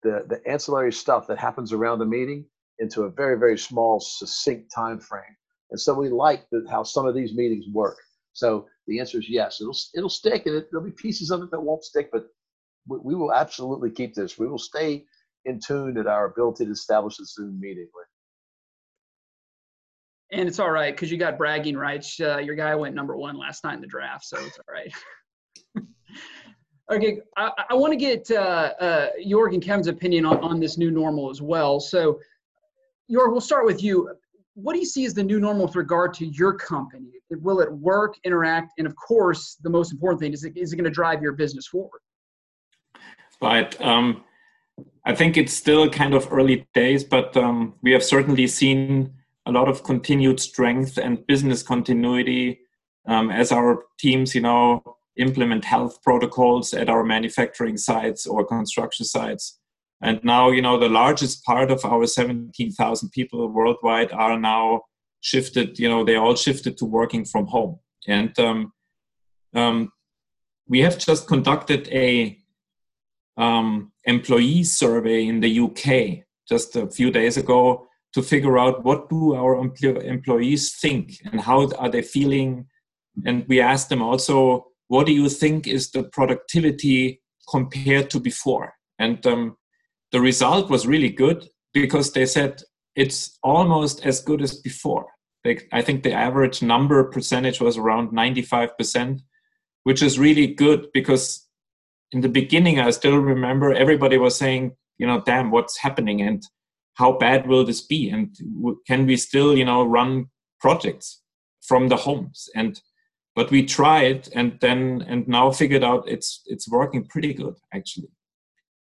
the, 0.03 0.25
the 0.29 0.41
ancillary 0.51 0.93
stuff 0.93 1.27
that 1.27 1.39
happens 1.39 1.73
around 1.73 1.99
the 1.99 2.07
meeting 2.07 2.45
into 2.79 3.03
a 3.03 3.11
very, 3.11 3.39
very 3.39 3.59
small, 3.59 4.01
succinct 4.01 4.71
time 4.73 5.01
frame. 5.01 5.37
And 5.71 5.81
so 5.81 5.95
we 5.95 6.09
like 6.09 6.47
the, 6.51 6.67
how 6.71 6.83
some 6.83 7.07
of 7.07 7.15
these 7.15 7.35
meetings 7.35 7.65
work. 7.73 7.97
So 8.33 8.67
the 8.87 9.01
answer 9.01 9.19
is 9.19 9.29
yes. 9.29 9.61
It'll 9.61 9.77
it'll 9.95 10.11
stick, 10.11 10.47
and 10.47 10.57
it, 10.57 10.69
there'll 10.71 10.85
be 10.85 10.93
pieces 10.93 11.31
of 11.31 11.43
it 11.43 11.51
that 11.51 11.61
won't 11.61 11.85
stick, 11.85 12.11
but 12.13 12.27
we, 12.87 13.15
will 13.15 13.33
absolutely 13.33 13.91
keep 13.91 14.15
this. 14.15 14.39
We 14.39 14.47
will 14.47 14.59
stay 14.59 15.05
in 15.45 15.61
tune 15.61 15.97
at 15.99 16.07
our 16.07 16.27
ability 16.27 16.67
to 16.67 16.71
establish 16.71 17.19
a 17.19 17.25
Zoom 17.25 17.61
meeting. 17.61 17.89
And 20.33 20.49
it's 20.49 20.59
all 20.59 20.71
right 20.71 20.95
because 20.95 21.11
you 21.11 21.19
got 21.19 21.39
bragging 21.39 21.77
rights. 21.77 22.19
Uh, 22.19 22.39
your 22.39 22.55
guy 22.55 22.75
went 22.75 22.95
number 22.95 23.17
one 23.17 23.37
last 23.37 23.63
night 23.63 23.75
in 23.75 23.81
the 23.81 23.87
draft, 23.87 24.25
so 24.25 24.39
it's 24.39 24.59
all 24.59 24.75
right. 24.75 24.93
okay, 26.93 27.21
I, 27.37 27.51
I 27.71 27.75
want 27.75 27.93
to 27.93 27.97
get 27.97 28.29
uh, 28.31 28.73
uh, 28.81 29.11
Jorg 29.25 29.55
and 29.55 29.63
Kevin's 29.63 29.87
opinion 29.87 30.27
on, 30.27 30.39
on 30.39 30.61
this 30.61 30.77
new 30.77 30.91
normal 30.91 31.31
as 31.31 31.41
well. 31.41 31.79
So, 31.79 32.19
Jorg, 33.11 33.31
we'll 33.31 33.41
start 33.41 33.65
with 33.65 33.83
you 33.83 34.11
what 34.55 34.73
do 34.73 34.79
you 34.79 34.87
see 34.87 35.05
as 35.05 35.15
the 35.15 35.23
new 35.23 35.41
normal 35.41 35.67
with 35.67 35.77
regard 35.77 36.15
to 36.15 36.27
your 36.27 36.55
company? 36.55 37.11
Will 37.31 37.61
it 37.61 37.73
work, 37.73 38.15
interact, 38.25 38.73
and 38.79 38.87
of 38.87 38.95
course, 38.95 39.57
the 39.63 39.71
most 39.71 39.93
important 39.93 40.21
thing 40.21 40.33
is 40.33 40.45
it, 40.45 40.57
is 40.57 40.73
it 40.73 40.77
going 40.77 40.85
to 40.85 40.91
drive 40.91 41.21
your 41.21 41.33
business 41.33 41.67
forward? 41.67 42.01
Right. 43.41 43.79
Um, 43.81 44.25
I 45.05 45.15
think 45.15 45.37
it's 45.37 45.53
still 45.53 45.91
kind 45.91 46.15
of 46.15 46.33
early 46.33 46.67
days, 46.73 47.05
but 47.05 47.37
um, 47.37 47.75
we 47.83 47.93
have 47.93 48.03
certainly 48.03 48.47
seen 48.47 49.13
a 49.47 49.53
lot 49.53 49.69
of 49.69 49.85
continued 49.85 50.41
strength 50.41 50.97
and 50.97 51.27
business 51.27 51.63
continuity 51.63 52.61
um, 53.07 53.31
as 53.31 53.53
our 53.53 53.85
teams, 53.99 54.35
you 54.35 54.41
know, 54.41 54.83
implement 55.17 55.65
health 55.65 56.03
protocols 56.03 56.73
at 56.73 56.89
our 56.89 57.05
manufacturing 57.05 57.77
sites 57.77 58.27
or 58.27 58.45
construction 58.45 59.05
sites. 59.05 59.61
And 60.01 60.23
now, 60.25 60.51
you 60.51 60.63
know, 60.63 60.79
the 60.79 60.89
largest 60.89 61.45
part 61.45 61.71
of 61.71 61.85
our 61.85 62.07
17,000 62.07 63.11
people 63.11 63.47
worldwide 63.49 64.13
are 64.13 64.39
now 64.39 64.83
shifted, 65.21 65.79
you 65.79 65.89
know, 65.89 66.05
they 66.05 66.17
all 66.17 66.35
shifted 66.35 66.77
to 66.79 66.85
working 66.85 67.25
from 67.25 67.47
home. 67.47 67.79
And 68.07 68.39
um, 68.39 68.73
um, 69.55 69.93
we 70.69 70.81
have 70.81 70.99
just 70.99 71.29
conducted 71.29 71.89
a 71.89 72.39
um, 73.37 73.93
employee 74.05 74.65
survey 74.65 75.27
in 75.27 75.41
the 75.41 75.61
UK 75.61 76.25
just 76.49 76.77
a 76.77 76.89
few 76.89 77.11
days 77.11 77.37
ago 77.37 77.87
to 78.13 78.23
figure 78.23 78.59
out 78.59 78.85
what 78.85 79.09
do 79.09 79.35
our 79.35 79.57
employees 79.57 80.77
think 80.77 81.15
and 81.25 81.41
how 81.41 81.69
are 81.79 81.89
they 81.89 82.03
feeling. 82.03 82.67
And 83.25 83.45
we 83.49 83.61
asked 83.61 83.89
them 83.89 84.03
also 84.03 84.67
what 84.89 85.07
do 85.07 85.13
you 85.13 85.29
think 85.29 85.67
is 85.67 85.91
the 85.91 86.05
productivity 86.05 87.23
compared 87.51 88.11
to 88.11 88.21
before? 88.21 88.75
And 88.99 89.27
um, 89.27 89.57
the 90.13 90.21
result 90.21 90.71
was 90.71 90.87
really 90.87 91.09
good 91.09 91.49
because 91.73 92.13
they 92.13 92.27
said 92.27 92.63
it's 92.95 93.39
almost 93.43 94.05
as 94.07 94.21
good 94.21 94.43
as 94.43 94.61
before. 94.61 95.07
Like, 95.45 95.69
i 95.73 95.83
think 95.83 96.03
the 96.03 96.13
average 96.13 96.63
number 96.63 97.05
percentage 97.05 97.61
was 97.61 97.77
around 97.77 98.11
95% 98.11 99.21
which 99.85 100.03
is 100.03 100.19
really 100.19 100.47
good 100.47 100.89
because 100.93 101.44
in 102.15 102.21
the 102.23 102.29
beginning 102.29 102.79
i 102.81 102.91
still 102.91 103.19
remember 103.19 103.75
everybody 103.75 104.17
was 104.17 104.37
saying 104.37 104.73
you 104.99 105.07
know 105.07 105.21
damn 105.27 105.51
what's 105.51 105.79
happening 105.79 106.23
and 106.23 106.43
how 106.95 107.13
bad 107.13 107.47
will 107.47 107.65
this 107.65 107.81
be? 107.81 108.09
And 108.09 108.35
can 108.87 109.07
we 109.07 109.17
still 109.17 109.57
you 109.57 109.65
know 109.65 109.85
run 109.85 110.27
projects 110.61 111.23
from 111.63 111.89
the 111.89 111.97
homes? 111.97 112.49
And 112.55 112.81
but 113.35 113.51
we 113.51 113.65
tried 113.65 114.29
and 114.35 114.59
then 114.61 115.05
and 115.09 115.27
now 115.27 115.51
figured 115.51 115.85
out 115.85 116.09
it's 116.09 116.43
it's 116.47 116.69
working 116.69 117.07
pretty 117.07 117.35
good 117.35 117.57
actually. 117.73 118.11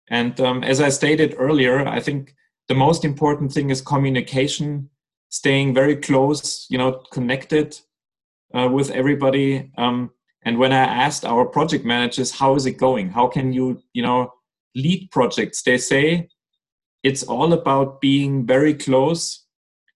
And 0.08 0.40
um, 0.40 0.62
as 0.62 0.80
i 0.80 0.88
stated 0.88 1.34
earlier 1.36 1.84
i 1.88 1.98
think 1.98 2.34
the 2.68 2.74
most 2.74 3.04
important 3.04 3.52
thing 3.52 3.70
is 3.70 3.80
communication 3.80 4.88
staying 5.30 5.74
very 5.74 5.96
close 5.96 6.66
you 6.70 6.78
know 6.78 7.02
connected 7.12 7.76
uh, 8.54 8.68
with 8.68 8.90
everybody. 8.90 9.72
Um, 9.76 10.12
and 10.46 10.58
when 10.58 10.72
i 10.72 10.84
asked 11.04 11.24
our 11.24 11.44
project 11.44 11.84
managers 11.84 12.30
how 12.30 12.54
is 12.54 12.64
it 12.64 12.78
going? 12.78 13.10
How 13.10 13.26
can 13.26 13.52
you 13.52 13.82
you 13.92 14.02
know 14.02 14.32
lead 14.74 15.10
projects? 15.10 15.62
They 15.62 15.76
say 15.76 16.28
it's 17.02 17.24
all 17.24 17.52
about 17.52 18.00
being 18.00 18.46
very 18.46 18.72
close. 18.72 19.44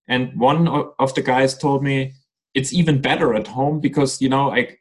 And 0.09 0.39
one 0.39 0.69
of 0.99 1.15
the 1.15 1.23
guys 1.23 1.57
told 1.57 1.83
me 1.85 2.13
it's 2.55 2.73
even 2.73 3.01
better 3.01 3.35
at 3.35 3.47
home 3.47 3.81
because 3.81 4.21
you 4.21 4.29
know 4.29 4.49
like 4.49 4.81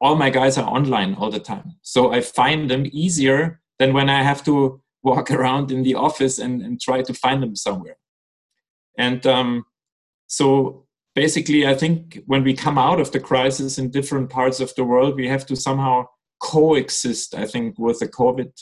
all 0.00 0.16
my 0.16 0.30
guys 0.30 0.56
are 0.56 0.68
online 0.68 1.14
all 1.14 1.30
the 1.30 1.46
time. 1.52 1.76
So 1.82 2.12
i 2.12 2.20
find 2.22 2.70
them 2.70 2.84
easier 2.90 3.60
than 3.78 3.92
when 3.92 4.08
i 4.10 4.22
have 4.22 4.42
to 4.44 4.80
walk 5.02 5.30
around 5.36 5.70
in 5.70 5.82
the 5.82 5.94
office 5.94 6.38
and, 6.38 6.62
and 6.62 6.80
try 6.80 7.02
to 7.02 7.14
find 7.14 7.42
them 7.42 7.54
somewhere. 7.56 7.98
And 8.98 9.26
um, 9.26 9.64
so 10.26 10.86
basically 11.14 11.66
i 11.66 11.74
think 11.74 12.20
when 12.26 12.44
we 12.44 12.54
come 12.54 12.78
out 12.78 13.00
of 13.00 13.10
the 13.12 13.20
crisis 13.20 13.78
in 13.78 13.90
different 13.90 14.30
parts 14.30 14.60
of 14.60 14.74
the 14.74 14.84
world 14.84 15.16
we 15.16 15.28
have 15.28 15.46
to 15.46 15.56
somehow 15.56 16.06
coexist 16.40 17.34
i 17.34 17.44
think 17.44 17.78
with 17.78 17.98
the 17.98 18.08
covid 18.08 18.52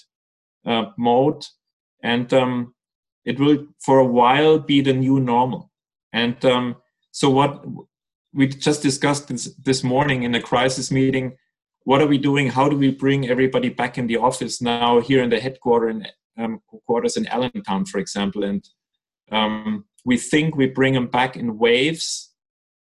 uh, 0.69 0.91
mode. 0.97 1.45
And 2.03 2.33
um, 2.33 2.75
it 3.25 3.41
will 3.41 3.67
for 3.81 3.99
a 3.99 4.05
while 4.05 4.59
be 4.59 4.81
the 4.81 4.93
new 4.93 5.19
normal. 5.19 5.71
And 6.13 6.43
um, 6.45 6.77
so 7.11 7.31
what 7.31 7.65
we 8.33 8.47
just 8.47 8.83
discussed 8.83 9.29
this, 9.29 9.55
this 9.55 9.83
morning 9.83 10.23
in 10.23 10.35
a 10.35 10.43
crisis 10.43 10.91
meeting 10.91 11.37
what 11.85 12.03
are 12.03 12.07
we 12.07 12.19
doing? 12.19 12.51
How 12.51 12.69
do 12.69 12.77
we 12.77 12.91
bring 12.91 13.31
everybody 13.31 13.71
back 13.71 13.97
in 13.97 14.09
the 14.09 14.19
office 14.19 14.61
now 14.61 15.01
here 15.01 15.23
in 15.23 15.31
the 15.31 15.41
headquarters 15.41 15.97
in 15.97 16.07
um, 16.37 16.61
quarters 16.87 17.17
in 17.17 17.27
allentown 17.29 17.87
for 17.87 17.99
example? 17.99 18.45
And 18.45 18.63
um, 19.33 19.87
we 20.05 20.19
think 20.19 20.55
we 20.55 20.67
bring 20.67 20.93
them 20.93 21.07
back 21.07 21.35
in 21.35 21.57
waves 21.57 22.28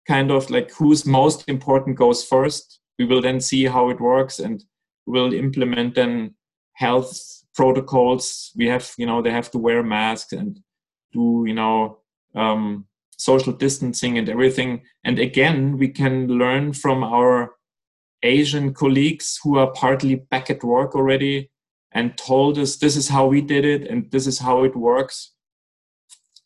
kind 0.07 0.31
of 0.31 0.49
like 0.51 0.71
who's 0.73 1.05
most 1.07 1.49
important 1.49 1.97
goes 1.97 2.25
first 2.25 2.81
we 2.99 3.05
will 3.05 3.21
then 3.21 3.41
see 3.41 3.65
how 3.65 3.91
it 3.91 4.01
works 4.01 4.39
and 4.39 4.65
we'll 5.07 5.33
implement 5.33 5.95
then 5.95 6.35
health 6.75 7.43
protocols 7.55 8.53
we 8.57 8.67
have 8.67 8.93
you 8.99 9.07
know 9.07 9.23
they 9.23 9.31
have 9.31 9.51
to 9.51 9.59
wear 9.59 9.83
masks 9.83 10.33
and 10.33 10.61
do 11.13 11.45
you 11.47 11.55
know 11.55 11.99
um, 12.35 12.87
social 13.17 13.53
distancing 13.53 14.19
and 14.19 14.29
everything. 14.29 14.83
And 15.05 15.19
again, 15.19 15.79
we 15.79 15.89
can 15.89 16.29
learn 16.29 16.73
from 16.73 17.03
our 17.03 17.55
Asian 18.23 18.75
colleagues 18.75 19.39
who 19.43 19.59
are 19.59 19.73
partly 19.73 20.17
back 20.17 20.51
at 20.51 20.65
work 20.65 20.95
already 20.95 21.51
and 21.93 22.17
told 22.17 22.59
us 22.59 22.77
this 22.77 22.97
is 22.97 23.09
how 23.09 23.27
we 23.27 23.41
did 23.41 23.65
it 23.65 23.89
and 23.89 24.11
this 24.11 24.27
is 24.27 24.39
how 24.39 24.65
it 24.65 24.77
works 24.77 25.33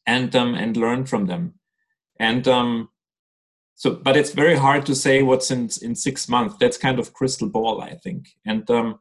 and 0.07 0.35
um, 0.35 0.55
and 0.55 0.77
learn 0.77 1.07
from 1.07 1.27
them. 1.27 1.55
And 2.19 2.47
um, 2.47 2.90
so, 3.81 3.95
but 3.95 4.15
it's 4.15 4.33
very 4.33 4.57
hard 4.57 4.85
to 4.87 4.95
say 4.95 5.23
what's 5.23 5.51
in 5.51 5.71
in 5.81 5.95
six 5.95 6.29
months. 6.29 6.57
That's 6.61 6.77
kind 6.77 6.99
of 6.99 7.15
crystal 7.15 7.49
ball, 7.49 7.81
I 7.81 7.95
think. 7.95 8.29
And 8.45 8.71
um, 8.71 8.99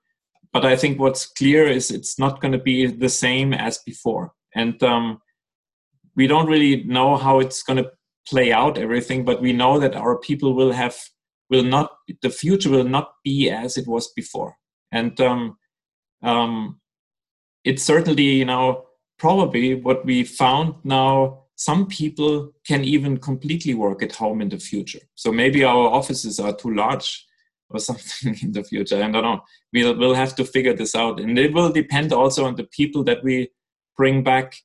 but 0.54 0.66
I 0.66 0.78
think 0.78 1.00
what's 1.00 1.26
clear 1.26 1.68
is 1.68 1.92
it's 1.92 2.18
not 2.18 2.40
going 2.40 2.54
to 2.54 2.64
be 2.72 2.86
the 2.86 3.10
same 3.10 3.54
as 3.54 3.80
before. 3.86 4.32
And 4.56 4.82
um, 4.82 5.20
we 6.16 6.28
don't 6.28 6.48
really 6.48 6.84
know 6.86 7.18
how 7.18 7.40
it's 7.40 7.62
going 7.62 7.84
to 7.84 7.92
play 8.26 8.54
out 8.54 8.78
everything 8.78 9.26
but 9.26 9.42
we 9.42 9.52
know 9.52 9.80
that 9.80 9.96
our 9.96 10.18
people 10.18 10.54
will 10.54 10.72
have 10.72 10.96
will 11.50 11.64
not 11.64 11.92
the 12.22 12.30
future 12.30 12.70
will 12.70 12.92
not 12.98 13.14
be 13.24 13.50
as 13.50 13.78
it 13.78 13.88
was 13.88 14.12
before 14.16 14.56
and 14.92 15.20
um, 15.20 15.58
um, 16.24 16.80
it's 17.64 17.84
certainly 17.84 18.30
you 18.42 18.46
know 18.46 18.86
probably 19.18 19.76
what 19.76 20.06
we 20.06 20.24
found 20.24 20.76
now 20.84 21.44
some 21.60 21.88
people 21.88 22.54
can 22.66 22.86
even 22.86 23.18
completely 23.18 23.74
work 23.74 24.02
at 24.02 24.16
home 24.16 24.40
in 24.40 24.48
the 24.48 24.58
future. 24.58 25.02
So 25.16 25.30
maybe 25.30 25.66
our 25.66 25.90
offices 25.90 26.40
are 26.40 26.56
too 26.56 26.74
large 26.74 27.26
or 27.70 27.80
something 27.90 28.34
in 28.42 28.54
the 28.54 28.64
future 28.64 28.96
i 28.96 29.12
don't 29.12 29.12
know. 29.12 29.42
We'll, 29.74 29.98
we'll 29.98 30.14
have 30.14 30.36
to 30.38 30.46
figure 30.46 30.74
this 30.74 30.96
out. 30.96 31.20
And 31.20 31.38
it 31.38 31.54
will 31.54 31.70
depend 31.70 32.14
also 32.14 32.46
on 32.46 32.56
the 32.56 32.64
people 32.64 33.04
that 33.04 33.26
we 33.26 33.50
bring 33.98 34.24
back 34.24 34.56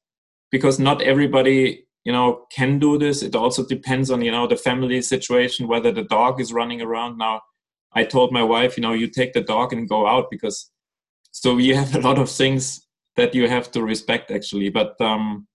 because 0.52 0.78
not 0.78 1.02
everybody 1.02 1.84
you 2.04 2.12
know 2.12 2.46
can 2.52 2.78
do 2.78 2.96
this. 2.96 3.22
It 3.22 3.34
also 3.34 3.66
depends 3.66 4.08
on 4.12 4.22
you 4.22 4.30
know 4.30 4.46
the 4.46 4.56
family 4.68 5.02
situation 5.02 5.66
whether 5.66 5.90
the 5.90 6.04
dog 6.04 6.40
is 6.40 6.52
running 6.52 6.80
around. 6.80 7.18
Now 7.18 7.40
i 7.96 8.04
told 8.04 8.32
my 8.32 8.42
wife 8.42 8.76
you 8.76 8.82
know 8.82 8.92
you 8.92 9.08
take 9.08 9.32
the 9.32 9.40
dog 9.40 9.72
and 9.72 9.88
go 9.88 10.06
out 10.06 10.30
because 10.30 10.70
so 11.32 11.58
you 11.58 11.74
have 11.74 11.94
a 11.96 12.00
lot 12.08 12.18
of 12.18 12.30
things 12.30 12.86
that 13.16 13.34
you 13.34 13.48
have 13.48 13.72
to 13.72 13.82
respect 13.82 14.30
actually. 14.30 14.70
But 14.70 15.00
um, 15.00 15.48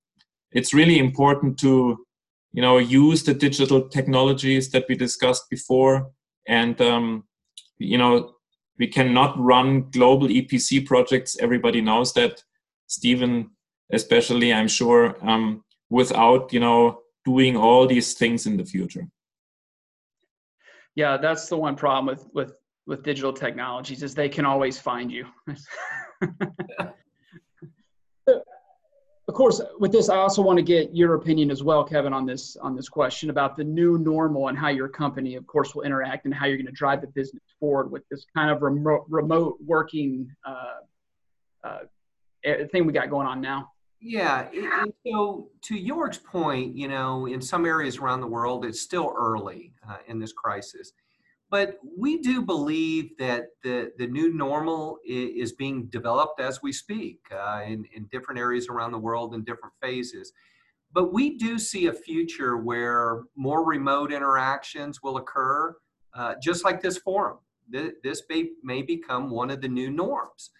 it's 0.51 0.73
really 0.73 0.99
important 0.99 1.59
to 1.59 2.05
you 2.51 2.61
know 2.61 2.77
use 2.77 3.23
the 3.23 3.33
digital 3.33 3.87
technologies 3.89 4.71
that 4.71 4.85
we 4.89 4.95
discussed 4.95 5.49
before. 5.49 6.11
And 6.47 6.79
um, 6.81 7.23
you 7.77 7.97
know 7.97 8.35
we 8.77 8.87
cannot 8.87 9.37
run 9.37 9.89
global 9.91 10.27
epc 10.27 10.85
projects. 10.85 11.37
Everybody 11.39 11.81
knows 11.81 12.13
that 12.13 12.43
stephen 12.87 13.51
especially 13.91 14.53
i'm 14.53 14.67
sure 14.67 15.15
um, 15.27 15.63
without 15.89 16.51
you 16.53 16.59
know 16.59 17.01
doing 17.25 17.55
all 17.55 17.87
these 17.87 18.13
things 18.13 18.45
in 18.45 18.57
the 18.57 18.65
future. 18.65 19.07
Yeah 20.95 21.17
that's 21.17 21.47
the 21.49 21.57
one 21.57 21.75
problem 21.75 22.05
with 22.15 22.27
with 22.33 22.59
with 22.87 23.03
digital 23.03 23.33
technologies 23.33 24.03
is 24.03 24.15
they 24.15 24.29
can 24.29 24.45
always 24.45 24.79
find 24.79 25.11
you 25.11 25.25
of 29.29 29.35
course 29.35 29.61
with 29.79 29.91
this 29.91 30.09
i 30.09 30.17
also 30.17 30.41
want 30.41 30.57
to 30.57 30.63
get 30.63 30.93
your 30.93 31.13
opinion 31.13 31.51
as 31.51 31.63
well 31.63 31.83
kevin 31.83 32.13
on 32.13 32.25
this 32.25 32.57
on 32.57 32.75
this 32.75 32.89
question 32.89 33.29
about 33.29 33.55
the 33.55 33.63
new 33.63 33.99
normal 33.99 34.47
and 34.47 34.57
how 34.57 34.69
your 34.69 34.89
company 34.89 35.35
of 35.35 35.45
course 35.45 35.75
will 35.75 35.83
interact 35.83 36.25
and 36.25 36.33
how 36.33 36.47
you're 36.47 36.57
going 36.57 36.65
to 36.65 36.71
drive 36.71 36.99
the 36.99 37.07
business 37.07 37.43
forward 37.59 37.91
with 37.91 38.03
this 38.09 38.25
kind 38.35 38.49
of 38.49 38.63
remote 38.63 39.05
remote 39.07 39.57
working 39.63 40.27
uh, 40.45 40.79
uh, 41.63 41.79
thing 42.71 42.85
we 42.87 42.91
got 42.91 43.09
going 43.09 43.27
on 43.27 43.39
now 43.39 43.71
yeah. 44.01 44.47
And 44.53 44.93
so, 45.05 45.49
to 45.63 45.85
Georg's 45.85 46.17
point, 46.17 46.73
you 46.73 46.87
know, 46.87 47.25
in 47.25 47.41
some 47.41 47.65
areas 47.65 47.97
around 47.97 48.21
the 48.21 48.27
world, 48.27 48.63
it's 48.63 48.79
still 48.79 49.13
early 49.17 49.73
uh, 49.89 49.97
in 50.07 50.19
this 50.19 50.31
crisis. 50.31 50.93
But 51.51 51.79
we 51.97 52.19
do 52.19 52.43
believe 52.43 53.17
that 53.17 53.47
the, 53.63 53.91
the 53.97 54.05
new 54.05 54.31
normal 54.33 54.99
is, 55.03 55.53
being 55.53 55.87
developed 55.87 56.39
as 56.39 56.61
we 56.61 56.71
speak 56.71 57.21
uh, 57.31 57.61
in, 57.65 57.85
in 57.95 58.05
different 58.11 58.39
areas 58.39 58.67
around 58.67 58.91
the 58.91 58.99
world 58.99 59.33
in 59.33 59.43
different 59.43 59.73
phases. 59.81 60.31
but 60.93 61.11
we 61.13 61.37
do 61.37 61.57
see 61.57 61.87
a 61.87 61.93
future 61.93 62.57
where 62.57 63.23
more 63.35 63.65
remote 63.65 64.11
interactions 64.11 65.01
will 65.01 65.17
occur, 65.17 65.75
uh, 66.13 66.35
just 66.41 66.63
like 66.63 66.81
this 66.81 66.97
forum. 66.97 67.37
This 67.69 68.23
may, 68.29 68.49
may 68.63 68.81
become 68.81 69.29
one 69.29 69.49
of 69.51 69.61
the 69.61 69.67
new 69.67 69.91
norms. 69.91 70.51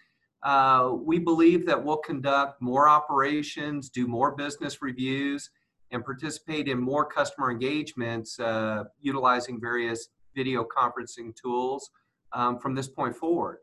Uh, 0.43 0.91
we 0.93 1.19
believe 1.19 1.65
that 1.65 1.83
we'll 1.83 1.97
conduct 1.97 2.61
more 2.61 2.87
operations, 2.87 3.89
do 3.89 4.07
more 4.07 4.35
business 4.35 4.81
reviews, 4.81 5.49
and 5.91 6.05
participate 6.05 6.67
in 6.67 6.79
more 6.79 7.05
customer 7.05 7.51
engagements 7.51 8.39
uh, 8.39 8.83
utilizing 9.01 9.59
various 9.59 10.09
video 10.35 10.65
conferencing 10.65 11.35
tools 11.35 11.89
um, 12.33 12.59
from 12.59 12.75
this 12.75 12.87
point 12.87 13.15
forward. 13.15 13.57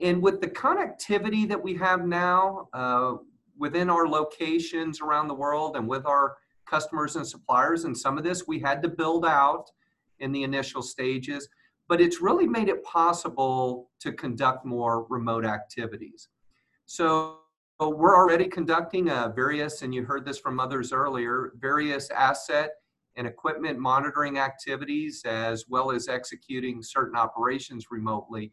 And 0.00 0.20
with 0.20 0.40
the 0.40 0.48
connectivity 0.48 1.48
that 1.48 1.62
we 1.62 1.74
have 1.74 2.04
now 2.06 2.68
uh, 2.72 3.14
within 3.56 3.88
our 3.88 4.08
locations 4.08 5.00
around 5.00 5.28
the 5.28 5.34
world 5.34 5.76
and 5.76 5.86
with 5.86 6.06
our 6.06 6.36
customers 6.66 7.16
and 7.16 7.26
suppliers, 7.26 7.84
and 7.84 7.96
some 7.96 8.18
of 8.18 8.24
this 8.24 8.46
we 8.46 8.58
had 8.58 8.82
to 8.82 8.88
build 8.88 9.24
out 9.24 9.70
in 10.18 10.32
the 10.32 10.42
initial 10.42 10.82
stages, 10.82 11.48
but 11.88 12.00
it's 12.00 12.20
really 12.20 12.46
made 12.46 12.68
it 12.68 12.82
possible 12.84 13.90
to 14.00 14.12
conduct 14.12 14.64
more 14.64 15.06
remote 15.08 15.44
activities. 15.44 16.28
So 16.86 17.38
we're 17.80 18.16
already 18.16 18.46
conducting 18.46 19.10
uh, 19.10 19.28
various, 19.34 19.82
and 19.82 19.94
you 19.94 20.04
heard 20.04 20.24
this 20.24 20.38
from 20.38 20.60
others 20.60 20.92
earlier, 20.92 21.52
various 21.60 22.10
asset 22.10 22.70
and 23.16 23.26
equipment 23.26 23.78
monitoring 23.78 24.38
activities 24.38 25.22
as 25.24 25.66
well 25.68 25.90
as 25.90 26.08
executing 26.08 26.82
certain 26.82 27.16
operations 27.16 27.86
remotely. 27.90 28.52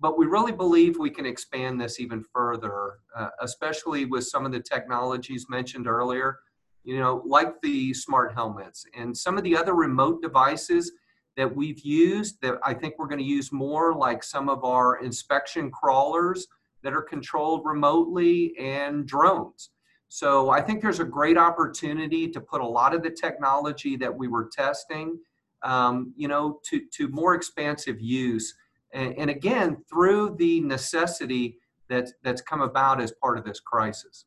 But 0.00 0.18
we 0.18 0.26
really 0.26 0.52
believe 0.52 0.98
we 0.98 1.10
can 1.10 1.26
expand 1.26 1.80
this 1.80 2.00
even 2.00 2.22
further, 2.22 2.94
uh, 3.16 3.28
especially 3.40 4.04
with 4.04 4.26
some 4.26 4.44
of 4.44 4.52
the 4.52 4.60
technologies 4.60 5.46
mentioned 5.48 5.86
earlier, 5.86 6.40
you 6.82 6.98
know, 6.98 7.22
like 7.24 7.60
the 7.62 7.94
smart 7.94 8.34
helmets 8.34 8.84
and 8.96 9.16
some 9.16 9.38
of 9.38 9.44
the 9.44 9.56
other 9.56 9.74
remote 9.74 10.20
devices 10.20 10.92
that 11.36 11.54
we've 11.54 11.80
used 11.80 12.40
that 12.42 12.58
I 12.64 12.74
think 12.74 12.98
we're 12.98 13.06
going 13.06 13.18
to 13.18 13.24
use 13.24 13.52
more, 13.52 13.94
like 13.94 14.22
some 14.22 14.48
of 14.48 14.64
our 14.64 15.02
inspection 15.02 15.70
crawlers 15.70 16.46
that 16.82 16.92
are 16.92 17.02
controlled 17.02 17.62
remotely 17.64 18.56
and 18.58 19.06
drones. 19.06 19.70
So 20.14 20.50
I 20.50 20.60
think 20.60 20.82
there's 20.82 21.00
a 21.00 21.06
great 21.06 21.38
opportunity 21.38 22.28
to 22.28 22.38
put 22.38 22.60
a 22.60 22.66
lot 22.66 22.94
of 22.94 23.02
the 23.02 23.08
technology 23.08 23.96
that 23.96 24.14
we 24.14 24.28
were 24.28 24.50
testing, 24.52 25.18
um, 25.62 26.12
you 26.18 26.28
know, 26.28 26.60
to, 26.68 26.82
to 26.98 27.08
more 27.08 27.34
expansive 27.34 27.98
use. 27.98 28.54
And, 28.92 29.14
and 29.16 29.30
again, 29.30 29.82
through 29.88 30.36
the 30.38 30.60
necessity 30.60 31.56
that, 31.88 32.10
that's 32.22 32.42
come 32.42 32.60
about 32.60 33.00
as 33.00 33.10
part 33.22 33.38
of 33.38 33.46
this 33.46 33.58
crisis. 33.58 34.26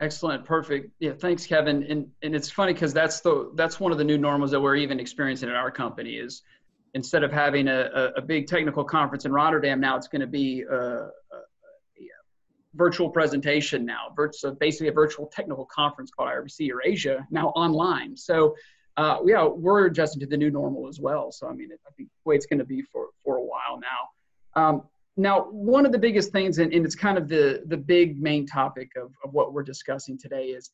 Excellent, 0.00 0.44
perfect. 0.44 0.92
Yeah, 1.00 1.14
thanks, 1.18 1.44
Kevin. 1.46 1.82
And 1.82 2.06
and 2.22 2.36
it's 2.36 2.48
funny 2.48 2.74
because 2.74 2.94
that's 2.94 3.20
the 3.20 3.50
that's 3.56 3.80
one 3.80 3.90
of 3.90 3.98
the 3.98 4.04
new 4.04 4.18
normals 4.18 4.52
that 4.52 4.60
we're 4.60 4.76
even 4.76 5.00
experiencing 5.00 5.48
at 5.48 5.56
our 5.56 5.72
company 5.72 6.12
is 6.12 6.42
instead 6.94 7.22
of 7.22 7.32
having 7.32 7.68
a, 7.68 8.12
a, 8.16 8.22
big 8.22 8.46
technical 8.46 8.84
conference 8.84 9.24
in 9.24 9.32
Rotterdam, 9.32 9.80
now 9.80 9.96
it's 9.96 10.08
going 10.08 10.20
to 10.20 10.26
be 10.26 10.62
a, 10.62 10.74
a, 10.74 10.78
a, 10.78 11.10
virtual 12.74 13.10
presentation 13.10 13.84
now, 13.84 14.14
so 14.32 14.52
basically 14.52 14.88
a 14.88 14.92
virtual 14.92 15.26
technical 15.26 15.66
conference 15.66 16.10
called 16.10 16.28
IRPC 16.28 16.66
Eurasia, 16.68 17.26
now 17.30 17.48
online. 17.48 18.16
So, 18.16 18.54
uh, 18.96 19.18
yeah, 19.24 19.44
we're 19.46 19.86
adjusting 19.86 20.20
to 20.20 20.26
the 20.26 20.36
new 20.36 20.50
normal 20.50 20.88
as 20.88 21.00
well. 21.00 21.32
So, 21.32 21.48
I 21.48 21.52
mean, 21.52 21.70
I 21.72 21.90
think 21.96 22.08
the 22.08 22.28
way 22.28 22.36
it's 22.36 22.46
going 22.46 22.58
to 22.58 22.64
be 22.64 22.82
for, 22.82 23.08
for 23.24 23.36
a 23.36 23.42
while 23.42 23.80
now. 23.80 24.62
Um, 24.62 24.82
now, 25.16 25.42
one 25.50 25.84
of 25.84 25.92
the 25.92 25.98
biggest 25.98 26.32
things, 26.32 26.58
and, 26.58 26.72
and, 26.72 26.84
it's 26.84 26.94
kind 26.94 27.18
of 27.18 27.28
the, 27.28 27.62
the 27.66 27.76
big 27.76 28.20
main 28.20 28.46
topic 28.46 28.92
of, 28.96 29.12
of 29.24 29.32
what 29.32 29.52
we're 29.52 29.62
discussing 29.62 30.16
today 30.16 30.46
is 30.46 30.70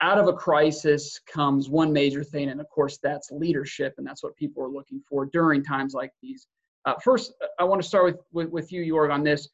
out 0.00 0.18
of 0.18 0.28
a 0.28 0.32
crisis 0.32 1.20
comes 1.32 1.68
one 1.68 1.92
major 1.92 2.22
thing, 2.22 2.50
and 2.50 2.60
of 2.60 2.68
course, 2.68 2.98
that's 3.02 3.30
leadership, 3.30 3.94
and 3.98 4.06
that's 4.06 4.22
what 4.22 4.36
people 4.36 4.62
are 4.62 4.68
looking 4.68 5.00
for 5.08 5.26
during 5.26 5.64
times 5.64 5.94
like 5.94 6.12
these. 6.22 6.46
Uh, 6.84 6.94
first, 7.02 7.32
I 7.58 7.64
want 7.64 7.82
to 7.82 7.88
start 7.88 8.04
with, 8.04 8.20
with, 8.32 8.50
with 8.50 8.72
you, 8.72 8.82
Jorg, 8.92 9.12
on 9.12 9.24
this. 9.24 9.48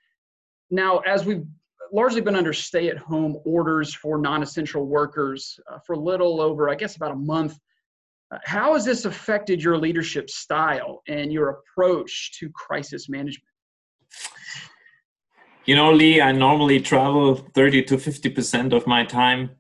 Now, 0.71 0.99
as 1.01 1.25
we've 1.25 1.47
largely 1.93 2.21
been 2.21 2.37
under 2.37 2.53
stay 2.53 2.89
at 2.89 2.99
home 2.99 3.39
orders 3.45 3.95
for 3.95 4.19
non 4.19 4.43
essential 4.43 4.87
workers 4.87 5.59
uh, 5.71 5.79
for 5.79 5.95
a 5.95 5.99
little 5.99 6.41
over, 6.41 6.69
I 6.69 6.75
guess, 6.75 6.97
about 6.97 7.13
a 7.13 7.17
month, 7.17 7.59
uh, 8.31 8.39
how 8.45 8.75
has 8.75 8.85
this 8.85 9.05
affected 9.05 9.63
your 9.63 9.79
leadership 9.79 10.31
style 10.31 11.03
and 11.09 11.33
your 11.33 11.49
approach 11.51 12.39
to 12.39 12.51
crisis 12.51 13.09
management? 13.09 13.49
You 15.65 15.77
know, 15.77 15.93
Lee, 15.93 16.21
I 16.21 16.33
normally 16.33 16.81
travel 16.81 17.37
30 17.37 17.85
to 17.85 17.97
50% 17.97 18.73
of 18.73 18.87
my 18.87 19.05
time 19.05 19.51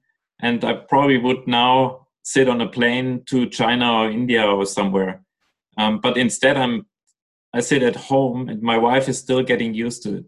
and 0.40 0.62
I 0.64 0.74
probably 0.74 1.18
would 1.18 1.46
now 1.46 2.06
sit 2.22 2.48
on 2.48 2.60
a 2.60 2.68
plane 2.68 3.22
to 3.26 3.48
China 3.48 3.92
or 3.92 4.10
India 4.10 4.44
or 4.44 4.66
somewhere. 4.66 5.22
Um, 5.78 6.00
but 6.00 6.16
instead, 6.16 6.56
I'm 6.56 6.86
I 7.54 7.60
sit 7.60 7.84
at 7.84 7.94
home, 7.94 8.48
and 8.48 8.60
my 8.62 8.78
wife 8.78 9.08
is 9.08 9.18
still 9.18 9.42
getting 9.42 9.74
used 9.74 10.02
to 10.02 10.16
it. 10.16 10.24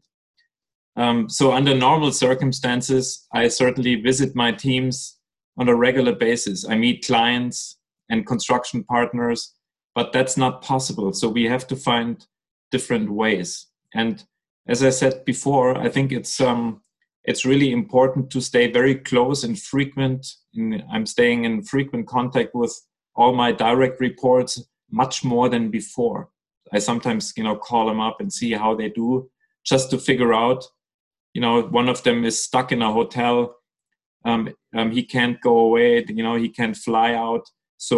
Um, 0.97 1.28
so 1.28 1.53
under 1.53 1.74
normal 1.74 2.12
circumstances, 2.12 3.26
I 3.32 3.49
certainly 3.49 3.97
visit 3.97 4.34
my 4.34 4.53
teams 4.53 5.18
on 5.59 5.68
a 5.68 5.74
regular 5.74 6.14
basis. 6.14 6.66
I 6.68 6.76
meet 6.76 7.07
clients 7.07 7.78
and 8.09 8.26
construction 8.26 8.84
partners, 8.84 9.55
but 9.94 10.12
that's 10.12 10.36
not 10.36 10.62
possible. 10.62 11.12
So 11.12 11.28
we 11.28 11.44
have 11.44 11.66
to 11.68 11.76
find 11.76 12.26
different 12.70 13.11
ways. 13.11 13.66
And 13.94 14.24
as 14.66 14.82
I 14.82 14.90
said 14.90 15.24
before, 15.24 15.76
I 15.78 15.88
think 15.88 16.12
it's 16.12 16.40
um, 16.40 16.82
it's 17.24 17.44
really 17.44 17.72
important 17.72 18.30
to 18.30 18.40
stay 18.40 18.70
very 18.70 18.94
close 18.94 19.42
and 19.44 19.61
frequent. 19.61 20.26
I'm 20.92 21.07
staying 21.07 21.44
in 21.44 21.62
frequent 21.62 22.07
contact 22.07 22.55
with 22.55 22.74
all 23.16 23.34
my 23.34 23.51
direct 23.53 24.01
reports 24.01 24.62
much 24.90 25.24
more 25.24 25.49
than 25.49 25.70
before. 25.70 26.30
I 26.72 26.78
sometimes, 26.78 27.32
you 27.36 27.44
know, 27.44 27.57
call 27.57 27.86
them 27.86 28.01
up 28.01 28.20
and 28.20 28.32
see 28.32 28.53
how 28.53 28.74
they 28.74 28.88
do, 28.88 29.28
just 29.64 29.90
to 29.90 29.99
figure 29.99 30.32
out. 30.32 30.64
You 31.37 31.43
know, 31.45 31.55
one 31.80 31.89
of 31.95 32.03
them 32.07 32.18
is 32.24 32.37
stuck 32.49 32.68
in 32.72 32.82
a 32.82 32.93
hotel. 32.99 33.57
Um, 34.24 34.43
um, 34.74 34.91
he 34.91 35.03
can't 35.14 35.39
go 35.41 35.55
away. 35.68 36.05
You 36.09 36.24
know, 36.26 36.37
he 36.45 36.49
can't 36.59 36.76
fly 36.87 37.11
out. 37.14 37.45
So 37.89 37.97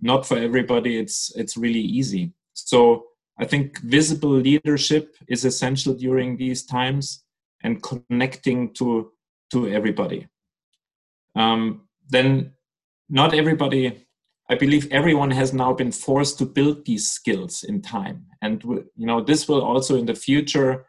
not 0.00 0.26
for 0.28 0.36
everybody. 0.48 0.92
It's 1.02 1.18
it's 1.40 1.56
really 1.64 1.86
easy. 1.98 2.24
So 2.52 2.78
I 3.42 3.44
think 3.50 3.66
visible 3.98 4.36
leadership 4.48 5.04
is 5.34 5.44
essential 5.44 5.94
during 5.94 6.36
these 6.36 6.62
times 6.64 7.24
and 7.64 7.82
connecting 7.82 8.74
to 8.74 9.10
to 9.50 9.68
everybody 9.68 10.28
um, 11.34 11.82
then 12.08 12.52
not 13.08 13.34
everybody 13.34 14.06
i 14.50 14.54
believe 14.54 14.90
everyone 14.90 15.30
has 15.30 15.52
now 15.52 15.72
been 15.72 15.92
forced 15.92 16.38
to 16.38 16.46
build 16.46 16.84
these 16.84 17.08
skills 17.08 17.64
in 17.64 17.80
time 17.80 18.26
and 18.42 18.62
you 18.64 19.06
know 19.06 19.20
this 19.20 19.48
will 19.48 19.62
also 19.62 19.96
in 19.96 20.06
the 20.06 20.14
future 20.14 20.86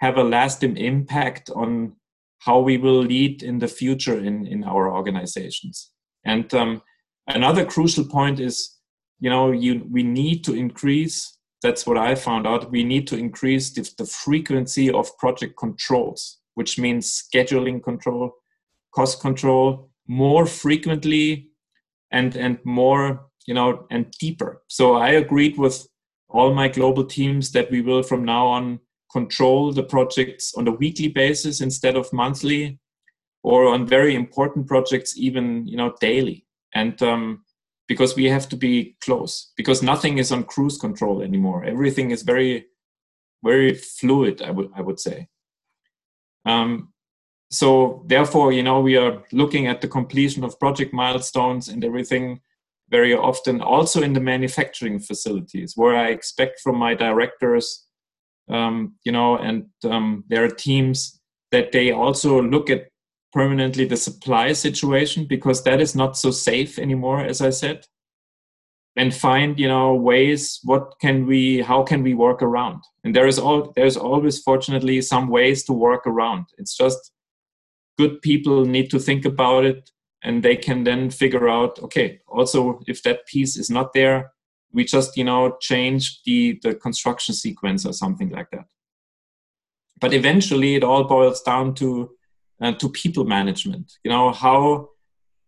have 0.00 0.16
a 0.18 0.24
lasting 0.24 0.76
impact 0.76 1.50
on 1.54 1.92
how 2.40 2.60
we 2.60 2.76
will 2.76 3.00
lead 3.00 3.42
in 3.42 3.58
the 3.58 3.68
future 3.68 4.18
in 4.18 4.46
in 4.46 4.64
our 4.64 4.92
organizations 4.92 5.92
and 6.24 6.52
um, 6.54 6.82
another 7.28 7.64
crucial 7.64 8.04
point 8.04 8.40
is 8.40 8.76
you 9.20 9.30
know 9.30 9.52
you 9.52 9.86
we 9.90 10.02
need 10.02 10.44
to 10.44 10.54
increase 10.54 11.32
that's 11.62 11.86
what 11.86 11.96
I 11.96 12.14
found 12.14 12.46
out. 12.46 12.70
We 12.70 12.84
need 12.84 13.06
to 13.08 13.16
increase 13.16 13.70
the, 13.70 13.90
the 13.96 14.04
frequency 14.04 14.90
of 14.90 15.16
project 15.18 15.56
controls, 15.56 16.38
which 16.54 16.78
means 16.78 17.24
scheduling 17.24 17.82
control, 17.82 18.34
cost 18.94 19.20
control 19.20 19.90
more 20.08 20.46
frequently 20.46 21.50
and 22.10 22.36
and 22.36 22.58
more 22.64 23.26
you 23.46 23.54
know 23.54 23.86
and 23.90 24.10
deeper 24.20 24.62
so 24.68 24.94
i 24.94 25.10
agreed 25.10 25.58
with 25.58 25.86
all 26.28 26.54
my 26.54 26.68
global 26.68 27.04
teams 27.04 27.52
that 27.52 27.70
we 27.70 27.80
will 27.80 28.02
from 28.02 28.24
now 28.24 28.46
on 28.46 28.78
control 29.18 29.72
the 29.72 29.88
projects 29.94 30.54
on 30.58 30.68
a 30.68 30.78
weekly 30.82 31.08
basis 31.08 31.60
instead 31.60 31.96
of 31.96 32.12
monthly 32.12 32.78
or 33.42 33.66
on 33.74 33.86
very 33.86 34.14
important 34.14 34.66
projects 34.66 35.16
even 35.16 35.66
you 35.66 35.76
know 35.76 35.94
daily. 36.00 36.38
And 36.74 37.00
um, 37.02 37.44
because 37.88 38.16
we 38.16 38.24
have 38.36 38.48
to 38.48 38.56
be 38.56 38.96
close 39.06 39.52
because 39.56 39.82
nothing 39.82 40.18
is 40.18 40.32
on 40.32 40.44
cruise 40.44 40.78
control 40.78 41.22
anymore. 41.22 41.64
Everything 41.64 42.10
is 42.10 42.22
very 42.22 42.66
very 43.44 43.74
fluid 43.74 44.42
i 44.42 44.50
would 44.50 44.70
i 44.76 44.80
would 44.80 45.00
say. 45.00 45.28
Um, 46.44 46.92
so 47.50 48.02
therefore 48.06 48.52
you 48.52 48.62
know 48.62 48.80
we 48.80 48.96
are 48.96 49.22
looking 49.32 49.66
at 49.66 49.80
the 49.80 49.88
completion 49.88 50.44
of 50.44 50.58
project 50.58 50.92
milestones 50.92 51.68
and 51.68 51.84
everything 51.84 52.40
very 52.88 53.14
often 53.14 53.60
also 53.60 54.02
in 54.02 54.12
the 54.12 54.20
manufacturing 54.20 54.98
facilities 54.98 55.76
where 55.76 55.96
i 55.96 56.08
expect 56.08 56.60
from 56.60 56.76
my 56.76 56.94
directors 56.94 57.85
um, 58.48 58.94
you 59.04 59.12
know 59.12 59.36
and 59.36 59.66
um, 59.84 60.24
there 60.28 60.44
are 60.44 60.50
teams 60.50 61.20
that 61.52 61.72
they 61.72 61.92
also 61.92 62.42
look 62.42 62.70
at 62.70 62.88
permanently 63.32 63.84
the 63.84 63.96
supply 63.96 64.52
situation 64.52 65.26
because 65.26 65.62
that 65.64 65.80
is 65.80 65.94
not 65.94 66.16
so 66.16 66.30
safe 66.30 66.78
anymore 66.78 67.20
as 67.20 67.40
i 67.40 67.50
said 67.50 67.84
and 68.96 69.14
find 69.14 69.60
you 69.60 69.68
know 69.68 69.94
ways 69.94 70.58
what 70.64 70.94
can 71.00 71.26
we 71.26 71.60
how 71.60 71.82
can 71.82 72.02
we 72.02 72.14
work 72.14 72.42
around. 72.42 72.82
And 73.04 73.14
there 73.14 73.26
is 73.26 73.38
all 73.38 73.72
there's 73.76 73.96
always 73.96 74.40
fortunately 74.40 75.00
some 75.02 75.28
ways 75.28 75.64
to 75.64 75.72
work 75.72 76.06
around. 76.06 76.46
It's 76.58 76.76
just 76.76 77.12
good 77.98 78.20
people 78.22 78.64
need 78.64 78.90
to 78.90 78.98
think 78.98 79.24
about 79.24 79.64
it 79.64 79.90
and 80.22 80.42
they 80.42 80.56
can 80.56 80.84
then 80.84 81.10
figure 81.10 81.48
out 81.48 81.78
okay 81.78 82.18
also 82.26 82.80
if 82.86 83.02
that 83.02 83.26
piece 83.26 83.56
is 83.56 83.70
not 83.70 83.92
there 83.92 84.32
we 84.72 84.84
just 84.84 85.16
you 85.16 85.24
know 85.24 85.56
change 85.60 86.22
the 86.24 86.58
the 86.62 86.74
construction 86.74 87.34
sequence 87.34 87.86
or 87.86 87.92
something 87.92 88.30
like 88.30 88.50
that. 88.50 88.66
But 90.00 90.12
eventually 90.12 90.74
it 90.74 90.84
all 90.84 91.04
boils 91.04 91.42
down 91.42 91.74
to 91.74 92.10
uh, 92.60 92.72
to 92.72 92.88
people 92.88 93.24
management. 93.24 93.92
You 94.04 94.10
know 94.10 94.32
how 94.32 94.90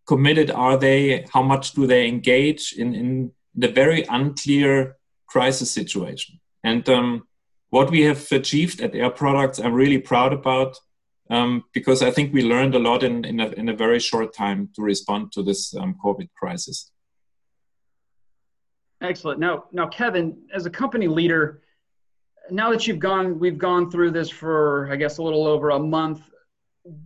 committed 0.07 0.51
are 0.51 0.77
they? 0.77 1.27
How 1.33 1.43
much 1.43 1.73
do 1.73 1.87
they 1.87 2.09
engage 2.09 2.73
in 2.73 2.95
in 2.95 3.33
the 3.55 3.69
very 3.69 4.05
unclear 4.05 4.97
crisis 5.27 5.71
situation? 5.71 6.41
And 6.65 6.89
um, 6.89 7.29
what 7.71 7.91
we 7.91 8.03
have 8.03 8.31
achieved 8.33 8.81
at 8.81 8.95
air 8.95 9.11
products 9.11 9.59
i'm 9.59 9.75
really 9.75 9.99
proud 9.99 10.33
about 10.33 10.79
um, 11.31 11.65
because 11.73 12.03
i 12.03 12.11
think 12.11 12.33
we 12.33 12.43
learned 12.43 12.75
a 12.75 12.79
lot 12.79 13.03
in, 13.03 13.25
in, 13.25 13.41
a, 13.41 13.49
in 13.51 13.69
a 13.69 13.77
very 13.77 13.99
short 13.99 14.35
time 14.35 14.69
to 14.75 14.83
respond 14.83 15.33
to 15.33 15.43
this 15.43 15.75
um, 15.77 15.95
covid 16.03 16.29
crisis 16.39 16.91
excellent 19.03 19.39
now 19.39 19.65
now 19.73 19.87
kevin 19.87 20.37
as 20.53 20.67
a 20.67 20.71
company 20.71 21.07
leader 21.07 21.63
now 22.51 22.71
that 22.71 22.87
you've 22.87 22.99
gone 22.99 23.39
we've 23.39 23.59
gone 23.59 23.91
through 23.91 24.11
this 24.11 24.31
for 24.31 24.91
i 24.93 24.97
guess 24.97 25.19
a 25.19 25.23
little 25.23 25.47
over 25.47 25.71
a 25.71 25.79
month 25.79 26.23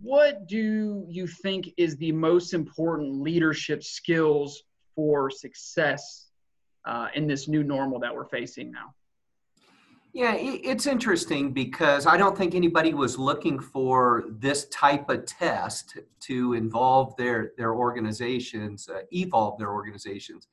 what 0.01 0.47
do 0.47 1.05
you 1.09 1.27
think 1.27 1.69
is 1.77 1.97
the 1.97 2.11
most 2.11 2.53
important 2.53 3.21
leadership 3.21 3.83
skills 3.83 4.63
for 4.95 5.29
success 5.29 6.27
uh, 6.85 7.07
in 7.15 7.27
this 7.27 7.47
new 7.47 7.63
normal 7.63 7.99
that 7.99 8.13
we're 8.13 8.25
facing 8.25 8.71
now 8.71 8.93
yeah, 10.15 10.35
it's 10.37 10.85
interesting 10.85 11.53
because 11.53 12.05
I 12.05 12.17
don't 12.17 12.37
think 12.37 12.53
anybody 12.53 12.93
was 12.93 13.17
looking 13.17 13.59
for 13.59 14.25
this 14.29 14.65
type 14.65 15.09
of 15.09 15.25
test 15.25 15.97
to 16.21 16.53
involve 16.53 17.15
their 17.17 17.53
their 17.57 17.73
organizations, 17.73 18.87
uh, 18.87 19.01
evolve 19.11 19.57
their 19.57 19.71
organizations. 19.71 20.47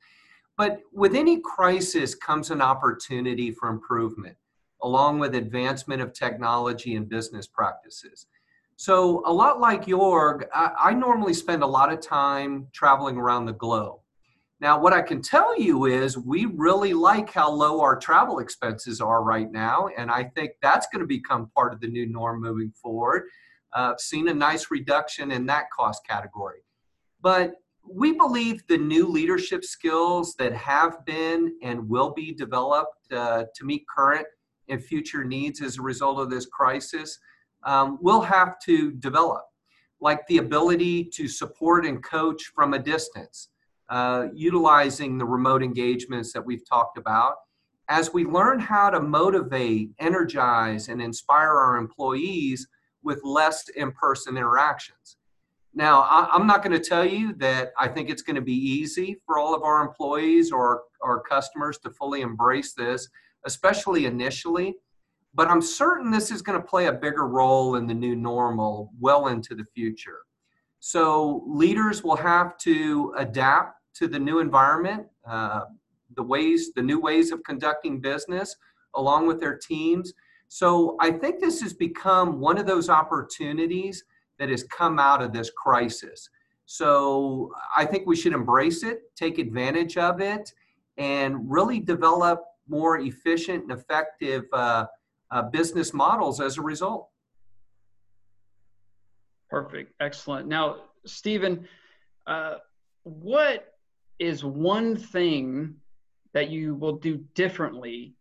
But 0.61 0.83
with 0.93 1.15
any 1.15 1.39
crisis 1.39 2.13
comes 2.13 2.51
an 2.51 2.61
opportunity 2.61 3.49
for 3.49 3.67
improvement, 3.67 4.37
along 4.83 5.17
with 5.17 5.33
advancement 5.33 6.03
of 6.03 6.13
technology 6.13 6.93
and 6.93 7.09
business 7.09 7.47
practices. 7.47 8.27
So, 8.75 9.23
a 9.25 9.33
lot 9.33 9.59
like 9.59 9.85
Jorg, 9.87 10.43
I, 10.53 10.71
I 10.79 10.93
normally 10.93 11.33
spend 11.33 11.63
a 11.63 11.65
lot 11.65 11.91
of 11.91 11.99
time 11.99 12.67
traveling 12.73 13.17
around 13.17 13.47
the 13.47 13.53
globe. 13.53 14.01
Now, 14.59 14.79
what 14.79 14.93
I 14.93 15.01
can 15.01 15.23
tell 15.23 15.59
you 15.59 15.85
is 15.85 16.15
we 16.15 16.45
really 16.45 16.93
like 16.93 17.31
how 17.31 17.49
low 17.49 17.81
our 17.81 17.95
travel 17.95 18.37
expenses 18.37 19.01
are 19.01 19.23
right 19.23 19.51
now, 19.51 19.89
and 19.97 20.11
I 20.11 20.25
think 20.25 20.51
that's 20.61 20.85
going 20.93 21.01
to 21.01 21.07
become 21.07 21.49
part 21.55 21.73
of 21.73 21.79
the 21.79 21.87
new 21.87 22.05
norm 22.05 22.39
moving 22.39 22.71
forward. 22.79 23.23
Uh, 23.73 23.95
seen 23.97 24.27
a 24.27 24.33
nice 24.35 24.69
reduction 24.69 25.31
in 25.31 25.47
that 25.47 25.71
cost 25.75 26.05
category. 26.07 26.59
But 27.19 27.55
we 27.93 28.13
believe 28.13 28.65
the 28.67 28.77
new 28.77 29.07
leadership 29.07 29.63
skills 29.63 30.35
that 30.35 30.53
have 30.53 31.05
been 31.05 31.55
and 31.61 31.87
will 31.89 32.13
be 32.13 32.33
developed 32.33 33.11
uh, 33.11 33.45
to 33.55 33.65
meet 33.65 33.85
current 33.93 34.25
and 34.69 34.83
future 34.83 35.23
needs 35.23 35.61
as 35.61 35.77
a 35.77 35.81
result 35.81 36.19
of 36.19 36.29
this 36.29 36.45
crisis 36.45 37.19
um, 37.63 37.97
will 38.01 38.21
have 38.21 38.59
to 38.59 38.91
develop, 38.93 39.43
like 39.99 40.25
the 40.27 40.37
ability 40.37 41.03
to 41.03 41.27
support 41.27 41.85
and 41.85 42.03
coach 42.03 42.51
from 42.55 42.73
a 42.73 42.79
distance 42.79 43.49
uh, 43.89 44.27
utilizing 44.33 45.17
the 45.17 45.25
remote 45.25 45.61
engagements 45.61 46.31
that 46.33 46.45
we've 46.45 46.67
talked 46.67 46.97
about. 46.97 47.35
As 47.89 48.13
we 48.13 48.23
learn 48.23 48.59
how 48.59 48.89
to 48.89 49.01
motivate, 49.01 49.89
energize, 49.99 50.87
and 50.87 51.01
inspire 51.01 51.49
our 51.49 51.75
employees 51.75 52.67
with 53.03 53.19
less 53.23 53.67
in 53.75 53.91
person 53.91 54.37
interactions. 54.37 55.17
Now, 55.73 56.01
I, 56.01 56.35
am 56.35 56.47
not 56.47 56.63
going 56.63 56.79
to 56.79 56.89
tell 56.89 57.05
you 57.05 57.33
that 57.35 57.71
I 57.79 57.87
think 57.87 58.09
it's 58.09 58.21
going 58.21 58.35
to 58.35 58.41
be 58.41 58.53
easy 58.53 59.17
for 59.25 59.39
all 59.39 59.55
of 59.55 59.63
our 59.63 59.81
employees 59.81 60.51
or 60.51 60.83
our 61.01 61.21
customers 61.21 61.77
to 61.79 61.89
fully 61.89 62.21
embrace 62.21 62.73
this, 62.73 63.07
especially 63.45 64.05
initially. 64.05 64.75
But 65.33 65.47
I'm 65.47 65.61
certain 65.61 66.11
this 66.11 66.29
is 66.29 66.41
going 66.41 66.61
to 66.61 66.67
play 66.67 66.87
a 66.87 66.93
bigger 66.93 67.25
role 67.25 67.75
in 67.75 67.87
the 67.87 67.93
new 67.93 68.17
normal 68.17 68.91
well 68.99 69.27
into 69.27 69.55
the 69.55 69.63
future. 69.73 70.19
So 70.81 71.43
leaders 71.47 72.03
will 72.03 72.17
have 72.17 72.57
to 72.59 73.13
adapt 73.17 73.77
to 73.95 74.07
the 74.07 74.19
new 74.19 74.39
environment, 74.39 75.07
uh, 75.25 75.61
the 76.15 76.23
ways, 76.23 76.73
the 76.73 76.81
new 76.81 76.99
ways 76.99 77.31
of 77.31 77.43
conducting 77.43 78.01
business, 78.01 78.55
along 78.95 79.27
with 79.27 79.39
their 79.39 79.57
teams. 79.57 80.11
So 80.49 80.97
I 80.99 81.11
think 81.11 81.39
this 81.39 81.61
has 81.61 81.73
become 81.73 82.41
one 82.41 82.57
of 82.57 82.65
those 82.65 82.89
opportunities 82.89 84.03
that 84.41 84.49
has 84.49 84.63
come 84.63 84.97
out 84.97 85.21
of 85.21 85.31
this 85.31 85.51
crisis. 85.55 86.27
So 86.65 87.51
I 87.77 87.85
think 87.85 88.07
we 88.07 88.15
should 88.15 88.33
embrace 88.33 88.81
it, 88.81 89.01
take 89.15 89.37
advantage 89.37 89.97
of 89.97 90.19
it, 90.19 90.51
and 90.97 91.37
really 91.47 91.79
develop 91.79 92.43
more 92.67 92.97
efficient 92.97 93.63
and 93.63 93.71
effective 93.71 94.45
uh, 94.51 94.85
uh, 95.29 95.43
business 95.43 95.93
models 95.93 96.41
as 96.41 96.57
a 96.57 96.61
result. 96.61 97.09
Perfect. 99.47 99.93
Excellent. 99.99 100.47
Now, 100.47 100.77
Stephen, 101.05 101.67
uh, 102.25 102.55
what 103.03 103.75
is 104.17 104.43
one 104.43 104.95
thing 104.95 105.75
that 106.33 106.49
you 106.49 106.73
will 106.73 106.97
do 106.97 107.23
differently 107.35 108.15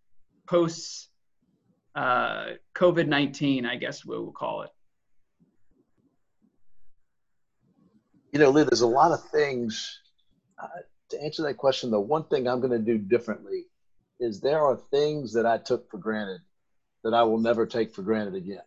post 0.46 1.08
uh, 1.94 2.48
COVID 2.76 3.06
19, 3.06 3.64
I 3.64 3.76
guess 3.76 4.04
we 4.04 4.18
will 4.18 4.32
call 4.32 4.62
it? 4.62 4.70
You 8.32 8.38
know, 8.38 8.50
Lee, 8.50 8.64
there's 8.64 8.80
a 8.80 8.86
lot 8.86 9.12
of 9.12 9.22
things. 9.30 10.00
Uh, 10.62 10.68
to 11.10 11.22
answer 11.22 11.42
that 11.42 11.56
question, 11.56 11.90
the 11.90 12.00
one 12.00 12.24
thing 12.24 12.46
I'm 12.46 12.60
going 12.60 12.72
to 12.72 12.78
do 12.78 12.98
differently 12.98 13.64
is 14.20 14.40
there 14.40 14.62
are 14.62 14.76
things 14.90 15.32
that 15.32 15.46
I 15.46 15.58
took 15.58 15.90
for 15.90 15.98
granted 15.98 16.40
that 17.02 17.14
I 17.14 17.24
will 17.24 17.38
never 17.38 17.66
take 17.66 17.94
for 17.94 18.02
granted 18.02 18.34
again. 18.34 18.62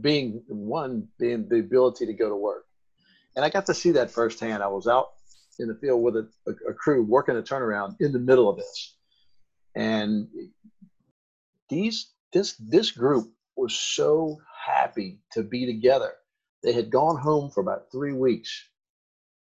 Being 0.00 0.42
one, 0.48 1.08
being 1.18 1.48
the 1.48 1.58
ability 1.58 2.06
to 2.06 2.14
go 2.14 2.28
to 2.28 2.36
work. 2.36 2.64
And 3.34 3.44
I 3.44 3.50
got 3.50 3.66
to 3.66 3.74
see 3.74 3.92
that 3.92 4.10
firsthand. 4.10 4.62
I 4.62 4.68
was 4.68 4.86
out 4.86 5.08
in 5.58 5.68
the 5.68 5.74
field 5.74 6.02
with 6.02 6.16
a, 6.16 6.28
a, 6.46 6.70
a 6.70 6.74
crew 6.74 7.02
working 7.02 7.36
a 7.36 7.42
turnaround 7.42 7.96
in 8.00 8.12
the 8.12 8.18
middle 8.18 8.48
of 8.48 8.56
this. 8.56 8.96
And 9.74 10.28
these 11.68 12.10
this 12.32 12.54
this 12.54 12.92
group 12.92 13.32
was 13.56 13.74
so 13.74 14.38
happy 14.66 15.18
to 15.32 15.42
be 15.42 15.66
together. 15.66 16.12
They 16.66 16.72
had 16.72 16.90
gone 16.90 17.16
home 17.16 17.50
for 17.50 17.60
about 17.60 17.90
three 17.92 18.12
weeks 18.12 18.50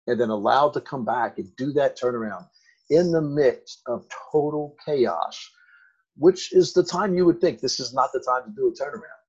and 0.07 0.19
then 0.19 0.30
allowed 0.30 0.74
to 0.74 0.82
come 0.82 1.05
back 1.05 1.38
and 1.38 1.55
do 1.55 1.72
that 1.74 1.97
turnaround 1.97 2.47
in 2.89 3.11
the 3.11 3.22
midst 3.22 3.84
of 3.86 4.07
total 4.32 4.76
chaos, 4.86 5.39
which 6.17 6.51
is 6.51 6.74
the 6.74 6.84
time 6.84 7.15
you 7.15 7.26
would 7.26 7.39
think 7.39 7.59
this 7.59 7.80
is 7.80 7.93
not 7.93 8.09
the 8.11 8.26
time 8.28 8.43
to 8.43 8.55
do 8.55 8.67
a 8.67 8.72
turnaround. 8.72 9.22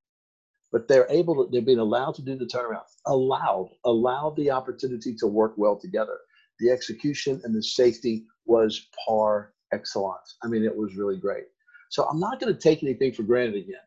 But 0.72 0.88
they're 0.88 1.06
able 1.10 1.44
to, 1.44 1.50
they're 1.52 1.60
being 1.60 1.78
allowed 1.78 2.14
to 2.14 2.22
do 2.22 2.34
the 2.34 2.46
turnaround, 2.46 2.86
allowed, 3.06 3.68
allowed 3.84 4.36
the 4.36 4.50
opportunity 4.50 5.14
to 5.16 5.26
work 5.26 5.54
well 5.56 5.78
together 5.78 6.18
the 6.62 6.70
execution 6.70 7.40
and 7.44 7.54
the 7.54 7.62
safety 7.62 8.24
was 8.46 8.88
par 9.06 9.52
excellence. 9.72 10.36
I 10.42 10.48
mean, 10.48 10.64
it 10.64 10.74
was 10.74 10.96
really 10.96 11.18
great. 11.18 11.44
So 11.90 12.04
I'm 12.04 12.20
not 12.20 12.40
going 12.40 12.54
to 12.54 12.58
take 12.58 12.82
anything 12.82 13.12
for 13.12 13.22
granted 13.22 13.56
again. 13.56 13.80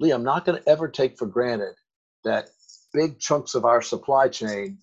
Lee, 0.00 0.10
I'm 0.10 0.24
not 0.24 0.44
going 0.44 0.60
to 0.60 0.68
ever 0.68 0.88
take 0.88 1.16
for 1.16 1.26
granted 1.26 1.74
that 2.24 2.48
big 2.96 3.18
chunks 3.20 3.54
of 3.54 3.66
our 3.66 3.82
supply 3.82 4.26
chain, 4.26 4.78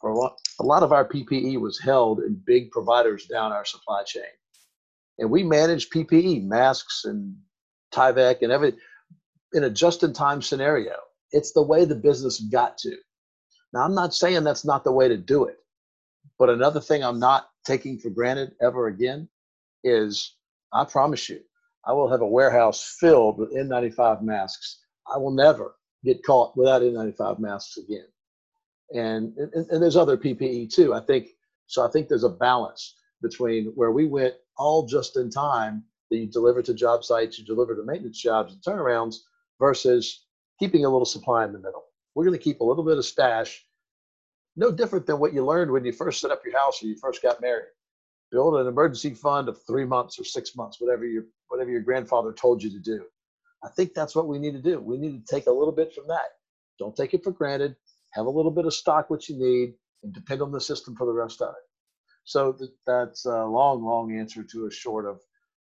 for 0.00 0.10
a 0.10 0.18
lot, 0.18 0.36
a 0.58 0.64
lot 0.64 0.82
of 0.82 0.92
our 0.92 1.08
PPE 1.08 1.60
was 1.60 1.78
held 1.78 2.18
in 2.20 2.42
big 2.44 2.72
providers 2.72 3.26
down 3.26 3.52
our 3.52 3.64
supply 3.64 4.02
chain. 4.04 4.34
And 5.18 5.30
we 5.30 5.44
managed 5.44 5.92
PPE, 5.92 6.44
masks 6.44 7.04
and 7.04 7.36
Tyvek 7.94 8.42
and 8.42 8.50
everything 8.50 8.80
in 9.52 9.64
a 9.64 9.70
just 9.70 10.02
in 10.02 10.12
time 10.12 10.42
scenario. 10.42 10.96
It's 11.30 11.52
the 11.52 11.62
way 11.62 11.84
the 11.84 11.94
business 11.94 12.40
got 12.40 12.76
to. 12.78 12.96
Now, 13.72 13.80
I'm 13.80 13.94
not 13.94 14.12
saying 14.12 14.42
that's 14.42 14.64
not 14.64 14.82
the 14.82 14.92
way 14.92 15.08
to 15.08 15.16
do 15.16 15.44
it. 15.44 15.56
But 16.38 16.50
another 16.50 16.80
thing 16.80 17.02
I'm 17.02 17.20
not 17.20 17.48
taking 17.64 17.98
for 17.98 18.10
granted 18.10 18.52
ever 18.60 18.88
again 18.88 19.28
is 19.84 20.34
I 20.72 20.84
promise 20.84 21.28
you, 21.28 21.40
I 21.86 21.92
will 21.92 22.10
have 22.10 22.20
a 22.20 22.26
warehouse 22.26 22.96
filled 23.00 23.38
with 23.38 23.54
N95 23.54 24.22
masks. 24.22 24.80
I 25.12 25.16
will 25.16 25.30
never 25.30 25.76
get 26.06 26.24
caught 26.24 26.56
without 26.56 26.82
N95 26.82 27.38
masks 27.38 27.76
again. 27.76 28.06
And, 28.94 29.36
and, 29.36 29.52
and 29.70 29.82
there's 29.82 29.96
other 29.96 30.16
PPE 30.16 30.72
too. 30.72 30.94
I 30.94 31.00
think 31.00 31.28
so. 31.66 31.84
I 31.84 31.90
think 31.90 32.08
there's 32.08 32.24
a 32.24 32.28
balance 32.28 32.94
between 33.20 33.66
where 33.74 33.90
we 33.90 34.06
went 34.06 34.34
all 34.56 34.86
just 34.86 35.16
in 35.16 35.28
time 35.28 35.84
that 36.10 36.18
you 36.18 36.26
deliver 36.26 36.62
to 36.62 36.72
job 36.72 37.04
sites, 37.04 37.38
you 37.38 37.44
deliver 37.44 37.74
to 37.74 37.84
maintenance 37.84 38.22
jobs 38.22 38.52
and 38.52 38.62
turnarounds 38.62 39.16
versus 39.58 40.26
keeping 40.60 40.84
a 40.84 40.88
little 40.88 41.04
supply 41.04 41.44
in 41.44 41.52
the 41.52 41.58
middle. 41.58 41.84
We're 42.14 42.24
going 42.24 42.38
to 42.38 42.42
keep 42.42 42.60
a 42.60 42.64
little 42.64 42.84
bit 42.84 42.96
of 42.96 43.04
stash 43.04 43.66
no 44.56 44.72
different 44.72 45.06
than 45.06 45.18
what 45.18 45.34
you 45.34 45.44
learned 45.44 45.70
when 45.70 45.84
you 45.84 45.92
first 45.92 46.20
set 46.20 46.30
up 46.30 46.42
your 46.44 46.58
house 46.58 46.82
or 46.82 46.86
you 46.86 46.96
first 46.96 47.22
got 47.22 47.40
married. 47.40 47.66
Build 48.32 48.54
an 48.54 48.66
emergency 48.66 49.12
fund 49.14 49.48
of 49.48 49.60
three 49.66 49.84
months 49.84 50.18
or 50.18 50.24
six 50.24 50.56
months, 50.56 50.80
whatever 50.80 51.04
your 51.04 51.24
whatever 51.48 51.70
your 51.70 51.82
grandfather 51.82 52.32
told 52.32 52.62
you 52.62 52.70
to 52.70 52.78
do. 52.78 53.04
I 53.66 53.70
think 53.70 53.94
that's 53.94 54.14
what 54.14 54.28
we 54.28 54.38
need 54.38 54.52
to 54.52 54.62
do. 54.62 54.80
We 54.80 54.96
need 54.96 55.26
to 55.26 55.34
take 55.34 55.48
a 55.48 55.52
little 55.52 55.72
bit 55.72 55.92
from 55.92 56.06
that. 56.06 56.36
Don't 56.78 56.94
take 56.94 57.14
it 57.14 57.24
for 57.24 57.32
granted. 57.32 57.74
have 58.12 58.26
a 58.26 58.30
little 58.30 58.52
bit 58.52 58.64
of 58.64 58.72
stock, 58.72 59.10
what 59.10 59.28
you 59.28 59.36
need, 59.36 59.74
and 60.04 60.12
depend 60.14 60.40
on 60.40 60.52
the 60.52 60.60
system 60.60 60.94
for 60.94 61.04
the 61.04 61.12
rest 61.12 61.42
of 61.42 61.50
it. 61.50 61.64
So 62.24 62.52
th- 62.52 62.70
that's 62.86 63.24
a 63.24 63.44
long, 63.44 63.84
long 63.84 64.16
answer 64.16 64.44
to 64.44 64.66
a 64.66 64.70
short 64.70 65.04
of, 65.04 65.20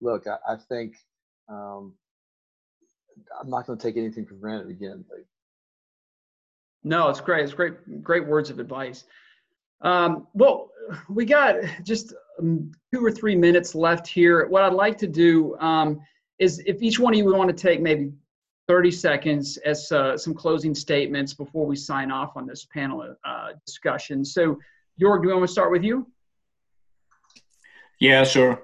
look, 0.02 0.26
I, 0.26 0.38
I 0.54 0.56
think 0.56 0.96
um, 1.48 1.94
I'm 3.40 3.50
not 3.50 3.68
going 3.68 3.78
to 3.78 3.84
take 3.84 3.98
anything 3.98 4.26
for 4.26 4.36
granted 4.36 4.70
again. 4.70 5.06
Like, 5.12 5.26
no, 6.84 7.10
it's 7.10 7.22
great. 7.22 7.44
It's 7.44 7.54
great, 7.54 8.04
great 8.04 8.28
words 8.28 8.50
of 8.50 8.60
advice. 8.60 9.06
Um, 9.82 10.28
well, 10.34 10.72
we 11.10 11.26
got 11.26 11.58
just 11.84 12.14
um, 12.40 12.72
two 12.92 13.06
or 13.06 13.12
three 13.12 13.36
minutes 13.36 13.76
left 13.76 14.08
here. 14.08 14.48
What 14.48 14.64
I'd 14.64 14.74
like 14.74 14.98
to 15.00 15.08
do 15.08 15.56
um, 15.60 16.02
is 16.40 16.60
if 16.66 16.82
each 16.82 17.00
one 17.00 17.14
of 17.14 17.18
you 17.18 17.26
would 17.26 17.38
want 17.38 17.56
to 17.56 17.56
take 17.56 17.82
maybe 17.82 18.12
30 18.68 18.92
seconds 18.92 19.58
as 19.58 19.92
uh, 19.92 20.18
some 20.18 20.34
closing 20.34 20.74
statements 20.74 21.34
before 21.34 21.66
we 21.66 21.76
sign 21.76 22.12
off 22.12 22.38
on 22.38 22.48
this 22.48 22.66
panel 22.66 23.16
uh, 23.26 23.50
discussion. 23.66 24.24
So, 24.24 24.58
Jorg, 25.02 25.22
do 25.22 25.28
we 25.28 25.34
want 25.34 25.48
to 25.48 25.52
start 25.52 25.72
with 25.72 25.84
you? 25.84 26.08
Yeah, 28.00 28.24
sure. 28.24 28.62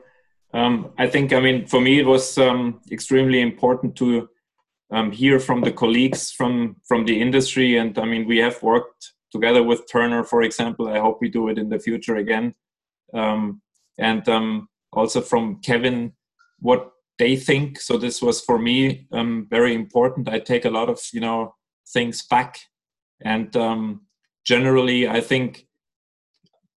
Um, 0.53 0.93
I 0.97 1.07
think, 1.07 1.33
I 1.33 1.39
mean, 1.39 1.67
for 1.67 1.79
me, 1.79 1.99
it 1.99 2.05
was 2.05 2.37
um, 2.37 2.81
extremely 2.91 3.41
important 3.41 3.95
to 3.97 4.29
um, 4.91 5.11
hear 5.11 5.39
from 5.39 5.61
the 5.61 5.71
colleagues 5.71 6.31
from 6.31 6.77
from 6.87 7.05
the 7.05 7.21
industry, 7.21 7.77
and 7.77 7.97
I 7.99 8.05
mean, 8.05 8.27
we 8.27 8.39
have 8.39 8.61
worked 8.63 9.13
together 9.31 9.61
with 9.61 9.89
Turner, 9.91 10.23
for 10.23 10.41
example. 10.41 10.87
I 10.87 10.99
hope 10.99 11.19
we 11.21 11.29
do 11.29 11.49
it 11.49 11.59
in 11.59 11.69
the 11.69 11.79
future 11.79 12.15
again, 12.15 12.55
um, 13.13 13.61
and 13.99 14.27
um, 14.27 14.67
also 14.91 15.21
from 15.21 15.61
Kevin, 15.61 16.13
what 16.59 16.91
they 17.19 17.35
think. 17.35 17.79
So 17.79 17.97
this 17.97 18.21
was 18.21 18.41
for 18.41 18.57
me 18.57 19.07
um, 19.11 19.47
very 19.49 19.75
important. 19.75 20.29
I 20.29 20.39
take 20.39 20.65
a 20.65 20.71
lot 20.71 20.89
of 20.89 20.99
you 21.13 21.21
know 21.21 21.55
things 21.93 22.25
back, 22.25 22.57
and 23.21 23.55
generally, 24.45 25.07
I 25.07 25.21
think 25.21 25.67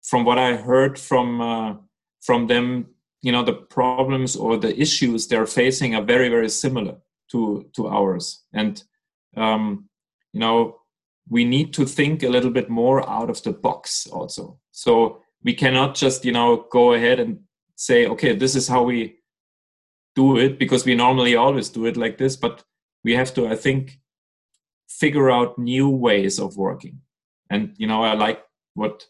from 0.02 0.24
what 0.24 0.38
I 0.38 0.56
heard 0.56 0.98
from 0.98 1.40
uh, 1.40 1.74
from 2.20 2.46
them 2.46 2.86
you 3.22 3.30
know 3.32 3.44
the 3.44 3.54
problems 3.54 4.36
or 4.36 4.56
the 4.56 4.78
issues 4.78 5.26
they're 5.26 5.46
facing 5.46 5.94
are 5.94 6.02
very 6.02 6.28
very 6.28 6.48
similar 6.48 6.96
to 7.30 7.64
to 7.74 7.88
ours 7.88 8.44
and 8.52 8.82
um, 9.36 9.88
you 10.32 10.40
know 10.40 10.76
we 11.28 11.44
need 11.44 11.72
to 11.72 11.86
think 11.86 12.22
a 12.22 12.28
little 12.28 12.50
bit 12.50 12.68
more 12.68 13.08
out 13.08 13.30
of 13.30 13.42
the 13.42 13.52
box 13.52 14.06
also 14.08 14.58
so 14.72 15.22
we 15.44 15.54
cannot 15.54 15.94
just 15.94 16.24
you 16.24 16.32
know 16.32 16.66
go 16.70 16.92
ahead 16.92 17.20
and 17.20 17.38
say 17.76 18.06
okay 18.06 18.34
this 18.34 18.54
is 18.54 18.68
how 18.68 18.82
we 18.82 19.16
do 20.14 20.36
it 20.36 20.58
because 20.58 20.84
we 20.84 20.94
normally 20.94 21.36
always 21.36 21.68
do 21.70 21.86
it 21.86 21.96
like 21.96 22.18
this 22.18 22.36
but 22.36 22.64
we 23.04 23.14
have 23.14 23.32
to 23.34 23.46
i 23.46 23.56
think 23.56 23.98
figure 24.92 25.30
out 25.30 25.58
new 25.58 25.88
ways 25.88 26.38
of 26.38 26.56
working. 26.56 27.00
And 27.50 27.74
you 27.76 27.86
know 27.86 28.02
i 28.02 28.14
like 28.14 28.42
what 28.74 29.06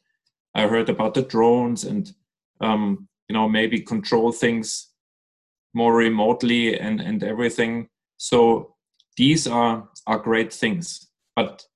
i 0.54 0.66
heard 0.66 0.88
about 0.88 1.14
the 1.14 1.22
drones 1.22 1.84
and 1.84 2.12
um, 2.60 3.08
you 3.28 3.34
know 3.34 3.48
maybe 3.48 3.80
control 3.80 4.32
things 4.32 4.88
more 5.74 5.94
remotely 5.94 6.78
and 6.78 7.00
and 7.00 7.22
everything. 7.22 7.88
So 8.16 8.74
these 9.16 9.46
are 9.46 9.88
are 10.06 10.18
great 10.18 10.52
things. 10.52 11.08
But 11.36 11.66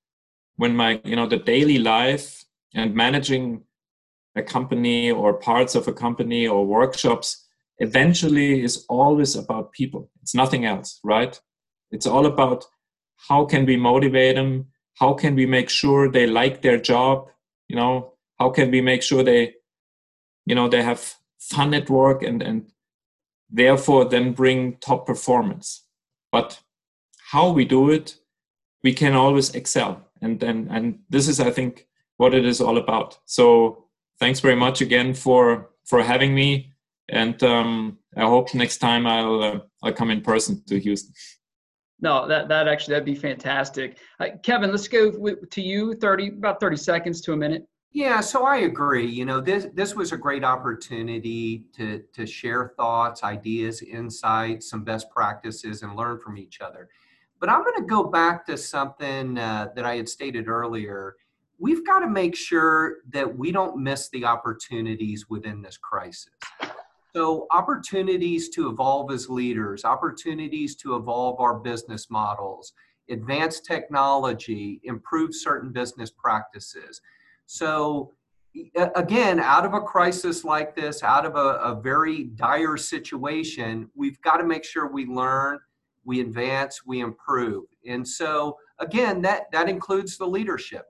when 0.55 0.75
my 0.75 1.01
you 1.03 1.15
know 1.15 1.27
the 1.27 1.37
daily 1.37 1.79
life 1.79 2.45
and 2.73 2.93
managing 2.93 3.63
a 4.35 4.43
company 4.43 5.11
or 5.11 5.33
parts 5.33 5.75
of 5.75 5.87
a 5.87 5.93
company 5.93 6.47
or 6.47 6.65
workshops 6.65 7.46
eventually 7.79 8.63
is 8.63 8.85
always 8.89 9.35
about 9.35 9.71
people. 9.71 10.09
It's 10.21 10.35
nothing 10.35 10.65
else 10.65 10.99
right? 11.03 11.39
It's 11.91 12.07
all 12.07 12.25
about 12.25 12.65
how 13.29 13.45
can 13.45 13.65
we 13.65 13.77
motivate 13.77 14.35
them? 14.35 14.67
How 14.95 15.13
can 15.13 15.35
we 15.35 15.45
make 15.45 15.69
sure 15.69 16.09
they 16.09 16.27
like 16.27 16.61
their 16.61 16.79
job? 16.79 17.27
You 17.67 17.75
know 17.75 18.13
how 18.39 18.49
can 18.49 18.71
we 18.71 18.81
make 18.81 19.03
sure 19.03 19.23
they 19.23 19.53
you 20.45 20.55
know 20.55 20.67
they 20.67 20.83
have 20.83 21.15
fun 21.39 21.73
at 21.73 21.89
work 21.89 22.23
and 22.23 22.41
and 22.41 22.71
therefore 23.49 24.05
then 24.05 24.33
bring 24.33 24.77
top 24.77 25.05
performance. 25.05 25.85
But 26.31 26.59
how 27.31 27.51
we 27.51 27.65
do 27.65 27.89
it 27.89 28.17
we 28.83 28.93
can 28.93 29.13
always 29.13 29.53
excel. 29.55 30.03
And 30.21 30.41
and 30.43 30.69
and 30.71 30.99
this 31.09 31.27
is 31.27 31.39
i 31.39 31.51
think 31.51 31.87
what 32.17 32.33
it 32.33 32.45
is 32.45 32.59
all 32.61 32.77
about. 32.77 33.19
So 33.25 33.85
thanks 34.19 34.39
very 34.39 34.55
much 34.55 34.81
again 34.81 35.13
for 35.13 35.69
for 35.85 36.03
having 36.03 36.33
me 36.33 36.73
and 37.09 37.41
um, 37.43 37.97
i 38.15 38.21
hope 38.21 38.53
next 38.53 38.77
time 38.77 39.05
i'll 39.07 39.43
uh, 39.43 39.59
i'll 39.83 39.93
come 39.93 40.11
in 40.11 40.21
person 40.21 40.61
to 40.65 40.79
houston 40.79 41.13
no 42.01 42.27
that 42.27 42.47
that 42.47 42.67
actually 42.67 42.93
that'd 42.93 43.05
be 43.05 43.15
fantastic 43.15 43.97
uh, 44.19 44.27
kevin 44.43 44.71
let's 44.71 44.87
go 44.87 45.11
to 45.49 45.61
you 45.61 45.93
30 45.95 46.29
about 46.29 46.59
30 46.59 46.77
seconds 46.77 47.21
to 47.21 47.33
a 47.33 47.37
minute 47.37 47.67
yeah, 47.97 48.19
so 48.19 48.45
I 48.45 48.57
agree. 48.57 49.07
You 49.07 49.25
know, 49.25 49.41
this 49.41 49.67
this 49.73 49.95
was 49.95 50.11
a 50.11 50.17
great 50.17 50.43
opportunity 50.43 51.63
to 51.75 52.03
to 52.13 52.27
share 52.27 52.73
thoughts, 52.77 53.23
ideas, 53.23 53.81
insights, 53.81 54.69
some 54.69 54.83
best 54.83 55.09
practices, 55.09 55.81
and 55.81 55.95
learn 55.95 56.19
from 56.19 56.37
each 56.37 56.61
other. 56.61 56.89
But 57.39 57.49
I'm 57.49 57.63
going 57.63 57.81
to 57.81 57.87
go 57.87 58.03
back 58.03 58.45
to 58.47 58.57
something 58.57 59.39
uh, 59.39 59.69
that 59.75 59.85
I 59.85 59.95
had 59.95 60.09
stated 60.09 60.47
earlier. 60.47 61.15
We've 61.59 61.85
got 61.87 61.99
to 61.99 62.07
make 62.07 62.35
sure 62.35 62.97
that 63.09 63.35
we 63.35 63.51
don't 63.51 63.81
miss 63.81 64.09
the 64.09 64.25
opportunities 64.25 65.27
within 65.27 65.63
this 65.63 65.77
crisis. 65.77 66.29
So, 67.15 67.47
opportunities 67.51 68.49
to 68.49 68.69
evolve 68.69 69.11
as 69.11 69.29
leaders, 69.29 69.85
opportunities 69.85 70.75
to 70.77 70.95
evolve 70.95 71.39
our 71.39 71.55
business 71.55 72.09
models, 72.09 72.73
advance 73.09 73.59
technology, 73.59 74.81
improve 74.83 75.33
certain 75.33 75.71
business 75.71 76.11
practices 76.11 77.01
so, 77.47 78.13
again, 78.95 79.39
out 79.39 79.65
of 79.65 79.73
a 79.73 79.81
crisis 79.81 80.43
like 80.43 80.75
this, 80.75 81.01
out 81.01 81.25
of 81.25 81.35
a, 81.35 81.59
a 81.59 81.81
very 81.81 82.25
dire 82.25 82.77
situation, 82.77 83.89
we've 83.95 84.21
got 84.21 84.37
to 84.37 84.43
make 84.43 84.65
sure 84.65 84.91
we 84.91 85.05
learn, 85.05 85.59
we 86.03 86.19
advance, 86.19 86.85
we 86.85 86.99
improve. 86.99 87.65
And 87.87 88.05
so, 88.05 88.57
again, 88.79 89.21
that, 89.21 89.43
that 89.53 89.69
includes 89.69 90.17
the 90.17 90.27
leadership, 90.27 90.85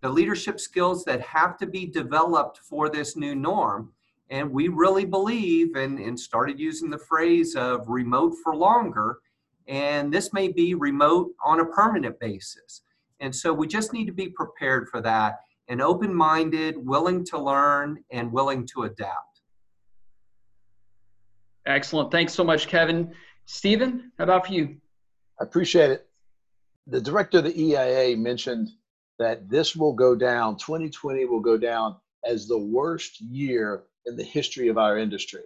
the 0.00 0.08
leadership 0.08 0.58
skills 0.58 1.04
that 1.04 1.20
have 1.20 1.58
to 1.58 1.66
be 1.66 1.86
developed 1.86 2.58
for 2.58 2.88
this 2.88 3.14
new 3.14 3.34
norm. 3.34 3.92
And 4.30 4.50
we 4.50 4.68
really 4.68 5.04
believe 5.04 5.74
and, 5.74 5.98
and 5.98 6.18
started 6.18 6.58
using 6.58 6.88
the 6.88 6.98
phrase 6.98 7.56
of 7.56 7.88
remote 7.88 8.34
for 8.42 8.54
longer. 8.54 9.18
And 9.66 10.12
this 10.12 10.32
may 10.32 10.48
be 10.48 10.74
remote 10.74 11.32
on 11.44 11.60
a 11.60 11.66
permanent 11.66 12.18
basis. 12.20 12.82
And 13.18 13.34
so 13.34 13.52
we 13.52 13.66
just 13.66 13.92
need 13.92 14.06
to 14.06 14.12
be 14.12 14.28
prepared 14.28 14.88
for 14.88 15.00
that 15.02 15.40
and 15.68 15.82
open 15.82 16.14
minded, 16.14 16.74
willing 16.76 17.24
to 17.26 17.38
learn, 17.38 18.02
and 18.10 18.32
willing 18.32 18.66
to 18.66 18.84
adapt. 18.84 19.42
Excellent. 21.66 22.10
Thanks 22.10 22.32
so 22.32 22.42
much, 22.42 22.66
Kevin. 22.66 23.12
Stephen, 23.46 24.10
how 24.18 24.24
about 24.24 24.46
for 24.46 24.52
you? 24.52 24.76
I 25.40 25.44
appreciate 25.44 25.90
it. 25.90 26.06
The 26.86 27.00
director 27.00 27.38
of 27.38 27.44
the 27.44 27.60
EIA 27.60 28.16
mentioned 28.16 28.70
that 29.18 29.48
this 29.48 29.76
will 29.76 29.92
go 29.92 30.16
down, 30.16 30.56
2020 30.56 31.26
will 31.26 31.40
go 31.40 31.56
down 31.56 31.96
as 32.24 32.48
the 32.48 32.58
worst 32.58 33.20
year 33.20 33.84
in 34.06 34.16
the 34.16 34.24
history 34.24 34.68
of 34.68 34.78
our 34.78 34.98
industry. 34.98 35.44